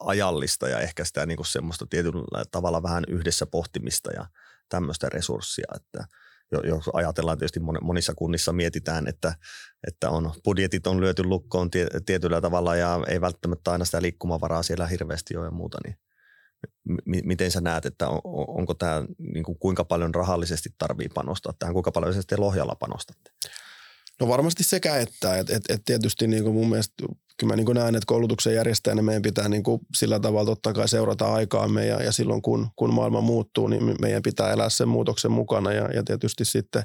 ajallista 0.00 0.68
ja 0.68 0.80
ehkä 0.80 1.04
sitä 1.04 1.26
niin 1.26 1.36
kuin 1.36 1.46
semmoista 1.46 1.86
tietyllä 1.90 2.44
tavalla 2.50 2.82
vähän 2.82 3.04
yhdessä 3.08 3.46
pohtimista 3.46 4.12
ja 4.12 4.26
tämmöistä 4.68 5.08
resurssia, 5.08 5.66
että– 5.76 6.04
jos 6.52 6.90
ajatellaan 6.92 7.38
tietysti 7.38 7.60
monissa 7.82 8.14
kunnissa 8.14 8.52
mietitään, 8.52 9.08
että, 9.08 9.34
että 9.86 10.10
on, 10.10 10.32
budjetit 10.44 10.86
on 10.86 11.00
lyöty 11.00 11.24
lukkoon 11.24 11.70
tietyllä 12.06 12.40
tavalla 12.40 12.76
ja 12.76 13.00
ei 13.08 13.20
välttämättä 13.20 13.72
aina 13.72 13.84
sitä 13.84 14.02
liikkumavaraa 14.02 14.62
siellä 14.62 14.86
hirveästi 14.86 15.36
ole 15.36 15.46
ja 15.46 15.50
muuta, 15.50 15.78
niin 15.84 15.96
miten 17.04 17.50
sä 17.50 17.60
näet, 17.60 17.86
että 17.86 18.08
on, 18.08 18.20
onko 18.24 18.74
tämä, 18.74 19.04
niin 19.18 19.44
kuin 19.44 19.58
kuinka 19.58 19.84
paljon 19.84 20.14
rahallisesti 20.14 20.68
tarvii 20.78 21.08
panostaa 21.14 21.52
tähän, 21.58 21.72
kuinka 21.72 21.92
paljon 21.92 22.14
se 22.14 22.20
sitten 22.20 22.40
Lohjalla 22.40 22.74
panostatte? 22.74 23.30
No 24.20 24.28
varmasti 24.28 24.64
sekä 24.64 24.96
että, 24.96 25.38
että 25.38 25.56
et, 25.56 25.62
et 25.68 25.82
tietysti 25.84 26.26
niin 26.26 26.44
kuin 26.44 26.54
mun 26.54 26.68
mielestä 26.68 27.06
kyllä 27.38 27.52
mä 27.52 27.56
niin 27.56 27.74
näen, 27.74 27.94
että 27.94 28.06
koulutuksen 28.06 28.54
järjestäjänä 28.54 29.02
meidän 29.02 29.22
pitää 29.22 29.48
niin 29.48 29.62
kuin 29.62 29.80
sillä 29.96 30.20
tavalla 30.20 30.46
totta 30.46 30.72
kai 30.72 30.88
seurata 30.88 31.34
aikaamme 31.34 31.86
ja, 31.86 32.02
ja 32.02 32.12
silloin 32.12 32.42
kun, 32.42 32.68
kun 32.76 32.94
maailma 32.94 33.20
muuttuu, 33.20 33.66
niin 33.66 33.96
meidän 34.00 34.22
pitää 34.22 34.52
elää 34.52 34.68
sen 34.68 34.88
muutoksen 34.88 35.32
mukana 35.32 35.72
ja, 35.72 35.88
ja 35.94 36.02
tietysti 36.04 36.44
sitten 36.44 36.82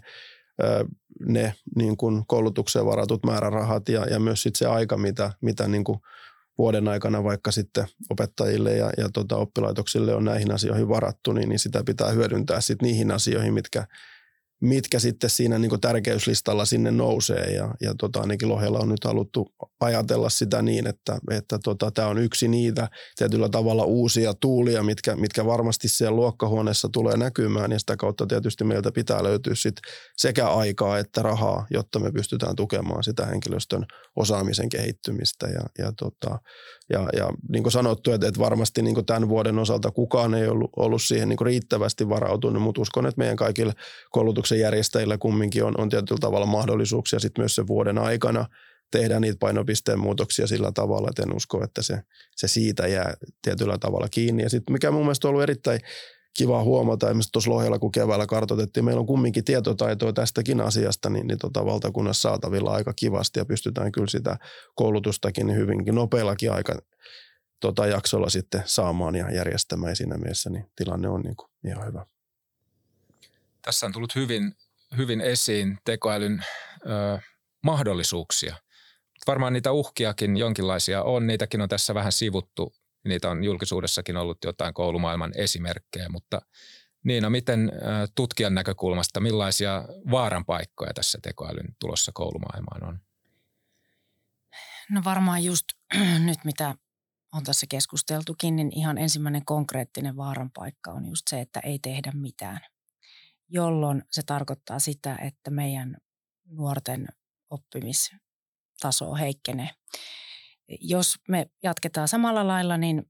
ne 1.25 1.53
niin 1.75 1.97
kuin 1.97 2.23
koulutukseen 2.27 2.85
varatut 2.85 3.25
määrärahat 3.25 3.89
ja, 3.89 4.05
ja 4.05 4.19
myös 4.19 4.43
sitten 4.43 4.59
se 4.59 4.65
aika, 4.65 4.97
mitä, 4.97 5.31
mitä 5.41 5.67
niin 5.67 5.83
kuin 5.83 5.99
vuoden 6.57 6.87
aikana 6.87 7.23
vaikka 7.23 7.51
sitten 7.51 7.87
opettajille 8.09 8.75
ja, 8.75 8.91
ja 8.97 9.09
tota 9.13 9.37
oppilaitoksille 9.37 10.15
on 10.15 10.25
näihin 10.25 10.51
asioihin 10.51 10.89
varattu, 10.89 11.33
niin, 11.33 11.49
niin 11.49 11.59
sitä 11.59 11.83
pitää 11.85 12.09
hyödyntää 12.11 12.61
sitten 12.61 12.87
niihin 12.87 13.11
asioihin, 13.11 13.53
mitkä, 13.53 13.85
mitkä 14.63 14.99
sitten 14.99 15.29
siinä 15.29 15.59
niin 15.59 15.81
tärkeyslistalla 15.81 16.65
sinne 16.65 16.91
nousee. 16.91 17.53
Ja, 17.53 17.75
ja 17.81 17.95
tota, 17.99 18.19
ainakin 18.19 18.49
Lohjalla 18.49 18.79
on 18.79 18.89
nyt 18.89 19.03
haluttu 19.03 19.53
ajatella 19.79 20.29
sitä 20.29 20.61
niin, 20.61 20.87
että, 20.87 21.19
että 21.31 21.59
tota, 21.63 21.91
tämä 21.91 22.07
on 22.07 22.17
yksi 22.17 22.47
niitä 22.47 22.89
tietyllä 23.15 23.49
tavalla 23.49 23.83
uusia 23.83 24.33
tuulia, 24.33 24.83
mitkä, 24.83 25.15
mitkä 25.15 25.45
varmasti 25.45 25.87
siellä 25.87 26.15
luokkahuoneessa 26.15 26.89
tulee 26.93 27.17
näkymään. 27.17 27.71
Ja 27.71 27.79
sitä 27.79 27.97
kautta 27.97 28.27
tietysti 28.27 28.63
meiltä 28.63 28.91
pitää 28.91 29.23
löytyä 29.23 29.55
sit 29.55 29.75
sekä 30.17 30.47
aikaa 30.47 30.97
että 30.97 31.21
rahaa, 31.21 31.65
jotta 31.71 31.99
me 31.99 32.11
pystytään 32.11 32.55
tukemaan 32.55 33.03
sitä 33.03 33.25
henkilöstön 33.25 33.85
osaamisen 34.15 34.69
kehittymistä. 34.69 35.47
Ja, 35.47 35.61
ja, 35.77 35.91
tota, 35.97 36.39
ja, 36.89 37.09
ja 37.17 37.29
niin 37.49 37.63
kuin 37.63 37.71
sanottu, 37.71 38.11
että, 38.11 38.27
että 38.27 38.39
varmasti 38.39 38.81
niin 38.81 38.95
kuin 38.95 39.05
tämän 39.05 39.29
vuoden 39.29 39.59
osalta 39.59 39.91
kukaan 39.91 40.33
ei 40.33 40.47
ollut, 40.47 40.71
ollut 40.75 41.01
siihen 41.01 41.29
niin 41.29 41.37
kuin 41.37 41.45
riittävästi 41.45 42.09
varautunut, 42.09 42.63
mutta 42.63 42.81
uskon, 42.81 43.05
että 43.05 43.19
meidän 43.19 43.35
kaikille 43.35 43.73
koulutuksen 44.09 44.59
järjestäjillä 44.59 45.17
kumminkin 45.17 45.63
on, 45.63 45.73
on 45.77 45.89
tietyllä 45.89 46.19
tavalla 46.19 46.45
mahdollisuuksia 46.45 47.19
sitten 47.19 47.41
myös 47.41 47.55
sen 47.55 47.67
vuoden 47.67 47.97
aikana 47.97 48.45
tehdä 48.91 49.19
niitä 49.19 49.37
painopisteen 49.39 49.99
muutoksia 49.99 50.47
sillä 50.47 50.71
tavalla, 50.71 51.07
että 51.09 51.23
en 51.23 51.35
usko, 51.35 51.63
että 51.63 51.81
se, 51.81 51.99
se 52.35 52.47
siitä 52.47 52.87
jää 52.87 53.13
tietyllä 53.41 53.77
tavalla 53.77 54.07
kiinni. 54.09 54.43
Ja 54.43 54.49
sitten 54.49 54.73
mikä 54.73 54.91
mun 54.91 55.01
mielestä 55.01 55.27
on 55.27 55.29
ollut 55.29 55.43
erittäin 55.43 55.79
kiva 56.33 56.63
huomata, 56.63 57.07
esimerkiksi 57.07 57.31
tuossa 57.31 57.51
Lohjalla, 57.51 57.79
kun 57.79 57.91
keväällä 57.91 58.25
kartoitettiin, 58.25 58.85
meillä 58.85 58.99
on 58.99 59.05
kumminkin 59.05 59.43
tietotaitoa 59.43 60.13
tästäkin 60.13 60.61
asiasta, 60.61 61.09
niin, 61.09 61.27
niin 61.27 61.39
tota 61.39 61.65
valtakunnassa 61.65 62.29
saatavilla 62.29 62.71
aika 62.71 62.93
kivasti 62.93 63.39
ja 63.39 63.45
pystytään 63.45 63.91
kyllä 63.91 64.07
sitä 64.07 64.37
koulutustakin 64.75 65.55
hyvinkin 65.55 65.95
nopeillakin 65.95 66.51
aika 66.51 66.79
tota 67.59 67.87
jaksolla 67.87 68.29
sitten 68.29 68.63
saamaan 68.65 69.15
ja 69.15 69.31
järjestämään 69.31 69.91
ja 69.91 69.95
siinä 69.95 70.17
mielessä, 70.17 70.49
niin 70.49 70.65
tilanne 70.75 71.09
on 71.09 71.21
niin 71.21 71.35
kuin 71.35 71.49
ihan 71.67 71.87
hyvä. 71.87 72.05
Tässä 73.61 73.85
on 73.85 73.91
tullut 73.91 74.15
hyvin, 74.15 74.53
hyvin 74.97 75.21
esiin 75.21 75.77
tekoälyn 75.85 76.45
ö, 76.85 77.19
mahdollisuuksia. 77.63 78.55
Varmaan 79.27 79.53
niitä 79.53 79.71
uhkiakin 79.71 80.37
jonkinlaisia 80.37 81.03
on, 81.03 81.27
niitäkin 81.27 81.61
on 81.61 81.69
tässä 81.69 81.93
vähän 81.93 82.11
sivuttu. 82.11 82.73
Niitä 83.03 83.29
on 83.29 83.43
julkisuudessakin 83.43 84.17
ollut 84.17 84.37
jotain 84.43 84.73
koulumaailman 84.73 85.31
esimerkkejä, 85.35 86.09
mutta 86.09 86.41
Niina, 87.03 87.29
miten 87.29 87.71
tutkijan 88.15 88.55
näkökulmasta, 88.55 89.19
millaisia 89.19 89.85
vaaranpaikkoja 90.11 90.93
tässä 90.93 91.19
tekoälyn 91.21 91.75
tulossa 91.79 92.11
koulumaailmaan 92.13 92.83
on? 92.83 92.99
No 94.89 95.01
varmaan 95.05 95.43
just 95.43 95.65
nyt 96.27 96.39
mitä 96.43 96.75
on 97.33 97.43
tässä 97.43 97.65
keskusteltukin, 97.69 98.55
niin 98.55 98.77
ihan 98.77 98.97
ensimmäinen 98.97 99.45
konkreettinen 99.45 100.17
vaaranpaikka 100.17 100.91
on 100.91 101.05
just 101.05 101.27
se, 101.29 101.41
että 101.41 101.59
ei 101.59 101.79
tehdä 101.79 102.11
mitään 102.11 102.59
jolloin 103.53 104.03
se 104.11 104.21
tarkoittaa 104.25 104.79
sitä, 104.79 105.15
että 105.15 105.51
meidän 105.51 105.97
nuorten 106.45 107.07
oppimistaso 107.49 109.15
heikkenee. 109.19 109.69
Jos 110.81 111.15
me 111.27 111.45
jatketaan 111.63 112.07
samalla 112.07 112.47
lailla, 112.47 112.77
niin 112.77 113.03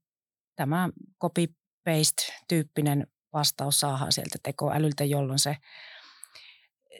tämä 0.56 0.90
copy-paste-tyyppinen 1.22 3.08
vastaus 3.34 3.80
saadaan 3.80 4.12
sieltä 4.12 4.38
tekoälyltä, 4.44 5.04
jolloin 5.04 5.40
se 5.40 5.58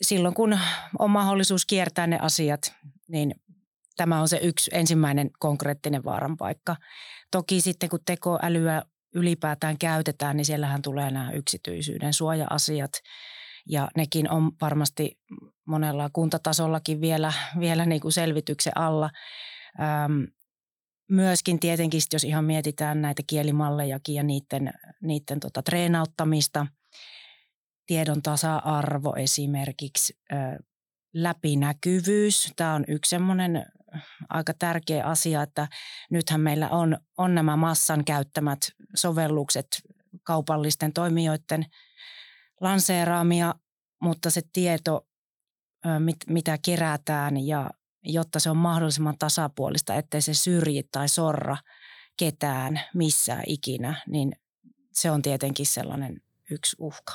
silloin 0.02 0.34
kun 0.34 0.60
on 1.00 1.12
mahdollisuus 1.12 1.66
kiertää 1.66 2.08
ne 2.08 2.20
asiat, 2.22 2.74
niin 3.08 3.36
tämä 3.98 4.22
on 4.22 4.28
se 4.28 4.40
yksi 4.42 4.72
ensimmäinen 4.74 5.30
konkreettinen 5.40 6.04
vaaran 6.04 6.38
paikka. 6.38 6.76
Toki 7.32 7.62
sitten 7.62 7.90
kun 7.90 8.00
tekoälyä 8.06 8.82
ylipäätään 9.16 9.78
käytetään, 9.78 10.38
niin 10.38 10.46
siellähän 10.46 10.82
tulee 10.82 11.12
nämä 11.12 11.32
yksityisyyden 11.32 12.14
suoja-asiat. 12.14 12.92
Ja 13.70 13.90
nekin 13.98 14.30
on 14.32 14.52
varmasti 14.62 15.20
monella 15.66 16.10
kuntatasollakin 16.14 17.02
vielä, 17.02 17.34
vielä 17.60 17.86
niin 17.86 18.02
kuin 18.02 18.12
selvityksen 18.12 18.78
alla. 18.78 19.10
Öm, 20.06 20.28
myöskin 21.10 21.60
tietenkin, 21.60 22.02
jos 22.14 22.24
ihan 22.24 22.46
mietitään 22.46 23.02
näitä 23.02 23.24
kielimallejakin 23.28 24.16
ja 24.16 24.24
niiden, 24.24 24.74
niiden 25.02 25.40
tota, 25.40 25.62
treenauttamista, 25.62 26.68
tiedon 27.86 28.22
tasa-arvo 28.22 29.16
esimerkiksi, 29.16 30.18
ö, 30.32 30.36
läpinäkyvyys. 31.14 32.54
Tämä 32.56 32.74
on 32.74 32.86
yksi 32.88 33.10
semmoinen 33.10 33.66
aika 34.30 34.54
tärkeä 34.54 35.06
asia, 35.06 35.42
että 35.42 35.68
nythän 36.12 36.42
meillä 36.42 36.70
on, 36.70 36.98
on 37.18 37.36
nämä 37.36 37.56
massan 37.56 38.06
käyttämät 38.06 38.60
sovellukset 38.96 39.68
kaupallisten 40.24 40.94
toimijoiden 40.94 41.66
lanseeraamia, 42.62 43.56
mutta 44.02 44.30
se 44.30 44.42
tieto, 44.54 45.08
mit, 46.00 46.16
mitä 46.30 46.58
kerätään 46.66 47.48
ja 47.48 47.70
jotta 48.04 48.40
se 48.40 48.50
on 48.50 48.58
mahdollisimman 48.58 49.18
tasapuolista, 49.18 49.96
ettei 49.96 50.22
se 50.22 50.34
syrji 50.34 50.84
tai 50.92 51.10
sorra 51.10 51.58
ketään 52.18 52.82
missään 52.94 53.44
ikinä, 53.48 54.04
niin 54.08 54.36
se 54.92 55.12
on 55.12 55.22
tietenkin 55.22 55.66
sellainen 55.66 56.22
yksi 56.52 56.76
uhka. 56.80 57.14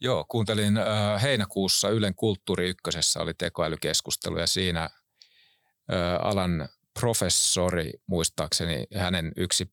Joo, 0.00 0.24
kuuntelin 0.28 0.76
äh, 0.76 1.22
heinäkuussa 1.22 1.88
Ylen 1.88 2.14
Kulttuuri 2.14 2.68
Ykkösessä 2.68 3.20
oli 3.20 3.34
tekoälykeskustelu 3.34 4.38
ja 4.38 4.46
siinä 4.46 4.90
alan 6.22 6.68
professori 7.00 7.92
muistaakseni 8.06 8.86
hänen 8.94 9.32
yksi 9.36 9.72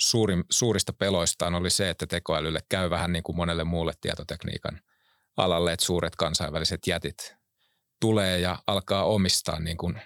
suurin, 0.00 0.44
suurista 0.50 0.92
peloistaan 0.92 1.54
oli 1.54 1.70
se, 1.70 1.90
että 1.90 2.06
tekoälylle 2.06 2.60
käy 2.68 2.90
vähän 2.90 3.12
niin 3.12 3.22
kuin 3.22 3.36
monelle 3.36 3.64
muulle 3.64 3.92
tietotekniikan 4.00 4.80
alalle, 5.36 5.72
että 5.72 5.86
suuret 5.86 6.16
kansainväliset 6.16 6.86
jätit 6.86 7.39
tulee 8.00 8.38
ja 8.38 8.58
alkaa 8.66 9.04
omistaa 9.04 9.60
niin 9.60 9.76
kuin 9.76 10.02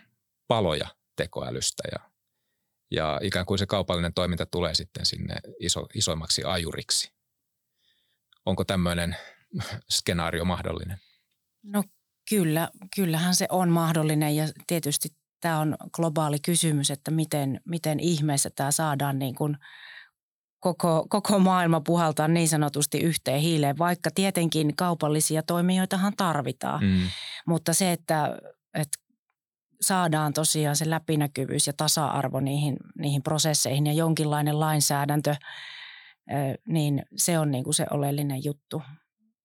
paloja 0.49 0.89
tekoälystä 1.17 1.83
ja, 1.93 2.11
ja 2.91 3.21
ikään 3.23 3.47
kuin 3.47 3.59
se 3.59 3.67
kaupallinen 3.67 4.15
toiminta 4.15 4.47
tulee 4.47 4.75
sitten 4.75 5.07
sinne 5.07 5.35
iso, 5.61 5.87
isoimmaksi 5.95 6.45
ajuriksi. 6.45 7.13
onko 8.47 8.65
tämmöinen 8.65 9.17
skenaario 9.97 10.45
mahdollinen? 10.45 10.99
No 11.63 11.85
kyllä, 12.29 12.69
kyllähän 12.97 13.35
se 13.35 13.47
on 13.51 13.69
mahdollinen 13.69 14.37
ja 14.37 14.49
tietysti 14.67 15.09
tämä 15.41 15.61
on 15.61 15.77
globaali 15.93 16.39
kysymys, 16.41 16.91
että 16.91 17.11
miten, 17.11 17.61
miten 17.65 18.01
ihmeessä 18.01 18.51
tämä 18.51 18.71
saadaan 18.71 19.19
niin 19.19 19.35
kuin 19.35 19.57
koko, 20.65 21.07
koko 21.09 21.39
maailma 21.39 21.81
puhaltaa 21.81 22.29
niin 22.29 22.49
sanotusti 22.49 23.01
yhteen 23.01 23.41
hiileen, 23.41 23.79
vaikka 23.79 24.11
tietenkin 24.15 24.77
kaupallisia 24.77 25.43
toimijoitahan 25.43 26.13
tarvitaan. 26.17 26.85
Mm. 26.85 27.01
Mutta 27.47 27.75
se, 27.75 27.93
että, 27.93 28.39
että 28.75 28.99
saadaan 29.81 30.33
tosiaan 30.33 30.77
se 30.77 30.91
läpinäkyvyys 30.91 31.67
ja 31.67 31.73
tasa-arvo 31.77 32.41
niihin, 32.41 32.77
niihin 32.99 33.23
prosesseihin 33.23 33.87
ja 33.87 33.93
jonkinlainen 33.93 34.61
lainsäädäntö, 34.61 35.37
niin 36.69 37.03
se 37.17 37.39
on 37.39 37.51
niin 37.51 37.65
kuin 37.65 37.75
se 37.75 37.87
oleellinen 37.91 38.45
juttu. 38.45 38.83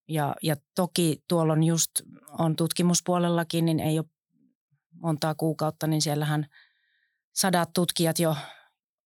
Ja, 0.08 0.34
ja 0.42 0.56
toki 0.74 1.24
tuolla 1.28 1.52
on 1.52 1.64
just, 1.64 1.90
on 2.38 2.56
tutkimuspuolellakin, 2.56 3.64
niin 3.64 3.80
ei 3.80 3.98
ole 3.98 4.06
montaa 4.92 5.34
kuukautta, 5.34 5.86
niin 5.86 6.02
siellähän 6.02 6.46
sadat 7.32 7.72
tutkijat 7.72 8.18
jo 8.18 8.36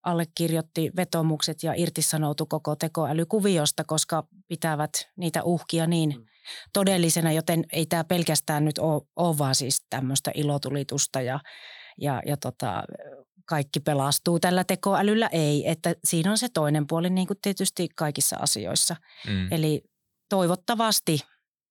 allekirjoitti 0.05 0.91
vetomukset 0.95 1.63
ja 1.63 1.73
irtisanoutu 1.77 2.45
koko 2.45 2.75
tekoälykuviosta, 2.75 3.83
koska 3.83 4.27
pitävät 4.47 4.91
niitä 5.15 5.43
uhkia 5.43 5.87
niin 5.87 6.13
mm. 6.17 6.25
todellisena, 6.73 7.31
joten 7.31 7.65
ei 7.71 7.85
tämä 7.85 8.03
pelkästään 8.03 8.65
nyt 8.65 8.77
ole, 8.77 9.01
ole 9.15 9.37
vaan 9.37 9.55
siis 9.55 9.85
tämmöistä 9.89 10.31
ilotulitusta 10.33 11.21
ja, 11.21 11.39
ja, 12.01 12.21
ja 12.25 12.37
tota, 12.37 12.83
kaikki 13.45 13.79
pelastuu 13.79 14.39
tällä 14.39 14.63
tekoälyllä. 14.63 15.29
Ei, 15.31 15.69
että 15.69 15.95
siinä 16.03 16.31
on 16.31 16.37
se 16.37 16.49
toinen 16.49 16.87
puoli 16.87 17.09
niin 17.09 17.27
kuin 17.27 17.39
tietysti 17.41 17.89
kaikissa 17.95 18.37
asioissa. 18.39 18.95
Mm. 19.27 19.47
Eli 19.51 19.83
toivottavasti 20.29 21.19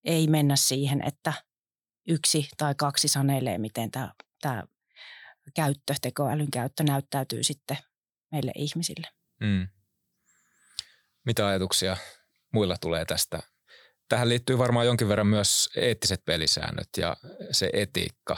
ei 0.05 0.27
mennä 0.27 0.57
siihen, 0.57 1.07
että 1.07 1.33
yksi 2.09 2.49
tai 2.57 2.75
kaksi 2.75 3.09
sanelee, 3.09 3.59
miten 3.59 3.91
tämä, 3.91 4.13
tämä 4.43 4.63
käyttö, 5.55 5.95
tekoälyn 6.03 6.51
käyttö 6.51 6.85
näyttäytyy 6.85 7.43
sitten 7.43 7.79
meille 8.35 8.53
ihmisille. 8.55 9.07
Mm. 9.41 9.69
Mitä 11.25 11.47
ajatuksia 11.47 11.97
muilla 12.53 12.77
tulee 12.81 13.05
tästä? 13.05 13.43
Tähän 14.09 14.29
liittyy 14.29 14.59
varmaan 14.59 14.87
jonkin 14.87 15.09
verran 15.09 15.27
myös 15.27 15.69
eettiset 15.77 16.25
pelisäännöt 16.25 16.89
ja 16.97 17.17
se 17.51 17.71
etiikka, 17.73 18.37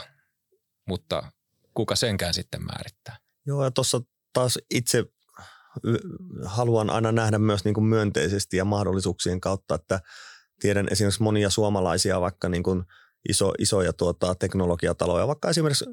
mutta 0.87 1.31
kuka 1.73 1.95
senkään 1.95 2.33
sitten 2.33 2.65
määrittää? 2.65 3.17
Joo, 3.45 3.63
ja 3.63 3.71
tuossa 3.71 4.01
taas 4.33 4.59
itse 4.69 5.05
haluan 6.45 6.89
aina 6.89 7.11
nähdä 7.11 7.39
myös 7.39 7.65
niin 7.65 7.73
kuin 7.73 7.85
myönteisesti 7.85 8.57
ja 8.57 8.65
mahdollisuuksien 8.65 9.41
kautta, 9.41 9.75
että 9.75 9.99
tiedän 10.59 10.87
esimerkiksi 10.91 11.23
monia 11.23 11.49
suomalaisia 11.49 12.21
vaikka 12.21 12.49
niin 12.49 12.63
kuin 12.63 12.83
iso, 13.29 13.53
isoja 13.59 13.93
tuota, 13.93 14.35
teknologiataloja, 14.35 15.27
vaikka 15.27 15.49
esimerkiksi 15.49 15.85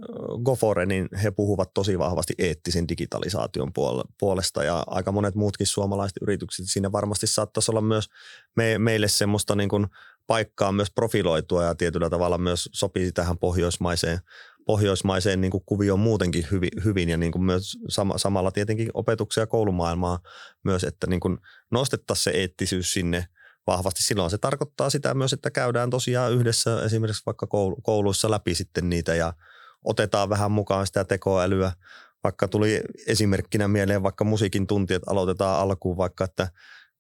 Gofore, 0.45 0.87
niin 0.87 1.09
he 1.22 1.31
puhuvat 1.31 1.75
tosi 1.75 1.99
vahvasti 1.99 2.35
eettisen 2.39 2.89
digitalisaation 2.89 3.72
puolesta 4.18 4.64
ja 4.64 4.85
aika 4.87 5.12
monet 5.12 5.35
muutkin 5.35 5.66
suomalaiset 5.66 6.16
yritykset. 6.22 6.66
Siinä 6.68 6.93
varmasti 6.93 7.27
saattaisi 7.27 7.70
olla 7.70 7.81
myös 7.81 8.09
me, 8.57 8.79
meille 8.79 9.09
semmoista 9.09 9.57
niin 9.57 9.68
kuin 9.68 9.87
paikkaa 10.27 10.72
myös 10.72 10.91
profiloitua 10.91 11.64
ja 11.64 11.75
tietyllä 11.75 12.11
tavalla 12.11 12.39
myös 12.39 12.68
sopii 12.72 13.12
tähän 13.12 13.39
pohjoismaiseen 13.39 14.18
pohjoismaiseen 14.66 15.41
niin 15.41 15.51
kuin 15.51 15.62
kuvioon 15.66 16.01
muutenkin 16.01 16.47
hyvin, 16.51 16.70
hyvin 16.85 17.09
ja 17.09 17.16
niin 17.16 17.33
kuin 17.33 17.43
myös 17.43 17.79
sama, 17.89 18.18
samalla 18.18 18.51
tietenkin 18.51 18.91
opetuksia 18.95 19.43
ja 19.43 19.47
koulumaailmaa 19.47 20.18
myös, 20.64 20.85
että 20.85 21.07
niin 21.07 21.20
kuin 21.20 21.39
nostettaisiin 21.70 22.25
se 22.25 22.31
eettisyys 22.31 22.93
sinne 22.93 23.27
vahvasti. 23.67 24.03
Silloin 24.03 24.31
se 24.31 24.39
tarkoittaa 24.39 24.91
sitä 24.91 25.15
myös, 25.15 25.33
että 25.33 25.51
käydään 25.51 25.91
tosiaan 25.91 26.33
yhdessä 26.33 26.83
esimerkiksi 26.83 27.23
vaikka 27.27 27.47
kouluissa 27.83 28.31
läpi 28.31 28.55
sitten 28.55 28.91
niitä 28.91 29.15
ja 29.15 29.33
otetaan 29.85 30.29
vähän 30.29 30.53
mukaan 30.53 30.87
sitä 30.87 31.05
tekoälyä. 31.05 31.73
Vaikka 32.25 32.49
tuli 32.49 32.81
esimerkkinä 33.07 33.69
mieleen 33.69 34.03
vaikka 34.03 34.25
musiikin 34.25 34.67
tunti, 34.67 34.95
että 34.95 35.11
aloitetaan 35.11 35.61
alkuun 35.61 35.97
vaikka, 35.97 36.25
että 36.25 36.49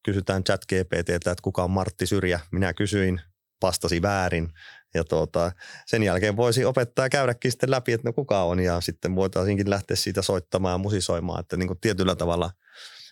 kysytään 0.02 0.44
chat 0.44 0.64
GPTltä, 0.64 1.14
että 1.14 1.42
kuka 1.42 1.64
on 1.64 1.70
Martti 1.70 2.06
Syrjä. 2.06 2.40
Minä 2.52 2.74
kysyin, 2.74 3.20
vastasi 3.62 4.02
väärin. 4.02 4.52
Ja 4.94 5.04
tuota, 5.04 5.52
sen 5.86 6.02
jälkeen 6.02 6.36
voisi 6.36 6.64
opettaa 6.64 7.08
käydäkin 7.08 7.50
sitten 7.50 7.70
läpi, 7.70 7.92
että 7.92 8.08
no 8.08 8.12
kuka 8.12 8.42
on 8.42 8.60
ja 8.60 8.80
sitten 8.80 9.16
voitaisiinkin 9.16 9.70
lähteä 9.70 9.96
siitä 9.96 10.22
soittamaan 10.22 10.72
ja 10.72 10.78
musisoimaan, 10.78 11.40
että 11.40 11.56
niin 11.56 11.66
kuin 11.66 11.80
tietyllä 11.80 12.14
tavalla– 12.14 12.50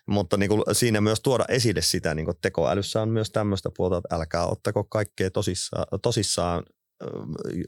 mutta 0.07 0.37
niin 0.37 0.49
kuin 0.49 0.63
siinä 0.73 1.01
myös 1.01 1.21
tuoda 1.21 1.45
esille 1.49 1.83
sitä, 1.83 2.15
niin 2.15 2.25
kuin 2.25 2.37
tekoälyssä 2.43 3.03
on 3.03 3.09
myös 3.09 3.31
tämmöistä 3.31 3.71
puolta, 3.77 3.97
että 3.97 4.15
älkää 4.17 4.47
ottako 4.47 4.85
kaikkea 4.85 5.31
tosissaan, 5.31 5.87
tosissaan 6.03 6.63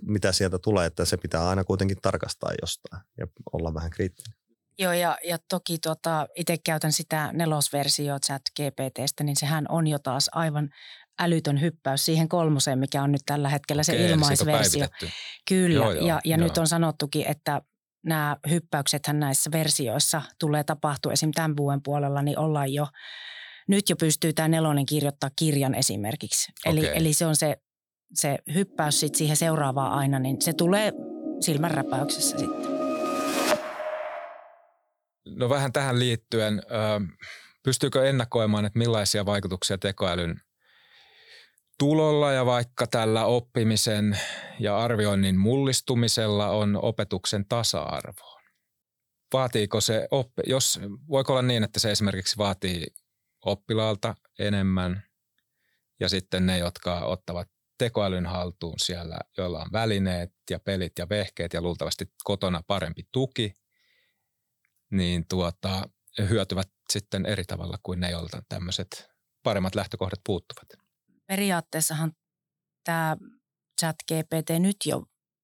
mitä 0.03 0.33
sieltä 0.33 0.59
tulee, 0.59 0.87
että 0.87 1.05
se 1.05 1.17
pitää 1.17 1.49
aina 1.49 1.65
kuitenkin 1.65 1.97
tarkastaa 2.03 2.51
jostain 2.63 3.03
ja 3.19 3.27
olla 3.53 3.75
vähän 3.75 3.91
kriittinen. 3.91 4.39
Joo, 4.79 4.93
ja, 4.93 5.19
ja 5.25 5.39
toki 5.49 5.79
tuota, 5.79 6.29
itse 6.35 6.59
käytän 6.59 6.93
sitä 6.93 7.31
nelosversiota 7.33 8.27
chat 8.27 8.43
GPTstä, 8.57 9.25
niin 9.25 9.37
sehän 9.37 9.67
on 9.69 9.87
jo 9.87 9.99
taas 9.99 10.31
aivan 10.33 10.71
älytön 11.19 11.61
hyppäys 11.61 12.05
siihen 12.05 12.29
kolmoseen, 12.29 12.79
mikä 12.79 13.03
on 13.03 13.13
nyt 13.13 13.23
tällä 13.27 13.49
hetkellä 13.49 13.83
Okei, 13.89 13.99
se 13.99 14.07
ilmaisversio. 14.11 14.87
Kyllä, 15.49 15.75
joo, 15.75 15.93
joo, 15.93 16.07
ja, 16.07 16.21
ja 16.25 16.37
joo. 16.37 16.47
nyt 16.47 16.59
on 16.59 16.67
sanottukin, 16.67 17.27
että 17.27 17.63
nämä 18.05 18.37
hyppäyksethän 18.51 19.21
näissä 19.21 19.51
versioissa 19.53 20.23
tulee 20.41 20.65
tapahtua 20.65 21.13
esim. 21.13 21.31
tämän 21.35 21.57
vuoden 21.57 21.83
puolella, 21.83 22.23
niin 22.23 22.39
ollaan 22.39 22.73
jo, 22.73 22.87
nyt 23.69 23.91
jo 23.91 23.97
pystyy 23.97 24.33
tämä 24.33 24.49
nelonen 24.49 24.87
kirjoittaa 24.87 25.31
kirjan 25.37 25.75
esimerkiksi. 25.75 26.53
Eli, 26.67 26.81
okay. 26.81 26.93
eli 26.95 27.13
se 27.13 27.27
on 27.27 27.37
se, 27.37 27.57
se 28.15 28.39
hyppäys 28.55 29.01
sit 29.01 29.15
siihen 29.15 29.37
seuraavaan 29.37 29.93
aina, 29.93 30.19
niin 30.19 30.43
se 30.43 30.53
tulee 30.53 30.93
silmänräpäyksessä 31.41 32.39
sitten. 32.39 32.75
No 35.27 35.49
vähän 35.49 35.73
tähän 35.73 35.99
liittyen, 35.99 36.63
pystyykö 37.63 38.09
ennakoimaan, 38.09 38.65
että 38.65 38.79
millaisia 38.79 39.27
vaikutuksia 39.27 39.79
tekoälyn 39.79 40.41
tulolla 41.79 42.33
ja 42.33 42.47
vaikka 42.47 42.87
tällä 42.87 43.25
oppimisen 43.25 44.19
ja 44.61 44.79
arvioinnin 44.79 45.39
mullistumisella 45.39 46.49
on 46.49 46.79
opetuksen 46.83 47.47
tasa-arvoon? 47.49 48.43
Vaatiiko 49.33 49.81
se 49.81 50.09
oppi, 50.11 50.43
jos, 50.47 50.81
voiko 51.09 51.33
olla 51.33 51.43
niin, 51.43 51.65
että 51.65 51.81
se 51.81 51.91
esimerkiksi 51.91 52.39
vaatii 52.39 52.87
oppilaalta 53.45 54.15
enemmän 54.39 55.03
ja 56.01 56.09
sitten 56.09 56.47
ne, 56.47 56.59
jotka 56.59 57.01
ottavat 57.01 57.49
tekoälyn 57.79 58.27
haltuun 58.27 58.79
siellä, 58.79 59.19
joilla 59.37 59.63
on 59.63 59.73
välineet 59.73 60.33
ja 60.51 60.61
pelit 60.61 60.93
ja 60.99 61.09
vehkeet 61.09 61.53
ja 61.53 61.63
luultavasti 61.63 62.13
kotona 62.25 62.63
parempi 62.67 63.03
tuki, 63.13 63.53
niin 64.91 65.29
tuota, 65.29 65.89
hyötyvät 66.29 66.69
sitten 66.93 67.27
eri 67.27 67.45
tavalla 67.45 67.79
kuin 67.83 68.01
ne, 68.01 68.11
joilta 68.11 68.43
tämmöiset 68.49 69.09
paremmat 69.43 69.75
lähtökohdat 69.75 70.21
puuttuvat 70.27 70.84
periaatteessahan 71.27 72.13
tämä 72.85 73.17
chat 73.81 73.97
GPT 74.09 74.51
nyt 74.59 74.77
jo 74.87 75.03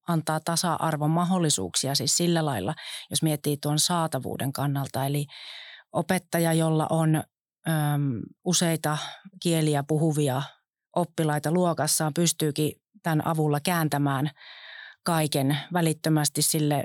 antaa 0.09 0.41
tasa-arvon 0.45 1.11
mahdollisuuksia 1.11 1.95
siis 1.95 2.17
sillä 2.17 2.45
lailla, 2.45 2.75
jos 3.11 3.23
miettii 3.23 3.57
tuon 3.57 3.79
saatavuuden 3.79 4.53
kannalta. 4.53 5.07
Eli 5.07 5.27
opettaja, 5.93 6.53
jolla 6.53 6.87
on 6.91 7.17
äm, 7.17 8.21
useita 8.45 8.99
kieliä 9.43 9.85
puhuvia 9.89 10.43
oppilaita 10.97 11.53
luokassaan, 11.53 12.15
pystyykin 12.15 12.73
tämän 13.03 13.27
avulla 13.27 13.61
kääntämään 13.61 14.31
kaiken 15.05 15.59
välittömästi 15.73 16.43
sille 16.43 16.85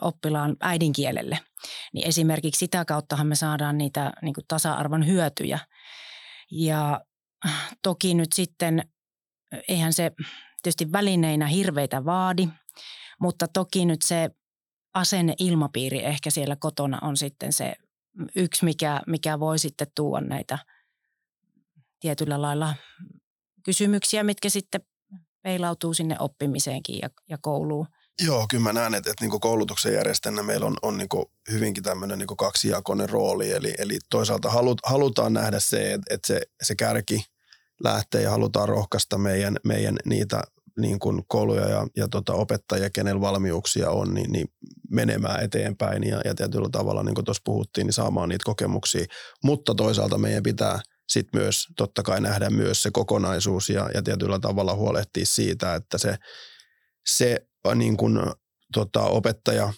oppilaan 0.00 0.56
äidinkielelle. 0.60 1.38
Niin 1.92 2.08
esimerkiksi 2.08 2.58
sitä 2.58 2.84
kauttahan 2.84 3.26
me 3.26 3.34
saadaan 3.34 3.78
niitä 3.78 4.12
niin 4.22 4.34
tasa-arvon 4.48 5.06
hyötyjä. 5.06 5.58
Ja 6.50 7.00
toki 7.82 8.14
nyt 8.14 8.32
sitten, 8.32 8.88
eihän 9.68 9.92
se 9.92 10.12
tietysti 10.62 10.92
välineinä 10.92 11.46
hirveitä 11.46 12.04
vaadi, 12.04 12.48
mutta 13.20 13.48
toki 13.48 13.84
nyt 13.84 14.02
se 14.02 14.30
asenne 14.94 15.34
ilmapiiri 15.38 16.04
ehkä 16.04 16.30
siellä 16.30 16.56
kotona 16.56 16.98
on 17.02 17.16
sitten 17.16 17.52
se 17.52 17.74
yksi, 18.36 18.64
mikä, 18.64 19.00
mikä 19.06 19.40
voi 19.40 19.58
sitten 19.58 19.86
tuoda 19.94 20.26
näitä 20.26 20.58
tietyllä 22.00 22.42
lailla 22.42 22.74
kysymyksiä, 23.64 24.22
mitkä 24.22 24.50
sitten 24.50 24.80
peilautuu 25.42 25.94
sinne 25.94 26.16
oppimiseenkin 26.18 26.98
ja, 27.02 27.10
ja 27.28 27.38
kouluun. 27.40 27.86
Joo, 28.24 28.46
kyllä 28.50 28.62
mä 28.62 28.72
näen, 28.72 28.94
että, 28.94 29.10
että 29.10 29.24
niin 29.24 29.40
koulutuksen 29.40 29.94
järjestäjänä 29.94 30.42
meillä 30.42 30.66
on, 30.66 30.76
on 30.82 30.98
niin 30.98 31.08
hyvinkin 31.50 31.82
tämmöinen 31.82 32.18
niin 32.18 32.36
kaksijakoinen 32.36 33.08
rooli. 33.08 33.52
Eli, 33.52 33.74
eli 33.78 33.98
toisaalta 34.10 34.50
halut, 34.50 34.80
halutaan 34.84 35.32
nähdä 35.32 35.60
se, 35.60 35.92
että, 35.92 36.14
että 36.14 36.26
se, 36.26 36.40
se 36.62 36.74
kärki 36.74 37.24
lähtee 37.84 38.22
ja 38.22 38.30
halutaan 38.30 38.68
rohkaista 38.68 39.18
meidän, 39.18 39.56
meidän 39.64 39.96
niitä 40.04 40.42
niin 40.78 40.98
kuin 40.98 41.22
kouluja 41.28 41.68
ja, 41.68 41.86
ja 41.96 42.08
tota 42.08 42.32
opettajia, 42.32 42.90
kenellä 42.90 43.20
valmiuksia 43.20 43.90
on, 43.90 44.14
niin, 44.14 44.32
niin 44.32 44.46
menemään 44.90 45.44
eteenpäin 45.44 46.04
ja, 46.04 46.20
ja 46.24 46.34
tietyllä 46.34 46.68
tavalla, 46.72 47.02
niin 47.02 47.14
kuin 47.14 47.24
tuossa 47.24 47.42
puhuttiin, 47.44 47.86
niin 47.86 47.92
saamaan 47.92 48.28
niitä 48.28 48.44
kokemuksia. 48.44 49.04
Mutta 49.44 49.74
toisaalta 49.74 50.18
meidän 50.18 50.42
pitää 50.42 50.80
sit 51.08 51.28
myös 51.32 51.66
totta 51.76 52.02
kai 52.02 52.20
nähdä 52.20 52.50
myös 52.50 52.82
se 52.82 52.90
kokonaisuus 52.92 53.68
ja, 53.68 53.90
ja 53.94 54.02
tietyllä 54.02 54.38
tavalla 54.38 54.74
huolehtia 54.74 55.26
siitä, 55.26 55.74
että 55.74 55.98
se, 55.98 56.16
se 57.06 57.46
niin 57.74 57.96
kuin, 57.96 58.18
tota, 58.72 59.02
opettaja 59.02 59.72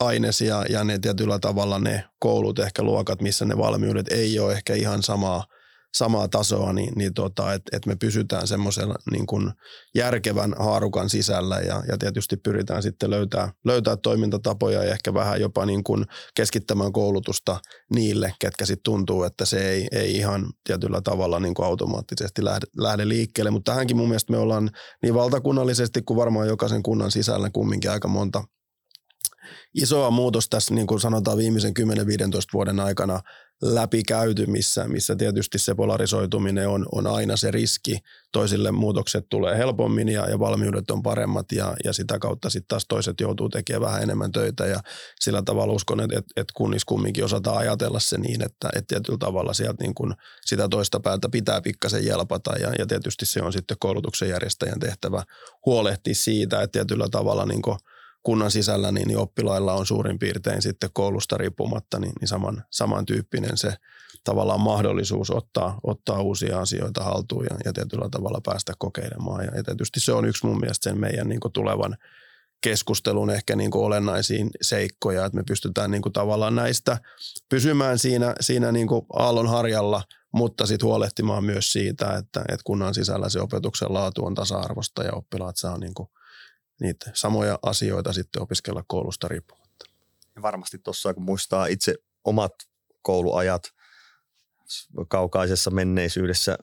aines 0.00 0.40
ja, 0.40 0.64
ja 0.68 0.84
ne 0.84 0.98
tietyllä 0.98 1.38
tavalla 1.38 1.78
ne 1.78 2.04
koulut, 2.18 2.58
ehkä 2.58 2.82
luokat, 2.82 3.22
missä 3.22 3.44
ne 3.44 3.58
valmiudet 3.58 4.08
ei 4.08 4.38
ole 4.38 4.52
ehkä 4.52 4.74
ihan 4.74 5.02
samaa, 5.02 5.44
samaa 5.96 6.28
tasoa, 6.28 6.72
niin, 6.72 6.92
niin 6.96 7.14
tota, 7.14 7.52
että 7.52 7.76
et 7.76 7.86
me 7.86 7.96
pysytään 7.96 8.46
semmoisella 8.46 8.94
niin 9.10 9.26
kuin 9.26 9.52
järkevän 9.94 10.54
haarukan 10.58 11.10
sisällä 11.10 11.58
ja, 11.58 11.82
ja 11.88 11.98
tietysti 11.98 12.36
pyritään 12.36 12.82
sitten 12.82 13.10
löytää, 13.10 13.52
löytää 13.64 13.96
toimintatapoja 13.96 14.84
ja 14.84 14.92
ehkä 14.92 15.14
vähän 15.14 15.40
jopa 15.40 15.66
niin 15.66 15.84
kuin 15.84 16.04
keskittämään 16.34 16.92
koulutusta 16.92 17.60
niille, 17.94 18.34
ketkä 18.38 18.66
sitten 18.66 18.84
tuntuu, 18.84 19.22
että 19.22 19.44
se 19.44 19.70
ei, 19.70 19.88
ei 19.92 20.16
ihan 20.16 20.46
tietyllä 20.64 21.00
tavalla 21.00 21.40
niin 21.40 21.54
kuin 21.54 21.66
automaattisesti 21.66 22.44
lähde, 22.44 22.66
lähde 22.78 23.08
liikkeelle, 23.08 23.50
mutta 23.50 23.72
tähänkin 23.72 23.96
mun 23.96 24.08
mielestä 24.08 24.32
me 24.32 24.38
ollaan 24.38 24.70
niin 25.02 25.14
valtakunnallisesti 25.14 26.02
kuin 26.02 26.16
varmaan 26.16 26.48
jokaisen 26.48 26.82
kunnan 26.82 27.10
sisällä 27.10 27.50
kumminkin 27.50 27.90
aika 27.90 28.08
monta 28.08 28.44
isoa 29.76 30.10
muutos 30.10 30.48
tässä, 30.48 30.74
niin 30.74 30.86
kuin 30.86 31.00
sanotaan 31.00 31.38
viimeisen 31.38 31.72
10-15 31.80 31.82
vuoden 32.52 32.80
aikana 32.80 33.20
läpikäyty, 33.62 34.46
missä, 34.46 34.88
missä 34.88 35.16
tietysti 35.16 35.58
se 35.58 35.74
polarisoituminen 35.74 36.68
on, 36.68 36.86
on 36.92 37.06
aina 37.06 37.36
se 37.36 37.50
riski. 37.50 37.98
Toisille 38.32 38.72
muutokset 38.72 39.26
tulee 39.28 39.58
helpommin 39.58 40.08
ja, 40.08 40.30
ja 40.30 40.38
valmiudet 40.38 40.90
on 40.90 41.02
paremmat 41.02 41.52
ja, 41.52 41.76
ja 41.84 41.92
sitä 41.92 42.18
kautta 42.18 42.50
sitten 42.50 42.68
taas 42.68 42.86
toiset 42.88 43.20
joutuu 43.20 43.48
tekemään 43.48 43.82
vähän 43.82 44.02
enemmän 44.02 44.32
töitä 44.32 44.66
ja 44.66 44.80
sillä 45.20 45.42
tavalla 45.42 45.72
uskon, 45.72 46.00
että, 46.00 46.18
että, 46.18 46.32
että 46.36 46.52
kunnissa 46.56 46.86
kumminkin 46.86 47.24
osataan 47.24 47.58
ajatella 47.58 48.00
se 48.00 48.18
niin, 48.18 48.42
että, 48.42 48.68
että 48.76 48.94
tietyllä 48.94 49.18
tavalla 49.18 49.54
sieltä 49.54 49.84
niin 49.84 49.94
kuin 49.94 50.14
sitä 50.44 50.68
toista 50.68 51.00
päätä 51.00 51.28
pitää 51.28 51.60
pikkasen 51.60 52.06
jelpata 52.06 52.52
ja, 52.60 52.72
ja 52.78 52.86
tietysti 52.86 53.26
se 53.26 53.42
on 53.42 53.52
sitten 53.52 53.76
koulutuksen 53.80 54.28
järjestäjän 54.28 54.80
tehtävä 54.80 55.22
huolehtia 55.66 56.14
siitä, 56.14 56.62
että 56.62 56.72
tietyllä 56.72 57.08
tavalla 57.10 57.46
niin 57.46 57.62
kuin– 57.62 57.78
kunnan 58.26 58.50
sisällä, 58.50 58.92
niin, 58.92 59.08
niin 59.08 59.18
oppilailla 59.18 59.74
on 59.74 59.86
suurin 59.86 60.18
piirtein 60.18 60.62
sitten 60.62 60.90
koulusta 60.92 61.36
riippumatta 61.36 61.98
niin, 61.98 62.12
niin 62.20 62.28
saman, 62.28 62.64
samantyyppinen 62.70 63.56
se 63.56 63.74
tavallaan 64.24 64.60
mahdollisuus 64.60 65.30
ottaa, 65.30 65.80
ottaa 65.82 66.22
uusia 66.22 66.60
asioita 66.60 67.04
haltuun 67.04 67.46
ja, 67.50 67.56
ja 67.64 67.72
tietyllä 67.72 68.08
tavalla 68.10 68.40
päästä 68.44 68.72
kokeilemaan. 68.78 69.44
Ja, 69.44 69.56
ja 69.56 69.64
tietysti 69.64 70.00
se 70.00 70.12
on 70.12 70.24
yksi 70.24 70.46
mun 70.46 70.60
mielestä 70.60 70.90
sen 70.90 71.00
meidän 71.00 71.28
niin 71.28 71.40
tulevan 71.52 71.96
keskustelun 72.60 73.30
ehkä 73.30 73.56
niin 73.56 73.70
kuin 73.70 73.84
olennaisiin 73.84 74.50
seikkoja, 74.62 75.24
että 75.24 75.36
me 75.36 75.42
pystytään 75.48 75.90
niin 75.90 76.02
kuin 76.02 76.12
tavallaan 76.12 76.54
näistä 76.54 76.98
pysymään 77.48 77.98
siinä, 77.98 78.34
siinä 78.40 78.72
niin 78.72 78.88
kuin 78.88 79.06
aallon 79.12 79.48
harjalla, 79.48 80.02
mutta 80.32 80.66
sitten 80.66 80.86
huolehtimaan 80.86 81.44
myös 81.44 81.72
siitä, 81.72 82.16
että, 82.16 82.40
että 82.40 82.64
kunnan 82.64 82.94
sisällä 82.94 83.28
se 83.28 83.40
opetuksen 83.40 83.94
laatu 83.94 84.24
on 84.24 84.34
tasa-arvosta 84.34 85.02
ja 85.02 85.12
oppilaat 85.12 85.56
saa 85.56 85.78
niin 85.78 85.94
kuin 85.94 86.08
niitä 86.80 87.10
samoja 87.14 87.58
asioita 87.62 88.12
sitten 88.12 88.42
opiskella 88.42 88.84
koulusta 88.86 89.28
riippumatta. 89.28 89.84
Ja 90.36 90.42
varmasti 90.42 90.78
tuossa, 90.78 91.14
kun 91.14 91.22
muistaa 91.22 91.66
itse 91.66 91.94
omat 92.24 92.52
kouluajat 93.02 93.62
kaukaisessa 95.08 95.70
menneisyydessä 95.70 96.58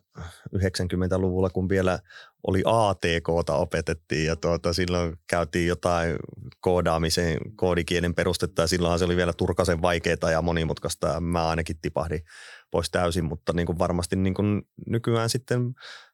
90-luvulla, 0.55 1.49
kun 1.49 1.70
vielä 1.70 1.99
oli 2.47 2.64
ATKta 2.66 3.55
opetettiin 3.55 4.26
ja 4.26 4.36
tuota, 4.36 4.74
silloin 4.74 5.18
käytiin 5.28 5.68
jotain 5.68 6.16
koodaamisen 6.59 7.38
koodikielen 7.55 8.16
perustetta 8.16 8.61
ja 8.61 8.68
silloinhan 8.68 8.99
se 8.99 9.05
oli 9.05 9.18
vielä 9.18 9.34
turkasen 9.34 9.82
vaikeaa 9.82 10.32
ja 10.32 10.41
monimutkaista 10.41 11.07
ja 11.07 11.20
mä 11.20 11.49
ainakin 11.49 11.80
tipahdin 11.82 12.24
pois 12.72 12.91
täysin, 12.91 13.26
mutta 13.26 13.53
niin 13.53 13.66
kuin 13.66 13.80
varmasti 13.80 14.16
niin 14.16 14.34
kuin 14.34 14.61
nykyään 14.88 15.30
sitten 15.30 15.74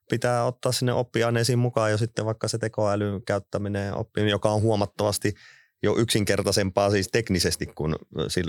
pitää 0.10 0.45
ottaa 0.45 0.72
sinne 0.72 0.93
oppiaineisiin 0.93 1.60
mukaan 1.60 1.91
jo 1.91 1.97
sitten 1.97 2.26
vaikka 2.26 2.47
se 2.47 2.57
tekoälyn 2.57 3.26
käyttäminen 3.26 3.93
oppiminen, 3.93 4.32
joka 4.32 4.49
on 4.49 4.62
huomattavasti 4.62 5.34
jo 5.84 5.95
yksinkertaisempaa 5.97 6.91
siis 6.91 7.07
teknisesti 7.07 7.66
kuin 7.66 7.95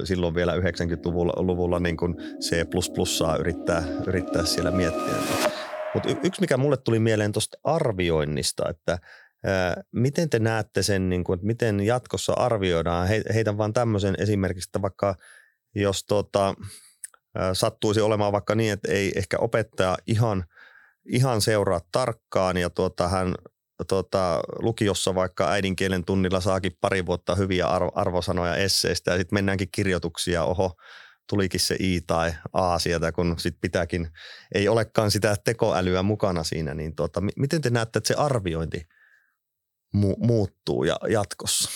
silloin 0.05 0.35
vielä 0.35 0.57
90-luvulla 0.57 1.33
luvulla 1.37 1.81
niin 1.81 1.97
kuin 1.97 2.17
C++aa 2.41 3.37
yrittää, 3.37 3.83
yrittää 4.07 4.45
siellä 4.45 4.71
miettiä. 4.71 5.15
Mutta 5.95 6.09
yksi, 6.23 6.41
mikä 6.41 6.57
mulle 6.57 6.77
tuli 6.77 6.99
mieleen 6.99 7.33
tuosta 7.33 7.59
arvioinnista, 7.65 8.69
että 8.69 8.99
miten 9.93 10.31
te 10.31 10.39
näette 10.39 10.83
sen, 10.83 11.09
niin 11.09 11.25
kuin, 11.25 11.37
että 11.37 11.47
miten 11.47 11.81
jatkossa 11.81 12.33
arvioidaan? 12.33 13.09
He, 13.09 13.23
heitän 13.35 13.59
vaan 13.59 13.73
tämmöisen 13.73 14.15
esimerkiksi, 14.19 14.69
että 14.69 14.83
vaikka 14.83 15.15
jos 15.75 16.07
ää, 17.35 17.55
sattuisi 17.55 18.01
olemaan 18.01 18.33
vaikka 18.33 18.55
niin, 18.55 18.73
että 18.73 18.93
ei 18.93 19.13
ehkä 19.17 19.39
opettaja 19.39 19.97
ihan– 20.07 20.45
ihan 21.05 21.41
seuraa 21.41 21.81
tarkkaan 21.93 22.57
ja 22.57 22.71
tuota, 22.71 23.09
hän 23.09 23.35
tuota, 23.89 24.43
lukiossa 24.59 25.15
vaikka 25.15 25.51
äidinkielen 25.51 26.05
tunnilla 26.05 26.41
saakin 26.41 26.73
pari 26.81 27.07
vuotta 27.07 27.35
hyviä 27.35 27.67
arvo, 27.67 27.93
arvosanoja 27.95 28.57
esseistä 28.57 29.11
ja 29.11 29.17
sitten 29.17 29.37
mennäänkin 29.37 29.69
kirjoituksia, 29.73 30.45
oho, 30.45 30.77
tulikin 31.29 31.61
se 31.61 31.77
I 31.81 32.01
tai 32.01 32.35
A 32.53 32.79
sieltä, 32.79 33.13
kun 33.13 33.39
sit 33.39 33.57
pitääkin, 33.61 34.09
ei 34.55 34.69
olekaan 34.69 35.11
sitä 35.11 35.37
tekoälyä 35.45 36.03
mukana 36.03 36.45
siinä, 36.45 36.75
niin 36.75 36.97
tuota, 36.97 37.21
miten 37.37 37.61
te 37.61 37.71
näette, 37.71 37.99
että 37.99 38.09
se 38.09 38.15
arviointi 38.15 38.89
mu- 39.97 40.27
muuttuu 40.27 40.85
ja 40.85 40.97
jatkossa? 41.09 41.71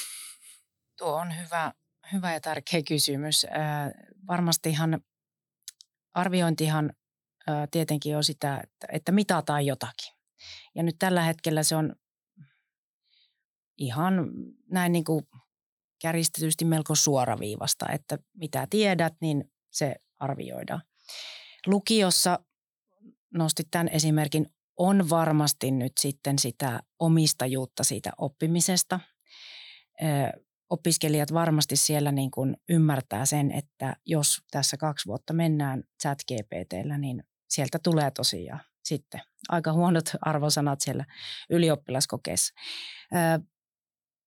Tuo 0.99 1.13
on 1.13 1.39
hyvä, 1.41 1.73
hyvä 2.13 2.33
ja 2.33 2.41
tärkeä 2.41 2.83
kysymys. 2.89 3.45
Äh, 3.45 3.91
varmastihan 4.29 5.01
arviointihan 6.15 6.93
tietenkin 7.71 8.17
on 8.17 8.25
sitä, 8.25 8.65
että, 8.93 9.13
mitataan 9.13 9.67
jotakin. 9.67 10.15
Ja 10.75 10.83
nyt 10.83 10.97
tällä 10.99 11.23
hetkellä 11.23 11.63
se 11.63 11.77
on 11.77 11.97
ihan 13.79 14.15
näin 14.71 14.93
niin 14.93 15.05
kuin 15.05 15.27
kärjistetysti 16.03 16.65
melko 16.65 16.95
suoraviivasta, 16.95 17.87
että 17.93 18.19
mitä 18.35 18.67
tiedät, 18.71 19.15
niin 19.21 19.53
se 19.71 19.95
arvioidaan. 20.19 20.83
Lukiossa 21.67 22.39
nostit 23.35 23.69
tämän 23.71 23.89
esimerkin, 23.89 24.47
on 24.77 25.11
varmasti 25.11 25.71
nyt 25.71 25.93
sitten 26.01 26.39
sitä 26.39 26.81
omistajuutta 26.99 27.85
siitä 27.85 28.11
oppimisesta 28.19 29.01
opiskelijat 30.71 31.33
varmasti 31.33 31.77
siellä 31.77 32.13
niin 32.13 32.31
kuin 32.31 32.57
ymmärtää 32.69 33.27
sen, 33.27 33.53
että 33.53 33.97
jos 34.07 34.43
tässä 34.51 34.77
kaksi 34.77 35.07
vuotta 35.07 35.33
mennään 35.33 35.85
chat 36.03 36.19
GPTllä, 36.29 36.99
niin 36.99 37.25
sieltä 37.49 37.79
tulee 37.79 38.11
tosiaan 38.11 38.61
sitten 38.85 39.21
aika 39.49 39.73
huonot 39.73 40.05
arvosanat 40.21 40.81
siellä 40.81 41.05
ylioppilaskokeessa. 41.51 42.55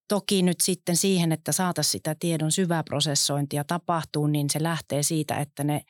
Toki 0.08 0.42
nyt 0.42 0.60
sitten 0.60 0.96
siihen, 0.96 1.32
että 1.32 1.52
saataisiin 1.52 1.92
sitä 1.92 2.14
tiedon 2.14 2.52
syvää 2.52 2.82
prosessointia 2.82 3.64
tapahtuu, 3.64 4.26
niin 4.26 4.50
se 4.50 4.62
lähtee 4.62 5.02
siitä, 5.02 5.36
että 5.36 5.64
ne 5.64 5.82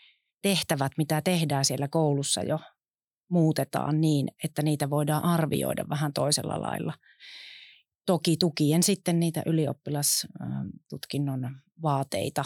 tehtävät, 0.43 0.93
mitä 0.99 1.23
tehdään 1.23 1.65
siellä 1.65 1.89
koulussa 1.89 2.43
jo, 2.43 2.61
muutetaan 3.31 4.01
niin, 4.01 4.29
että 4.45 4.63
niitä 4.63 4.91
voidaan 4.91 5.25
arvioida 5.25 5.85
vähän 5.89 6.13
toisella 6.13 6.63
lailla. 6.63 6.95
Toki 8.07 8.37
tukien 8.37 8.83
sitten 8.83 9.21
niitä 9.21 9.43
ylioppilastutkinnon 9.47 11.57
vaateita. 11.83 12.45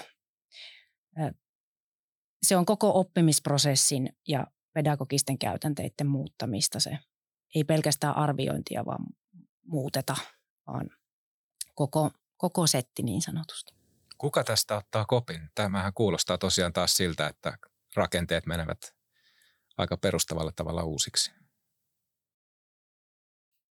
Se 2.42 2.56
on 2.56 2.66
koko 2.66 3.00
oppimisprosessin 3.00 4.16
ja 4.28 4.46
pedagogisten 4.72 5.38
käytänteiden 5.38 6.06
muuttamista. 6.06 6.80
Se 6.80 6.98
ei 7.54 7.64
pelkästään 7.64 8.16
arviointia 8.16 8.84
vaan 8.84 9.06
muuteta, 9.66 10.16
vaan 10.66 10.90
koko, 11.74 12.10
koko 12.36 12.66
setti 12.66 13.02
niin 13.02 13.22
sanotusti. 13.22 13.74
Kuka 14.18 14.44
tästä 14.44 14.76
ottaa 14.76 15.04
kopin? 15.04 15.50
Tämähän 15.54 15.94
kuulostaa 15.94 16.38
tosiaan 16.38 16.72
taas 16.72 16.96
siltä, 16.96 17.26
että 17.26 17.58
rakenteet 17.94 18.46
menevät 18.46 18.94
aika 19.78 19.96
perustavalla 19.96 20.52
tavalla 20.56 20.84
uusiksi. 20.84 21.32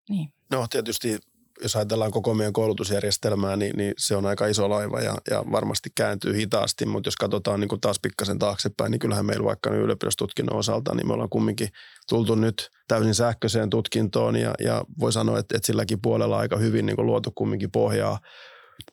Niin. 0.09 0.33
No 0.51 0.67
tietysti 0.67 1.19
jos 1.61 1.75
ajatellaan 1.75 2.11
koko 2.11 2.33
meidän 2.33 2.53
koulutusjärjestelmää, 2.53 3.55
niin, 3.55 3.77
niin 3.77 3.93
se 3.97 4.15
on 4.15 4.25
aika 4.25 4.47
iso 4.47 4.69
laiva 4.69 4.99
ja, 4.99 5.15
ja 5.31 5.43
varmasti 5.51 5.89
kääntyy 5.95 6.35
hitaasti, 6.35 6.85
mutta 6.85 7.07
jos 7.07 7.15
katsotaan 7.15 7.59
niin 7.59 7.67
kuin 7.67 7.81
taas 7.81 7.99
pikkasen 8.01 8.39
taaksepäin, 8.39 8.91
niin 8.91 8.99
kyllähän 8.99 9.25
meillä 9.25 9.45
vaikka 9.45 9.69
nyt 9.69 9.81
ylioppilastutkinnon 9.81 10.55
osalta, 10.55 10.95
niin 10.95 11.07
me 11.07 11.13
ollaan 11.13 11.29
kumminkin 11.29 11.69
tultu 12.09 12.35
nyt 12.35 12.69
täysin 12.87 13.15
sähköiseen 13.15 13.69
tutkintoon 13.69 14.35
ja, 14.35 14.53
ja 14.59 14.83
voi 14.99 15.13
sanoa, 15.13 15.39
että, 15.39 15.57
että 15.57 15.67
silläkin 15.67 16.01
puolella 16.01 16.37
aika 16.37 16.57
hyvin 16.57 16.85
niin 16.85 16.95
kuin 16.95 17.05
luotu 17.05 17.31
kumminkin 17.35 17.71
pohjaa 17.71 18.19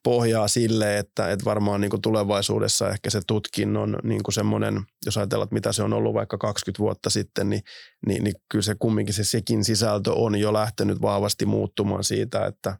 pohjaa 0.02 0.48
sille, 0.48 0.98
että, 0.98 1.30
että 1.30 1.44
varmaan 1.44 1.80
niin 1.80 1.90
kuin 1.90 2.02
tulevaisuudessa 2.02 2.90
ehkä 2.90 3.10
se 3.10 3.20
tutkinnon 3.26 3.98
niin 4.02 4.22
kuin 4.22 4.34
semmoinen, 4.34 4.82
jos 5.06 5.16
ajatellaan, 5.16 5.44
että 5.46 5.54
mitä 5.54 5.72
se 5.72 5.82
on 5.82 5.92
ollut 5.92 6.14
vaikka 6.14 6.38
20 6.38 6.78
vuotta 6.78 7.10
sitten, 7.10 7.50
niin, 7.50 7.62
niin, 8.06 8.24
niin 8.24 8.34
kyllä 8.48 8.62
se 8.62 8.76
kumminkin 8.78 9.14
se 9.14 9.24
sekin 9.24 9.64
sisältö 9.64 10.12
on 10.12 10.36
jo 10.36 10.52
lähtenyt 10.52 11.02
vahvasti 11.02 11.46
muuttumaan 11.46 12.04
siitä, 12.04 12.46
että, 12.46 12.76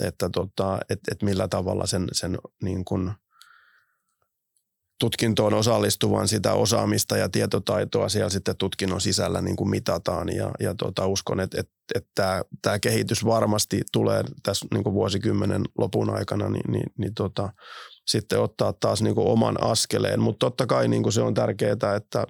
että, 0.00 0.30
tota, 0.30 0.78
että, 0.90 1.12
että 1.12 1.24
millä 1.24 1.48
tavalla 1.48 1.86
sen, 1.86 2.08
sen 2.12 2.38
niin 2.62 2.84
kuin 2.84 3.12
tutkintoon 5.02 5.54
osallistuvan 5.54 6.28
sitä 6.28 6.52
osaamista 6.52 7.16
ja 7.16 7.28
tietotaitoa 7.28 8.08
siellä 8.08 8.30
sitten 8.30 8.56
tutkinnon 8.56 9.00
sisällä 9.00 9.40
niin 9.40 9.56
kuin 9.56 9.70
mitataan. 9.70 10.28
Ja, 10.28 10.50
ja 10.60 10.74
tota, 10.74 11.06
uskon, 11.06 11.40
että, 11.40 11.60
että, 11.60 11.72
että 11.94 12.10
tämä, 12.14 12.42
tämä 12.62 12.78
kehitys 12.78 13.24
varmasti 13.24 13.80
tulee 13.92 14.22
tässä 14.42 14.66
niin 14.74 14.84
kuin 14.84 14.94
vuosikymmenen 14.94 15.62
lopun 15.78 16.10
aikana, 16.10 16.48
niin, 16.48 16.72
niin, 16.72 16.86
niin 16.98 17.14
tota, 17.14 17.52
sitten 18.06 18.40
ottaa 18.40 18.72
taas 18.72 19.02
niin 19.02 19.14
kuin 19.14 19.26
oman 19.26 19.64
askeleen. 19.64 20.20
Mutta 20.20 20.46
totta 20.46 20.66
kai 20.66 20.88
niin 20.88 21.02
kuin 21.02 21.12
se 21.12 21.22
on 21.22 21.34
tärkeää, 21.34 21.72
että, 21.72 21.94
että, 21.94 22.26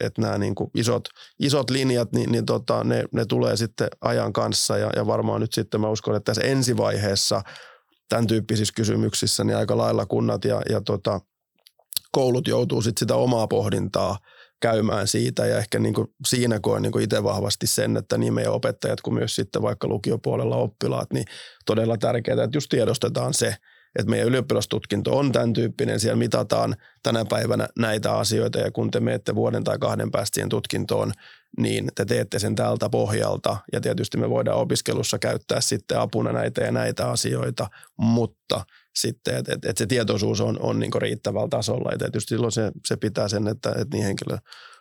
että 0.00 0.22
nämä 0.22 0.38
niin 0.38 0.54
kuin 0.54 0.70
isot, 0.74 1.04
isot 1.40 1.70
linjat, 1.70 2.12
niin, 2.12 2.32
niin 2.32 2.46
tota, 2.46 2.84
ne, 2.84 3.04
ne 3.12 3.24
tulee 3.24 3.56
sitten 3.56 3.88
ajan 4.00 4.32
kanssa 4.32 4.78
ja, 4.78 4.90
ja 4.96 5.06
varmaan 5.06 5.40
nyt 5.40 5.52
sitten 5.52 5.80
mä 5.80 5.88
uskon, 5.88 6.16
että 6.16 6.24
tässä 6.24 6.42
ensivaiheessa 6.42 7.42
tämän 8.08 8.26
tyyppisissä 8.26 8.74
kysymyksissä 8.76 9.44
niin 9.44 9.56
aika 9.56 9.76
lailla 9.76 10.06
kunnat 10.06 10.44
ja, 10.44 10.62
ja 10.70 10.80
tota, 10.80 11.20
koulut 12.14 12.48
joutuu 12.48 12.82
sitten 12.82 13.00
sitä 13.00 13.14
omaa 13.14 13.46
pohdintaa 13.46 14.18
käymään 14.60 15.08
siitä 15.08 15.46
ja 15.46 15.58
ehkä 15.58 15.78
niin 15.78 15.94
kuin 15.94 16.08
siinä 16.26 16.60
koen 16.60 16.82
niin 16.82 16.92
kuin 16.92 17.04
itse 17.04 17.22
vahvasti 17.22 17.66
sen, 17.66 17.96
että 17.96 18.18
niin 18.18 18.34
meidän 18.34 18.52
opettajat 18.52 19.00
kuin 19.00 19.14
myös 19.14 19.34
sitten 19.34 19.62
vaikka 19.62 19.88
lukiopuolella 19.88 20.56
oppilaat, 20.56 21.12
niin 21.12 21.24
todella 21.66 21.96
tärkeää, 21.96 22.44
että 22.44 22.56
just 22.56 22.68
tiedostetaan 22.68 23.34
se, 23.34 23.56
että 23.98 24.10
meidän 24.10 24.28
ylioppilastutkinto 24.28 25.18
on 25.18 25.32
tämän 25.32 25.52
tyyppinen, 25.52 26.00
siellä 26.00 26.16
mitataan 26.16 26.76
tänä 27.02 27.24
päivänä 27.24 27.68
näitä 27.78 28.16
asioita 28.16 28.58
ja 28.58 28.70
kun 28.70 28.90
te 28.90 29.00
menette 29.00 29.34
vuoden 29.34 29.64
tai 29.64 29.78
kahden 29.78 30.10
päästä 30.10 30.34
siihen 30.34 30.48
tutkintoon, 30.48 31.12
niin 31.58 31.88
te 31.94 32.04
teette 32.04 32.38
sen 32.38 32.54
tältä 32.54 32.88
pohjalta 32.90 33.56
ja 33.72 33.80
tietysti 33.80 34.18
me 34.18 34.30
voidaan 34.30 34.58
opiskelussa 34.58 35.18
käyttää 35.18 35.60
sitten 35.60 36.00
apuna 36.00 36.32
näitä 36.32 36.60
ja 36.60 36.72
näitä 36.72 37.10
asioita, 37.10 37.66
mutta 37.98 38.64
sitten, 38.96 39.36
että 39.36 39.52
et, 39.54 39.64
et 39.64 39.76
se 39.76 39.86
tietoisuus 39.86 40.40
on, 40.40 40.60
on 40.60 40.80
niin 40.80 40.90
riittävällä 40.98 41.48
tasolla 41.48 41.92
ja 41.92 41.98
tietysti 41.98 42.28
silloin 42.28 42.52
se, 42.52 42.72
se 42.86 42.96
pitää 42.96 43.28
sen, 43.28 43.48
että, 43.48 43.70
että 43.70 43.96
niin 43.96 44.04
henkilö, 44.04 44.38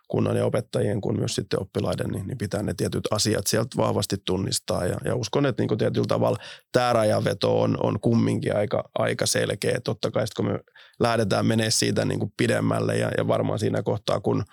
kunnan 0.08 0.38
ja 0.38 0.46
opettajien 0.46 1.02
kuin 1.02 1.20
myös 1.20 1.36
sitten 1.36 1.62
oppilaiden, 1.62 2.10
niin, 2.10 2.28
niin 2.28 2.38
pitää 2.38 2.64
ne 2.64 2.74
tietyt 2.74 3.04
asiat 3.12 3.48
sieltä 3.48 3.78
vahvasti 3.78 4.18
tunnistaa. 4.26 4.86
Ja, 4.86 4.98
ja 5.06 5.16
uskon, 5.16 5.46
että 5.46 5.64
niin 5.64 5.78
tietyllä 5.78 6.08
tavalla 6.08 6.38
tämä 6.72 6.94
rajaveto 6.94 7.62
on, 7.62 7.78
on 7.84 8.00
kumminkin 8.00 8.56
aika, 8.56 8.90
aika 8.96 9.26
selkeä. 9.26 9.80
Totta 9.84 10.12
kai 10.12 10.26
kun 10.36 10.46
me 10.46 10.60
lähdetään 11.00 11.46
menee 11.46 11.72
siitä 11.72 12.06
niin 12.06 12.34
pidemmälle 12.38 12.98
ja, 12.98 13.12
ja 13.18 13.28
varmaan 13.28 13.60
siinä 13.60 13.84
kohtaa, 13.84 14.20
kun 14.20 14.44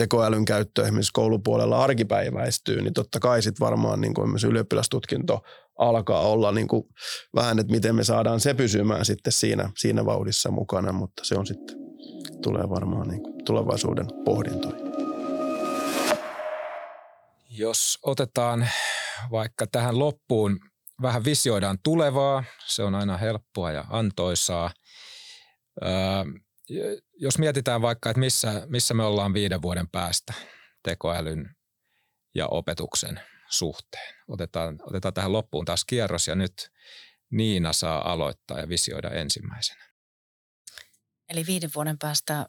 tekoälyn 0.00 0.44
käyttö 0.44 0.82
esimerkiksi 0.82 1.12
koulupuolella 1.12 1.84
arkipäiväistyy, 1.84 2.82
niin 2.82 2.94
totta 2.94 3.20
kai 3.20 3.42
sitten 3.42 3.64
varmaan 3.66 4.00
niin 4.00 4.14
kuin 4.14 4.30
myös 4.30 4.44
ylioppilastutkinto 4.44 5.42
alkaa 5.78 6.20
olla 6.20 6.52
niin 6.52 6.68
kuin 6.68 6.82
vähän, 7.34 7.58
että 7.58 7.72
miten 7.72 7.94
me 7.94 8.04
saadaan 8.04 8.40
se 8.40 8.54
pysymään 8.54 9.04
sitten 9.04 9.32
siinä, 9.32 9.70
siinä 9.76 10.06
vauhdissa 10.06 10.50
mukana, 10.50 10.92
mutta 10.92 11.24
se 11.24 11.34
on 11.34 11.46
sitten 11.46 11.76
tulee 12.42 12.68
varmaan 12.68 13.08
niin 13.08 13.22
kuin 13.22 13.44
tulevaisuuden 13.44 14.06
pohdintoja. 14.24 14.76
Jos 17.50 17.98
otetaan 18.02 18.68
vaikka 19.30 19.66
tähän 19.66 19.98
loppuun, 19.98 20.58
vähän 21.02 21.24
visioidaan 21.24 21.78
tulevaa, 21.82 22.44
se 22.66 22.82
on 22.82 22.94
aina 22.94 23.16
helppoa 23.16 23.72
ja 23.72 23.84
antoisaa. 23.90 24.70
Öö, 25.82 25.90
jos 27.18 27.38
mietitään 27.38 27.82
vaikka, 27.82 28.10
että 28.10 28.20
missä, 28.20 28.66
missä 28.66 28.94
me 28.94 29.04
ollaan 29.04 29.34
viiden 29.34 29.62
vuoden 29.62 29.88
päästä 29.88 30.32
tekoälyn 30.82 31.56
ja 32.34 32.46
opetuksen 32.46 33.20
suhteen. 33.48 34.14
Otetaan, 34.28 34.78
otetaan 34.82 35.14
tähän 35.14 35.32
loppuun 35.32 35.64
taas 35.64 35.84
kierros 35.84 36.28
ja 36.28 36.34
nyt 36.34 36.70
Niina 37.30 37.72
saa 37.72 38.12
aloittaa 38.12 38.60
ja 38.60 38.68
visioida 38.68 39.10
ensimmäisenä. 39.10 39.90
Eli 41.28 41.46
viiden 41.46 41.70
vuoden 41.74 41.98
päästä 41.98 42.46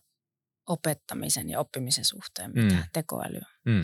opettamisen 0.69 1.49
ja 1.49 1.59
oppimisen 1.59 2.05
suhteen, 2.05 2.51
mitä 2.53 2.75
mm. 2.75 2.83
tekoäly. 2.93 3.39
Mm. 3.65 3.81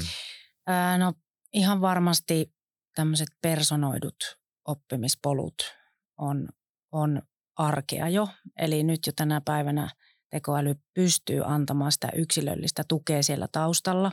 Ää, 0.67 0.97
no 0.97 1.13
ihan 1.53 1.81
varmasti 1.81 2.53
tämmöiset 2.95 3.27
personoidut 3.41 4.37
oppimispolut 4.65 5.75
on, 6.17 6.49
on 6.91 7.21
arkea 7.55 8.09
jo. 8.09 8.27
Eli 8.59 8.83
nyt 8.83 8.99
jo 9.07 9.13
tänä 9.15 9.41
päivänä 9.45 9.89
tekoäly 10.29 10.75
pystyy 10.93 11.41
antamaan 11.45 11.91
sitä 11.91 12.09
yksilöllistä 12.15 12.83
tukea 12.87 13.23
siellä 13.23 13.47
taustalla, 13.51 14.11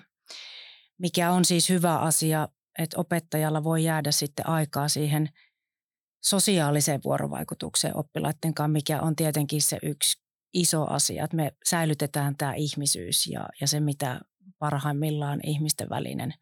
mikä 0.98 1.30
on 1.30 1.44
siis 1.44 1.68
hyvä 1.68 1.98
asia, 1.98 2.48
että 2.78 3.00
opettajalla 3.00 3.64
voi 3.64 3.84
jäädä 3.84 4.10
sitten 4.10 4.48
aikaa 4.48 4.88
siihen 4.88 5.28
sosiaaliseen 6.22 7.00
vuorovaikutukseen 7.04 7.96
oppilaiden 7.96 8.54
kanssa, 8.54 8.68
mikä 8.68 9.00
on 9.00 9.16
tietenkin 9.16 9.62
se 9.62 9.78
yksi 9.82 10.24
iso 10.54 10.86
asia, 10.90 11.24
että 11.24 11.36
me 11.36 11.52
säilytetään 11.64 12.36
tämä 12.36 12.54
ihmisyys 12.54 13.26
ja, 13.26 13.48
ja 13.60 13.68
se, 13.68 13.80
mitä 13.80 14.20
parhaimmillaan 14.58 15.40
ihmisten 15.42 15.88
välinen 15.90 16.34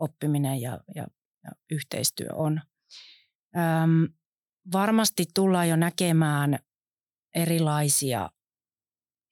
oppiminen 0.00 0.60
ja, 0.60 0.80
ja, 0.94 1.06
ja 1.44 1.50
yhteistyö 1.70 2.28
on. 2.32 2.60
Öm, 3.56 4.12
varmasti 4.72 5.24
tullaan 5.34 5.68
jo 5.68 5.76
näkemään 5.76 6.58
erilaisia 7.34 8.30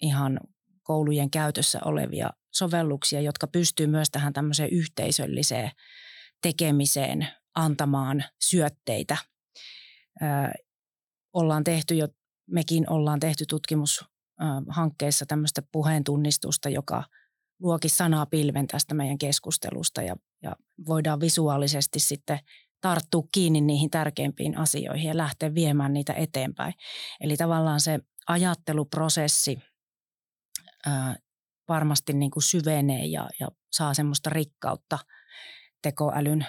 ihan 0.03 0.41
koulujen 0.83 1.31
käytössä 1.31 1.81
olevia 1.85 2.31
sovelluksia, 2.53 3.21
jotka 3.21 3.47
pystyy 3.47 3.87
myös 3.87 4.11
tähän 4.11 4.33
tämmöiseen 4.33 4.71
yhteisölliseen 4.71 5.71
tekemiseen 6.43 7.29
antamaan 7.55 8.25
syötteitä. 8.41 9.17
Ö, 10.23 10.27
ollaan 11.33 11.65
tehty 11.65 11.95
jo 11.95 12.09
mekin 12.51 12.91
ollaan 12.91 13.21
tehty 13.21 13.45
tutkimushankkeessa 13.49 15.27
tämmöistä 15.27 15.63
puheen 15.73 16.05
tunnistusta, 16.05 16.69
joka 16.69 17.05
luokin 17.61 17.91
sanaa 17.91 18.27
pilven 18.27 18.67
tästä 18.67 18.95
meidän 18.95 19.19
keskustelusta 19.19 20.03
ja, 20.03 20.17
ja 20.43 20.57
voidaan 20.87 21.21
visuaalisesti 21.21 22.01
sitten 22.01 22.39
tarttua 22.81 23.23
kiinni 23.33 23.61
niihin 23.61 23.91
tärkeimpiin 23.91 24.59
asioihin 24.59 25.09
ja 25.09 25.17
lähteä 25.17 25.55
viemään 25.55 25.93
niitä 25.93 26.13
eteenpäin. 26.13 26.75
Eli 27.21 27.37
tavallaan 27.37 27.81
se 27.81 28.01
ajatteluprosessi 28.27 29.59
varmasti 31.69 32.13
niin 32.13 32.31
kuin 32.31 32.43
syvenee 32.43 33.07
ja, 33.07 33.29
ja 33.41 33.49
saa 33.73 33.95
semmoista 33.95 34.31
rikkautta 34.31 34.99
tekoälyn 35.83 36.47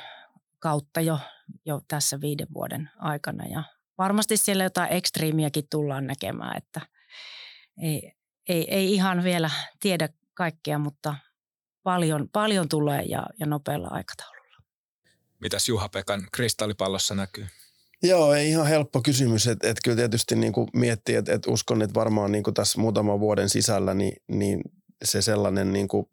kautta 0.60 1.02
jo, 1.02 1.20
jo 1.66 1.82
tässä 1.88 2.22
viiden 2.22 2.48
vuoden 2.54 2.90
aikana 3.00 3.46
ja 3.46 3.64
varmasti 3.98 4.38
siellä 4.38 4.64
jotain 4.64 4.94
ekstriimiäkin 4.94 5.68
tullaan 5.70 6.08
näkemään, 6.08 6.58
että 6.58 6.82
ei, 7.82 8.14
ei, 8.50 8.76
ei 8.76 8.94
ihan 8.94 9.24
vielä 9.24 9.50
tiedä 9.80 10.10
kaikkea, 10.34 10.80
mutta 10.80 11.16
paljon, 11.84 12.30
paljon 12.30 12.70
tulee 12.70 13.02
ja, 13.02 13.28
ja 13.40 13.46
nopealla 13.46 13.88
aikataululla. 13.88 14.58
Mitäs 15.40 15.70
Juha-Pekan 15.70 16.28
kristallipallossa 16.32 17.16
näkyy? 17.16 17.48
Joo, 18.04 18.34
ei 18.34 18.50
ihan 18.50 18.68
helppo 18.68 19.02
kysymys. 19.02 19.48
Että 19.48 19.70
et 19.70 19.78
kyllä 19.84 19.98
tietysti 19.98 20.36
niin 20.36 20.54
kuin 20.54 20.68
miettii, 20.74 21.16
että 21.16 21.34
et 21.34 21.48
uskon, 21.48 21.82
että 21.82 21.94
varmaan 21.94 22.32
niin 22.32 22.44
kuin 22.44 22.54
tässä 22.54 22.82
muutaman 22.82 23.20
vuoden 23.20 23.50
sisällä 23.50 23.94
niin, 23.94 24.14
niin 24.32 24.62
se 25.06 25.22
sellainen 25.22 25.74
niin 25.74 25.88
kuin 25.88 26.06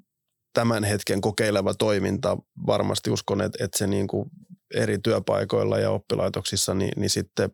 tämän 0.54 0.84
hetken 0.84 1.20
kokeileva 1.20 1.74
toiminta, 1.74 2.36
varmasti 2.66 3.10
uskon, 3.10 3.40
että, 3.40 3.64
että 3.64 3.78
se 3.78 3.86
niin 3.86 4.06
kuin 4.06 4.30
eri 4.74 4.98
työpaikoilla 4.98 5.78
ja 5.78 5.90
oppilaitoksissa, 5.90 6.74
niin, 6.74 6.92
niin 6.96 7.10
sitten 7.10 7.50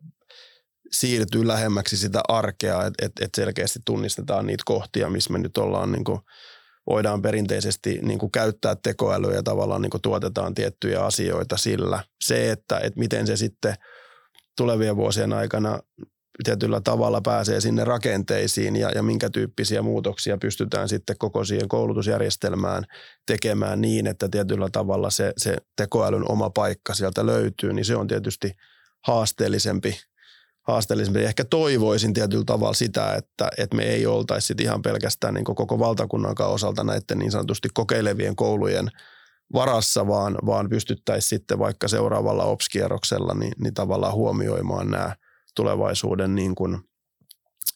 siirtyy 0.93 1.47
lähemmäksi 1.47 1.97
sitä 1.97 2.21
arkea, 2.29 2.87
että 2.87 3.07
et, 3.07 3.13
et 3.21 3.31
selkeästi 3.37 3.79
tunnistetaan 3.85 4.47
niitä 4.47 4.63
kohtia, 4.67 5.11
missä 5.11 5.33
me 5.33 5.39
nyt 5.39 5.57
ollaan 5.57 5.93
niin 5.93 6.05
kuin, 6.05 6.21
voidaan 6.87 7.23
perinteisesti 7.23 7.99
niin 8.03 8.19
kuin 8.19 8.33
käyttää 8.33 8.77
tekoälyä 8.83 9.35
ja 9.35 9.43
tavallaan 9.43 9.83
niin 9.83 9.91
kuin 9.91 10.03
tuotetaan 10.03 10.55
tiettyjä 10.55 11.01
asioita 11.01 11.57
sillä. 11.57 12.05
Se, 12.25 12.51
että, 12.51 12.79
että 12.79 12.99
miten 12.99 13.27
se 13.27 13.37
sitten 13.37 13.75
tulevien 14.57 14.97
vuosien 14.97 15.33
aikana 15.33 15.79
tietyllä 16.45 16.81
tavalla 16.81 17.21
pääsee 17.21 17.61
sinne 17.61 17.85
rakenteisiin 17.85 18.77
ja, 18.77 18.91
ja 18.91 19.03
minkä 19.03 19.31
tyyppisiä 19.31 19.83
muutoksia 19.83 20.39
pystytään 20.39 20.89
sitten 20.89 21.17
koko 21.19 21.45
siihen 21.45 21.69
koulutusjärjestelmään 21.69 22.85
tekemään 23.27 23.81
niin, 23.81 24.07
että 24.07 24.29
tietyllä 24.29 24.69
tavalla 24.73 25.11
se, 25.11 25.33
se 25.37 25.57
tekoälyn 25.77 26.31
oma 26.31 26.51
paikka 26.51 26.95
sieltä 26.95 27.27
löytyy, 27.27 27.73
niin 27.73 27.85
se 27.85 27.97
on 27.97 28.07
tietysti 28.07 28.53
haasteellisempi 29.07 29.97
haasteellisempi. 30.63 31.25
Ehkä 31.25 31.45
toivoisin 31.45 32.15
tietyllä 32.15 32.45
tavalla 32.45 32.75
sitä, 32.75 33.15
että, 33.15 33.51
että 33.59 33.77
me 33.77 33.83
ei 33.83 34.07
oltaisi 34.07 34.55
ihan 34.61 34.83
pelkästään 34.83 35.35
niin 35.35 35.45
koko 35.45 35.79
valtakunnan 35.79 36.35
osalta 36.41 36.85
näiden 36.85 37.19
niin 37.19 37.31
sanotusti 37.31 37.69
kokeilevien 37.75 38.37
koulujen 38.37 38.91
varassa, 39.53 40.07
vaan, 40.07 40.39
vaan 40.47 40.69
pystyttäisiin 40.69 41.29
sitten 41.29 41.59
vaikka 41.59 41.89
seuraavalla 41.89 42.45
OPS-kierroksella 42.45 43.35
niin, 43.35 43.53
niin 43.63 43.75
tavallaan 43.75 44.15
huomioimaan 44.15 44.91
nämä 44.91 45.17
tulevaisuuden 45.57 46.35
niin 46.35 46.55
kuin 46.55 46.79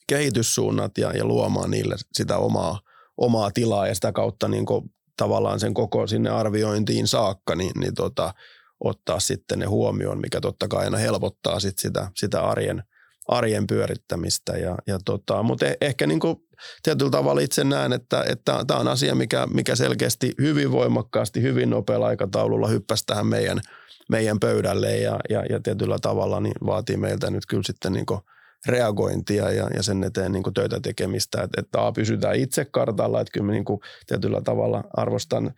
kehityssuunnat 0.07 0.99
ja, 0.99 1.13
ja 1.13 1.25
luomaan 1.25 1.71
niille 1.71 1.95
sitä 2.13 2.39
omaa, 2.39 2.81
omaa 3.17 3.51
tilaa 3.51 3.87
ja 3.87 3.95
sitä 3.95 4.13
kautta 4.13 4.49
niin 4.49 4.67
kuin 4.67 4.95
tavallaan 5.17 5.61
sen 5.61 5.75
koko 5.75 6.07
sinne 6.07 6.31
arviointiin 6.31 7.07
saakka, 7.07 7.55
niin, 7.55 7.81
niin 7.81 7.95
tota, 7.95 8.35
ottaa 8.81 9.21
sitten 9.21 9.59
ne 9.59 9.67
huomioon, 9.67 10.21
mikä 10.21 10.41
totta 10.41 10.69
kai 10.69 10.85
aina 10.85 10.99
helpottaa 10.99 11.61
sit 11.61 11.79
sitä, 11.79 12.11
sitä 12.17 12.43
arjen, 12.43 12.83
arjen 13.29 13.67
pyörittämistä. 13.67 14.53
Ja, 14.53 14.77
ja 14.87 14.99
tota, 15.05 15.43
mutta 15.43 15.67
e, 15.67 15.75
ehkä 15.81 16.07
niin 16.07 16.21
kuin 16.21 16.37
tietyllä 16.83 17.11
tavalla 17.11 17.41
itse 17.41 17.65
näen, 17.65 17.93
että, 17.93 18.25
tämä 18.67 18.81
on 18.81 18.89
asia, 18.89 19.15
mikä, 19.15 19.47
mikä 19.55 19.77
selkeästi 19.77 20.33
hyvin 20.41 20.73
voimakkaasti, 20.73 21.43
hyvin 21.43 21.71
nopealla 21.71 22.07
aikataululla 22.07 22.69
hyppäsi 22.69 23.07
tähän 23.07 23.27
meidän, 23.27 23.61
meidän 24.09 24.41
pöydälle 24.41 24.97
ja, 24.97 25.19
ja, 25.31 25.45
ja 25.51 25.61
tietyllä 25.61 25.99
tavalla 25.99 26.41
niin 26.41 26.67
vaatii 26.67 26.97
meiltä 26.97 27.31
nyt 27.31 27.47
kyllä 27.47 27.63
sitten 27.63 27.93
niin 27.93 28.07
kuin 28.07 28.21
reagointia 28.67 29.51
ja, 29.51 29.69
ja 29.77 29.83
sen 29.83 30.05
eteen 30.05 30.33
niin 30.33 30.43
kuin 30.43 30.55
töitä 30.55 30.81
tekemistä, 30.81 31.43
että, 31.43 31.61
että 31.61 31.87
A, 31.87 31.93
pysytään 31.93 32.37
itse 32.37 32.65
kartalla, 32.65 33.21
että 33.21 33.33
kyllä 33.33 33.53
niin 33.53 33.65
kuin 33.65 33.81
tietyllä 34.07 34.41
tavalla 34.41 34.85
arvostan 34.97 35.55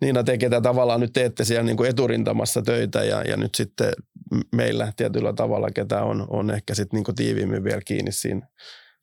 Niina 0.00 0.24
tekee 0.24 0.50
tätä 0.50 0.60
tavallaan 0.60 1.00
nyt 1.00 1.12
teette 1.12 1.44
siellä 1.44 1.62
niin 1.62 1.76
kuin 1.76 1.90
eturintamassa 1.90 2.62
töitä 2.62 3.04
ja, 3.04 3.22
ja 3.22 3.36
nyt 3.36 3.54
sitten 3.54 3.92
meillä 4.56 4.92
tietyllä 4.96 5.32
tavalla, 5.32 5.68
ketä 5.74 6.02
on, 6.02 6.26
on 6.30 6.50
ehkä 6.50 6.74
sitten 6.74 6.96
niin 6.96 7.04
kuin 7.04 7.14
tiiviimmin 7.14 7.64
vielä 7.64 7.80
kiinni 7.86 8.12
siinä 8.12 8.48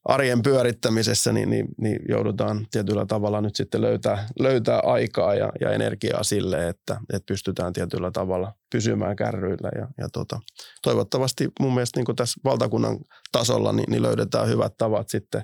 arjen 0.05 0.41
pyörittämisessä, 0.41 1.33
niin, 1.33 1.49
niin, 1.49 1.65
niin 1.77 1.99
joudutaan 2.09 2.65
tietyllä 2.71 3.05
tavalla 3.05 3.41
nyt 3.41 3.55
sitten 3.55 3.81
löytää, 3.81 4.27
löytää 4.39 4.79
aikaa 4.79 5.35
ja, 5.35 5.51
ja 5.61 5.71
energiaa 5.71 6.23
sille, 6.23 6.67
että, 6.67 6.97
että 7.13 7.25
pystytään 7.27 7.73
tietyllä 7.73 8.11
tavalla 8.11 8.53
pysymään 8.71 9.15
kärryillä. 9.15 9.69
Ja, 9.75 9.87
ja 9.97 10.09
tota, 10.13 10.39
toivottavasti 10.83 11.49
mun 11.59 11.73
mielestä 11.73 11.99
niin 11.99 12.15
tässä 12.15 12.41
valtakunnan 12.43 12.97
tasolla 13.31 13.71
niin, 13.71 13.89
niin 13.89 14.01
löydetään 14.01 14.47
hyvät 14.47 14.73
tavat 14.77 15.09
sitten 15.09 15.41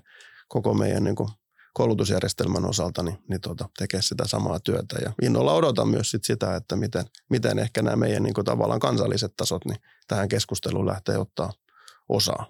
koko 0.48 0.74
meidän 0.74 1.04
niin 1.04 1.16
koulutusjärjestelmän 1.78 2.66
osalta 2.66 3.04
niin, 3.04 3.18
niin 3.30 3.42
tota, 3.42 3.70
tekee 3.78 4.02
sitä 4.02 4.28
samaa 4.28 4.60
työtä. 4.60 4.96
Ja 5.06 5.14
innolla 5.22 5.54
odotan 5.54 5.88
myös 5.88 6.12
sit 6.12 6.24
sitä, 6.24 6.56
että 6.56 6.76
miten, 6.76 7.06
miten 7.30 7.60
ehkä 7.60 7.82
nämä 7.82 7.96
meidän 7.96 8.24
niin 8.24 8.34
kuin 8.34 8.46
tavallaan 8.46 8.80
kansalliset 8.80 9.34
tasot 9.38 9.66
niin 9.66 9.78
tähän 10.08 10.30
keskusteluun 10.30 10.86
lähtee 10.86 11.18
ottaa 11.18 11.54
osaa. 12.10 12.46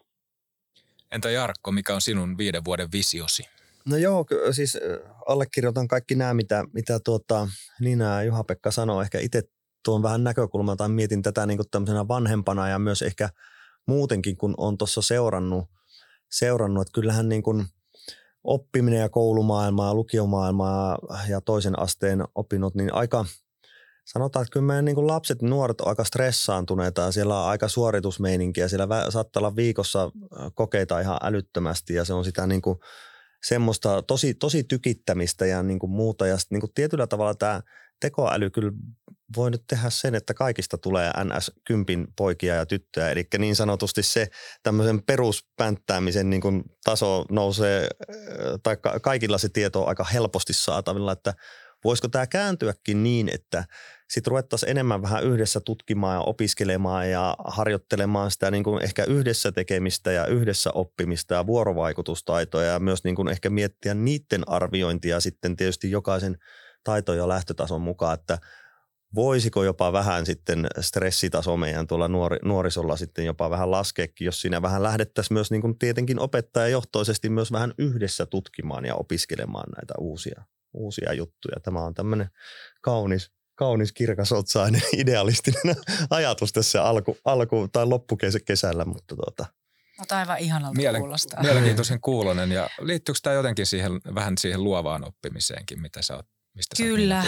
Entä 1.11 1.29
Jarkko, 1.29 1.71
mikä 1.71 1.95
on 1.95 2.01
sinun 2.01 2.37
viiden 2.37 2.65
vuoden 2.65 2.91
visiosi? 2.91 3.43
No 3.85 3.97
joo, 3.97 4.25
siis 4.51 4.77
allekirjoitan 5.27 5.87
kaikki 5.87 6.15
nämä, 6.15 6.33
mitä, 6.33 6.63
mitä 6.73 6.99
tuota, 6.99 7.47
Niina 7.79 8.05
ja 8.05 8.23
Juha-Pekka 8.23 8.71
sanoo. 8.71 9.01
Ehkä 9.01 9.19
itse 9.19 9.43
tuon 9.83 10.03
vähän 10.03 10.23
näkökulmaa 10.23 10.75
tai 10.75 10.89
mietin 10.89 11.21
tätä 11.21 11.45
niin 11.45 11.57
kuin 11.57 11.69
tämmöisenä 11.71 12.07
vanhempana 12.07 12.69
ja 12.69 12.79
myös 12.79 13.01
ehkä 13.01 13.29
muutenkin, 13.85 14.37
kun 14.37 14.53
on 14.57 14.77
tuossa 14.77 15.01
seurannut, 15.01 15.65
seurannut, 16.31 16.81
että 16.81 16.95
kyllähän 16.95 17.29
niin 17.29 17.43
kuin 17.43 17.67
oppiminen 18.47 18.99
ja 18.99 19.09
koulumaailmaa, 19.09 19.93
lukiomaailmaa 19.93 20.97
ja 21.29 21.41
toisen 21.41 21.79
asteen 21.79 22.23
opinnot, 22.35 22.75
niin 22.75 22.93
aika– 22.93 23.25
sanotaan, 24.07 24.43
että 24.43 24.53
kyllä 24.53 24.65
meidän 24.65 24.85
niin 24.85 25.07
lapset 25.07 25.41
ja 25.41 25.47
nuoret 25.47 25.81
on 25.81 25.87
aika 25.87 26.03
stressaantuneita 26.03 27.01
ja 27.01 27.11
siellä 27.11 27.41
on 27.41 27.49
aika 27.49 27.67
suoritusmeininkiä. 27.67 28.67
Siellä 28.67 28.87
saattaa 29.09 29.39
olla 29.39 29.55
viikossa 29.55 30.11
kokeita 30.53 30.99
ihan 30.99 31.19
älyttömästi 31.23 31.93
ja 31.93 32.05
se 32.05 32.13
on 32.13 32.25
sitä 32.25 32.47
niin 32.47 32.61
kuin 32.61 32.79
semmoista 33.43 34.01
tosi, 34.01 34.33
tosi 34.33 34.63
tykittämistä 34.63 35.45
ja 35.45 35.63
niin 35.63 35.79
kuin 35.79 35.89
muuta. 35.89 36.27
Ja 36.27 36.37
niin 36.49 36.61
kuin 36.61 36.73
tietyllä 36.75 37.07
tavalla 37.07 37.33
tämä 37.33 37.61
tekoäly 37.99 38.49
kyllä 38.49 38.71
voi 39.35 39.51
nyt 39.51 39.63
tehdä 39.67 39.89
sen, 39.89 40.15
että 40.15 40.33
kaikista 40.33 40.77
tulee 40.77 41.11
NS-kympin 41.23 42.07
poikia 42.17 42.55
ja 42.55 42.65
tyttöjä. 42.65 43.09
Eli 43.09 43.27
niin 43.37 43.55
sanotusti 43.55 44.03
se 44.03 44.27
tämmöisen 44.63 45.03
peruspänttäämisen 45.03 46.29
niin 46.29 46.41
kuin 46.41 46.63
taso 46.83 47.25
nousee, 47.29 47.87
tai 48.63 48.77
kaikilla 49.01 49.37
se 49.37 49.49
tieto 49.49 49.81
on 49.81 49.87
aika 49.87 50.03
helposti 50.03 50.53
saatavilla, 50.53 51.11
että 51.11 51.33
voisiko 51.83 52.07
tämä 52.07 52.27
kääntyäkin 52.27 53.03
niin, 53.03 53.29
että 53.33 53.63
sitten 54.09 54.31
ruvettaisiin 54.31 54.69
enemmän 54.69 55.01
vähän 55.01 55.23
yhdessä 55.23 55.59
tutkimaan 55.59 56.15
ja 56.15 56.21
opiskelemaan 56.21 57.09
ja 57.09 57.35
harjoittelemaan 57.45 58.31
sitä 58.31 58.51
niin 58.51 58.63
kuin 58.63 58.83
ehkä 58.83 59.03
yhdessä 59.03 59.51
tekemistä 59.51 60.11
ja 60.11 60.25
yhdessä 60.25 60.71
oppimista 60.73 61.33
ja 61.33 61.47
vuorovaikutustaitoja 61.47 62.71
ja 62.71 62.79
myös 62.79 63.03
niin 63.03 63.15
kuin 63.15 63.27
ehkä 63.27 63.49
miettiä 63.49 63.93
niiden 63.93 64.49
arviointia 64.49 65.19
sitten 65.19 65.55
tietysti 65.55 65.91
jokaisen 65.91 66.37
taito- 66.83 67.13
ja 67.13 67.27
lähtötason 67.27 67.81
mukaan, 67.81 68.13
että 68.13 68.37
voisiko 69.17 69.63
jopa 69.63 69.93
vähän 69.93 70.25
sitten 70.25 70.67
stressitaso 70.79 71.57
meidän 71.57 71.87
tuolla 71.87 72.07
nuori, 72.07 72.37
nuorisolla 72.43 72.97
sitten 72.97 73.25
jopa 73.25 73.49
vähän 73.49 73.71
laskeekin, 73.71 74.25
jos 74.25 74.41
siinä 74.41 74.61
vähän 74.61 74.83
lähdettäisiin 74.83 75.33
myös 75.33 75.51
niin 75.51 75.61
kuin 75.61 75.79
tietenkin 75.79 76.19
opettajajohtoisesti 76.19 77.29
myös 77.29 77.51
vähän 77.51 77.73
yhdessä 77.77 78.25
tutkimaan 78.25 78.85
ja 78.85 78.95
opiskelemaan 78.95 79.69
näitä 79.75 79.93
uusia, 79.99 80.43
uusia 80.73 81.13
juttuja. 81.13 81.59
Tämä 81.63 81.81
on 81.81 81.93
tämmöinen 81.93 82.29
kaunis, 82.81 83.31
kaunis 83.55 83.91
kirkasotsainen 83.91 84.81
idealistinen 85.01 85.75
ajatus 86.09 86.53
tässä 86.53 86.83
alku, 86.83 87.17
alku 87.25 87.67
tai 87.67 87.85
loppukesällä, 87.85 88.85
mutta 88.85 89.15
tuota, 89.15 89.45
No 89.99 90.17
aivan 90.17 90.39
ihanalta 90.39 90.75
Mielen, 90.77 91.01
kuulostaa. 91.01 91.41
Mielenkiintoisen 91.41 92.01
kuulonen 92.01 92.51
ja 92.51 92.69
liittyykö 92.81 93.19
tämä 93.23 93.33
jotenkin 93.33 93.65
siihen, 93.65 93.91
vähän 94.15 94.37
siihen 94.37 94.63
luovaan 94.63 95.07
oppimiseenkin, 95.07 95.81
mitä 95.81 96.01
sä 96.01 96.15
oot, 96.15 96.25
mistä 96.55 96.75
Kyllä, 96.77 97.23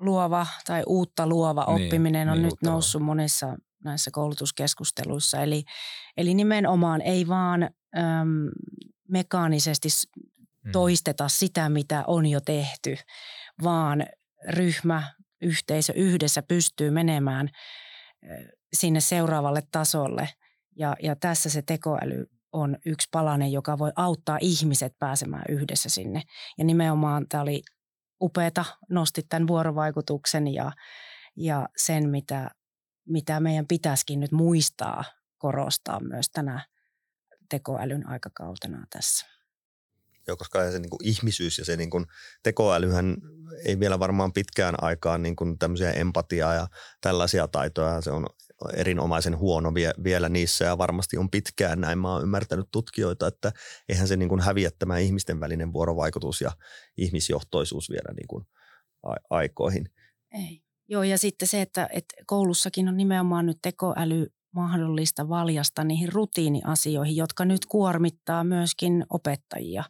luova 0.00 0.46
tai 0.66 0.82
uutta 0.86 1.26
luova 1.26 1.64
niin, 1.68 1.86
oppiminen 1.86 2.28
on 2.28 2.34
niin, 2.34 2.44
nyt 2.44 2.62
noussut 2.62 3.00
luova. 3.00 3.06
monissa 3.06 3.56
näissä 3.84 4.10
koulutuskeskusteluissa. 4.10 5.42
Eli, 5.42 5.64
eli 6.16 6.34
nimenomaan 6.34 7.00
ei 7.00 7.28
vaan 7.28 7.62
äm, 7.62 7.70
mekaanisesti 9.08 9.88
mm. 10.64 10.72
toisteta 10.72 11.28
sitä, 11.28 11.68
mitä 11.68 12.04
on 12.06 12.26
jo 12.26 12.40
tehty, 12.40 12.96
vaan 13.62 14.06
ryhmä 14.48 15.02
yhteisö 15.42 15.92
yhdessä 15.96 16.42
pystyy 16.42 16.90
menemään 16.90 17.48
sinne 18.72 19.00
seuraavalle 19.00 19.62
tasolle. 19.72 20.28
Ja, 20.76 20.96
ja 21.02 21.16
tässä 21.16 21.50
se 21.50 21.62
tekoäly 21.62 22.26
on 22.52 22.76
yksi 22.86 23.08
palanen, 23.12 23.52
joka 23.52 23.78
voi 23.78 23.92
auttaa 23.96 24.38
ihmiset 24.40 24.98
pääsemään 24.98 25.44
yhdessä 25.48 25.88
sinne. 25.88 26.22
Ja 26.58 26.64
nimenomaan 26.64 27.26
tämä 27.28 27.42
oli 27.42 27.62
upeata, 28.22 28.64
nosti 28.90 29.22
tämän 29.22 29.46
vuorovaikutuksen 29.46 30.54
ja, 30.54 30.72
ja 31.36 31.68
sen, 31.76 32.08
mitä, 32.08 32.50
mitä 33.08 33.40
meidän 33.40 33.66
pitäisikin 33.66 34.20
nyt 34.20 34.32
muistaa 34.32 35.04
korostaa 35.38 36.00
myös 36.00 36.30
tänä 36.30 36.66
tekoälyn 37.50 38.08
aikakautena 38.08 38.86
tässä. 38.90 39.26
Joo, 40.26 40.36
koska 40.36 40.70
se 40.70 40.78
niin 40.78 40.90
kuin 40.90 41.04
ihmisyys 41.08 41.58
ja 41.58 41.64
se 41.64 41.76
niin 41.76 41.90
kuin 41.90 42.06
tekoälyhän 42.42 43.16
ei 43.64 43.80
vielä 43.80 43.98
varmaan 43.98 44.32
pitkään 44.32 44.74
aikaan 44.82 45.22
niin 45.22 45.36
kuin 45.36 45.58
tämmöisiä 45.58 45.90
empatiaa 45.90 46.54
ja 46.54 46.66
tällaisia 47.00 47.48
taitoja. 47.48 48.00
Se 48.00 48.10
on 48.10 48.26
erinomaisen 48.74 49.38
huono 49.38 49.74
vie, 49.74 49.92
vielä 50.04 50.28
niissä 50.28 50.64
ja 50.64 50.78
varmasti 50.78 51.18
on 51.18 51.30
pitkään 51.30 51.80
näin. 51.80 51.98
Mä 51.98 52.12
oon 52.12 52.22
ymmärtänyt 52.22 52.68
tutkijoita, 52.72 53.26
että 53.26 53.52
eihän 53.88 54.08
se 54.08 54.16
niin 54.16 54.28
kuin 54.28 54.40
häviä 54.40 54.70
tämä 54.78 54.98
ihmisten 54.98 55.40
välinen 55.40 55.72
vuorovaikutus 55.72 56.40
ja 56.40 56.50
ihmisjohtoisuus 56.96 57.90
vielä 57.90 58.14
niin 58.16 58.28
kuin 58.28 58.46
aikoihin. 59.30 59.90
Ei. 60.32 60.62
Joo, 60.88 61.02
ja 61.02 61.18
sitten 61.18 61.48
se, 61.48 61.62
että, 61.62 61.88
että 61.92 62.14
koulussakin 62.26 62.88
on 62.88 62.96
nimenomaan 62.96 63.46
nyt 63.46 63.58
tekoäly 63.62 64.26
mahdollista 64.54 65.28
valjasta 65.28 65.84
niihin 65.84 66.12
rutiiniasioihin, 66.12 67.16
jotka 67.16 67.44
nyt 67.44 67.66
kuormittaa 67.66 68.44
myöskin 68.44 69.06
opettajia. 69.10 69.84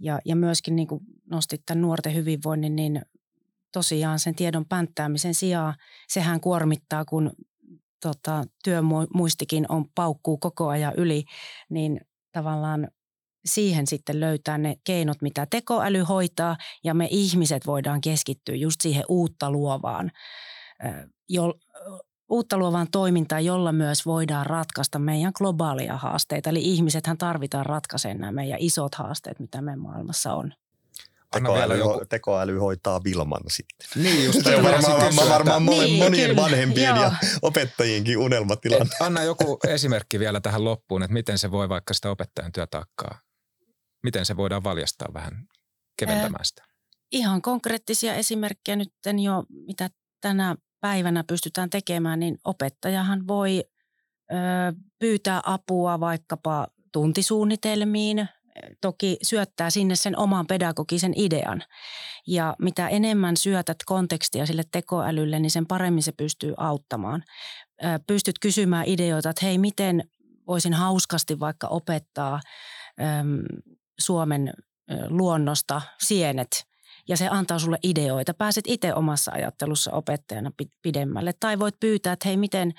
Ja, 0.00 0.18
ja 0.24 0.36
myöskin 0.36 0.76
niin 0.76 0.88
kuin 0.88 1.00
nostit 1.30 1.62
tämän 1.66 1.82
nuorten 1.82 2.14
hyvinvoinnin, 2.14 2.76
niin 2.76 3.02
tosiaan 3.72 4.18
sen 4.18 4.34
tiedon 4.34 4.66
pänttäämisen 4.66 5.34
sijaan 5.34 5.74
sehän 6.08 6.40
kuormittaa, 6.40 7.04
kun 7.04 7.30
tota, 8.00 8.44
työmuistikin 8.64 9.66
on 9.68 9.84
paukkuu 9.94 10.38
koko 10.38 10.68
ajan 10.68 10.94
yli, 10.96 11.24
niin 11.70 12.00
tavallaan 12.32 12.88
siihen 13.44 13.86
sitten 13.86 14.20
löytää 14.20 14.58
ne 14.58 14.76
keinot, 14.84 15.22
mitä 15.22 15.46
tekoäly 15.50 16.00
hoitaa 16.00 16.56
ja 16.84 16.94
me 16.94 17.08
ihmiset 17.10 17.66
voidaan 17.66 18.00
keskittyä 18.00 18.54
just 18.54 18.80
siihen 18.80 19.04
uutta 19.08 19.50
luovaan, 19.50 20.10
jo, 21.28 21.54
uutta 22.28 22.58
luovaan 22.58 22.86
toimintaan, 22.92 23.44
jolla 23.44 23.72
myös 23.72 24.06
voidaan 24.06 24.46
ratkaista 24.46 24.98
meidän 24.98 25.32
globaalia 25.38 25.96
haasteita. 25.96 26.50
Eli 26.50 26.62
ihmisethän 26.62 27.18
tarvitaan 27.18 27.66
ratkaisemaan 27.66 28.20
nämä 28.20 28.32
meidän 28.32 28.58
isot 28.60 28.94
haasteet, 28.94 29.40
mitä 29.40 29.62
meidän 29.62 29.80
maailmassa 29.80 30.34
on. 30.34 30.52
Tekoäly, 31.32 31.78
joku... 31.78 32.04
tekoäly 32.08 32.58
hoitaa 32.58 33.04
Vilman 33.04 33.42
sitten. 33.48 34.02
Niin 34.02 34.24
just. 34.24 34.42
Se 34.44 34.56
on 34.56 34.64
varmaan, 34.64 35.00
varmaan, 35.02 35.28
varmaan 35.28 35.66
niin, 35.66 36.04
monien 36.04 36.30
kyllä. 36.30 36.42
vanhempien 36.42 36.96
Joo. 36.96 37.04
ja 37.04 37.12
opettajienkin 37.42 38.18
unelmatilanne. 38.18 38.94
Anna 39.00 39.22
joku 39.22 39.58
esimerkki 39.68 40.18
vielä 40.18 40.40
tähän 40.40 40.64
loppuun, 40.64 41.02
että 41.02 41.12
miten 41.12 41.38
se 41.38 41.50
voi 41.50 41.68
vaikka 41.68 41.94
sitä 41.94 42.10
opettajan 42.10 42.52
työtaakkaa, 42.52 43.20
miten 44.02 44.26
se 44.26 44.36
voidaan 44.36 44.64
valjastaa 44.64 45.08
vähän 45.14 45.48
keventämään 45.98 46.44
sitä? 46.44 46.62
Äh, 46.62 46.68
ihan 47.12 47.42
konkreettisia 47.42 48.14
esimerkkejä 48.14 48.76
nyt 48.76 48.92
jo, 49.22 49.44
mitä 49.66 49.90
tänä 50.20 50.56
päivänä 50.80 51.24
pystytään 51.24 51.70
tekemään, 51.70 52.20
niin 52.20 52.38
opettajahan 52.44 53.26
voi 53.26 53.64
ö, 54.32 54.34
pyytää 54.98 55.40
apua 55.44 56.00
vaikkapa 56.00 56.66
tuntisuunnitelmiin, 56.92 58.28
toki 58.80 59.16
syöttää 59.22 59.70
sinne 59.70 59.96
sen 59.96 60.18
oman 60.18 60.46
pedagogisen 60.46 61.12
idean. 61.16 61.62
Ja 62.26 62.56
mitä 62.58 62.88
enemmän 62.88 63.36
syötät 63.36 63.76
kontekstia 63.86 64.46
sille 64.46 64.62
tekoälylle, 64.72 65.38
niin 65.38 65.50
sen 65.50 65.66
paremmin 65.66 66.02
se 66.02 66.12
pystyy 66.12 66.54
auttamaan. 66.56 67.22
Pystyt 68.06 68.38
kysymään 68.38 68.86
ideoita, 68.86 69.30
että 69.30 69.46
hei, 69.46 69.58
miten 69.58 70.04
voisin 70.46 70.74
hauskasti 70.74 71.40
vaikka 71.40 71.66
opettaa 71.66 72.40
äm, 73.20 73.42
Suomen 74.00 74.52
luonnosta 75.08 75.82
sienet 76.02 76.48
ja 77.08 77.16
se 77.16 77.28
antaa 77.28 77.58
sulle 77.58 77.78
ideoita. 77.82 78.34
Pääset 78.34 78.64
itse 78.68 78.94
omassa 78.94 79.32
ajattelussa 79.32 79.92
opettajana 79.92 80.50
pidemmälle. 80.82 81.32
Tai 81.40 81.58
voit 81.58 81.80
pyytää, 81.80 82.12
että 82.12 82.28
hei, 82.28 82.36
miten, 82.36 82.72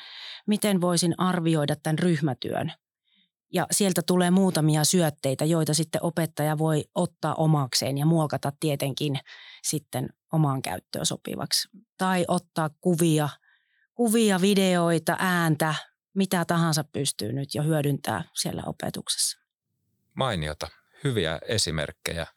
miten 0.47 0.81
voisin 0.81 1.15
arvioida 1.17 1.75
tämän 1.75 1.99
ryhmätyön. 1.99 2.71
Ja 3.53 3.67
sieltä 3.71 4.01
tulee 4.01 4.31
muutamia 4.31 4.83
syötteitä, 4.83 5.45
joita 5.45 5.73
sitten 5.73 6.03
opettaja 6.03 6.57
voi 6.57 6.85
ottaa 6.95 7.35
omakseen 7.35 7.97
ja 7.97 8.05
muokata 8.05 8.51
tietenkin 8.59 9.19
sitten 9.63 10.09
omaan 10.33 10.61
käyttöön 10.61 11.05
sopivaksi. 11.05 11.69
Tai 11.97 12.25
ottaa 12.27 12.69
kuvia, 12.81 13.29
kuvia, 13.95 14.41
videoita, 14.41 15.15
ääntä, 15.19 15.75
mitä 16.13 16.45
tahansa 16.45 16.83
pystyy 16.83 17.33
nyt 17.33 17.55
jo 17.55 17.63
hyödyntää 17.63 18.23
siellä 18.33 18.63
opetuksessa. 18.65 19.39
Mainiota, 20.13 20.67
hyviä 21.03 21.39
esimerkkejä. 21.47 22.27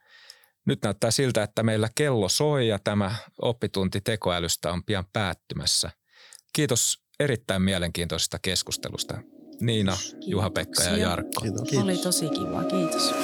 Nyt 0.64 0.82
näyttää 0.82 1.10
siltä, 1.10 1.42
että 1.42 1.62
meillä 1.62 1.88
kello 1.94 2.28
soi 2.28 2.68
ja 2.68 2.78
tämä 2.84 3.14
oppitunti 3.42 4.00
tekoälystä 4.00 4.72
on 4.72 4.84
pian 4.84 5.04
päättymässä. 5.12 5.90
Kiitos 6.52 7.02
erittäin 7.20 7.62
mielenkiintoisesta 7.62 8.38
keskustelusta. 8.38 9.22
Niina, 9.62 9.96
Juha-Pekka 10.26 10.82
ja 10.82 10.96
Jarkko. 10.96 11.40
Kiitos. 11.40 11.72
Oli 11.82 11.96
tosi 11.98 12.28
kiva, 12.28 12.64
kiitos. 12.64 13.14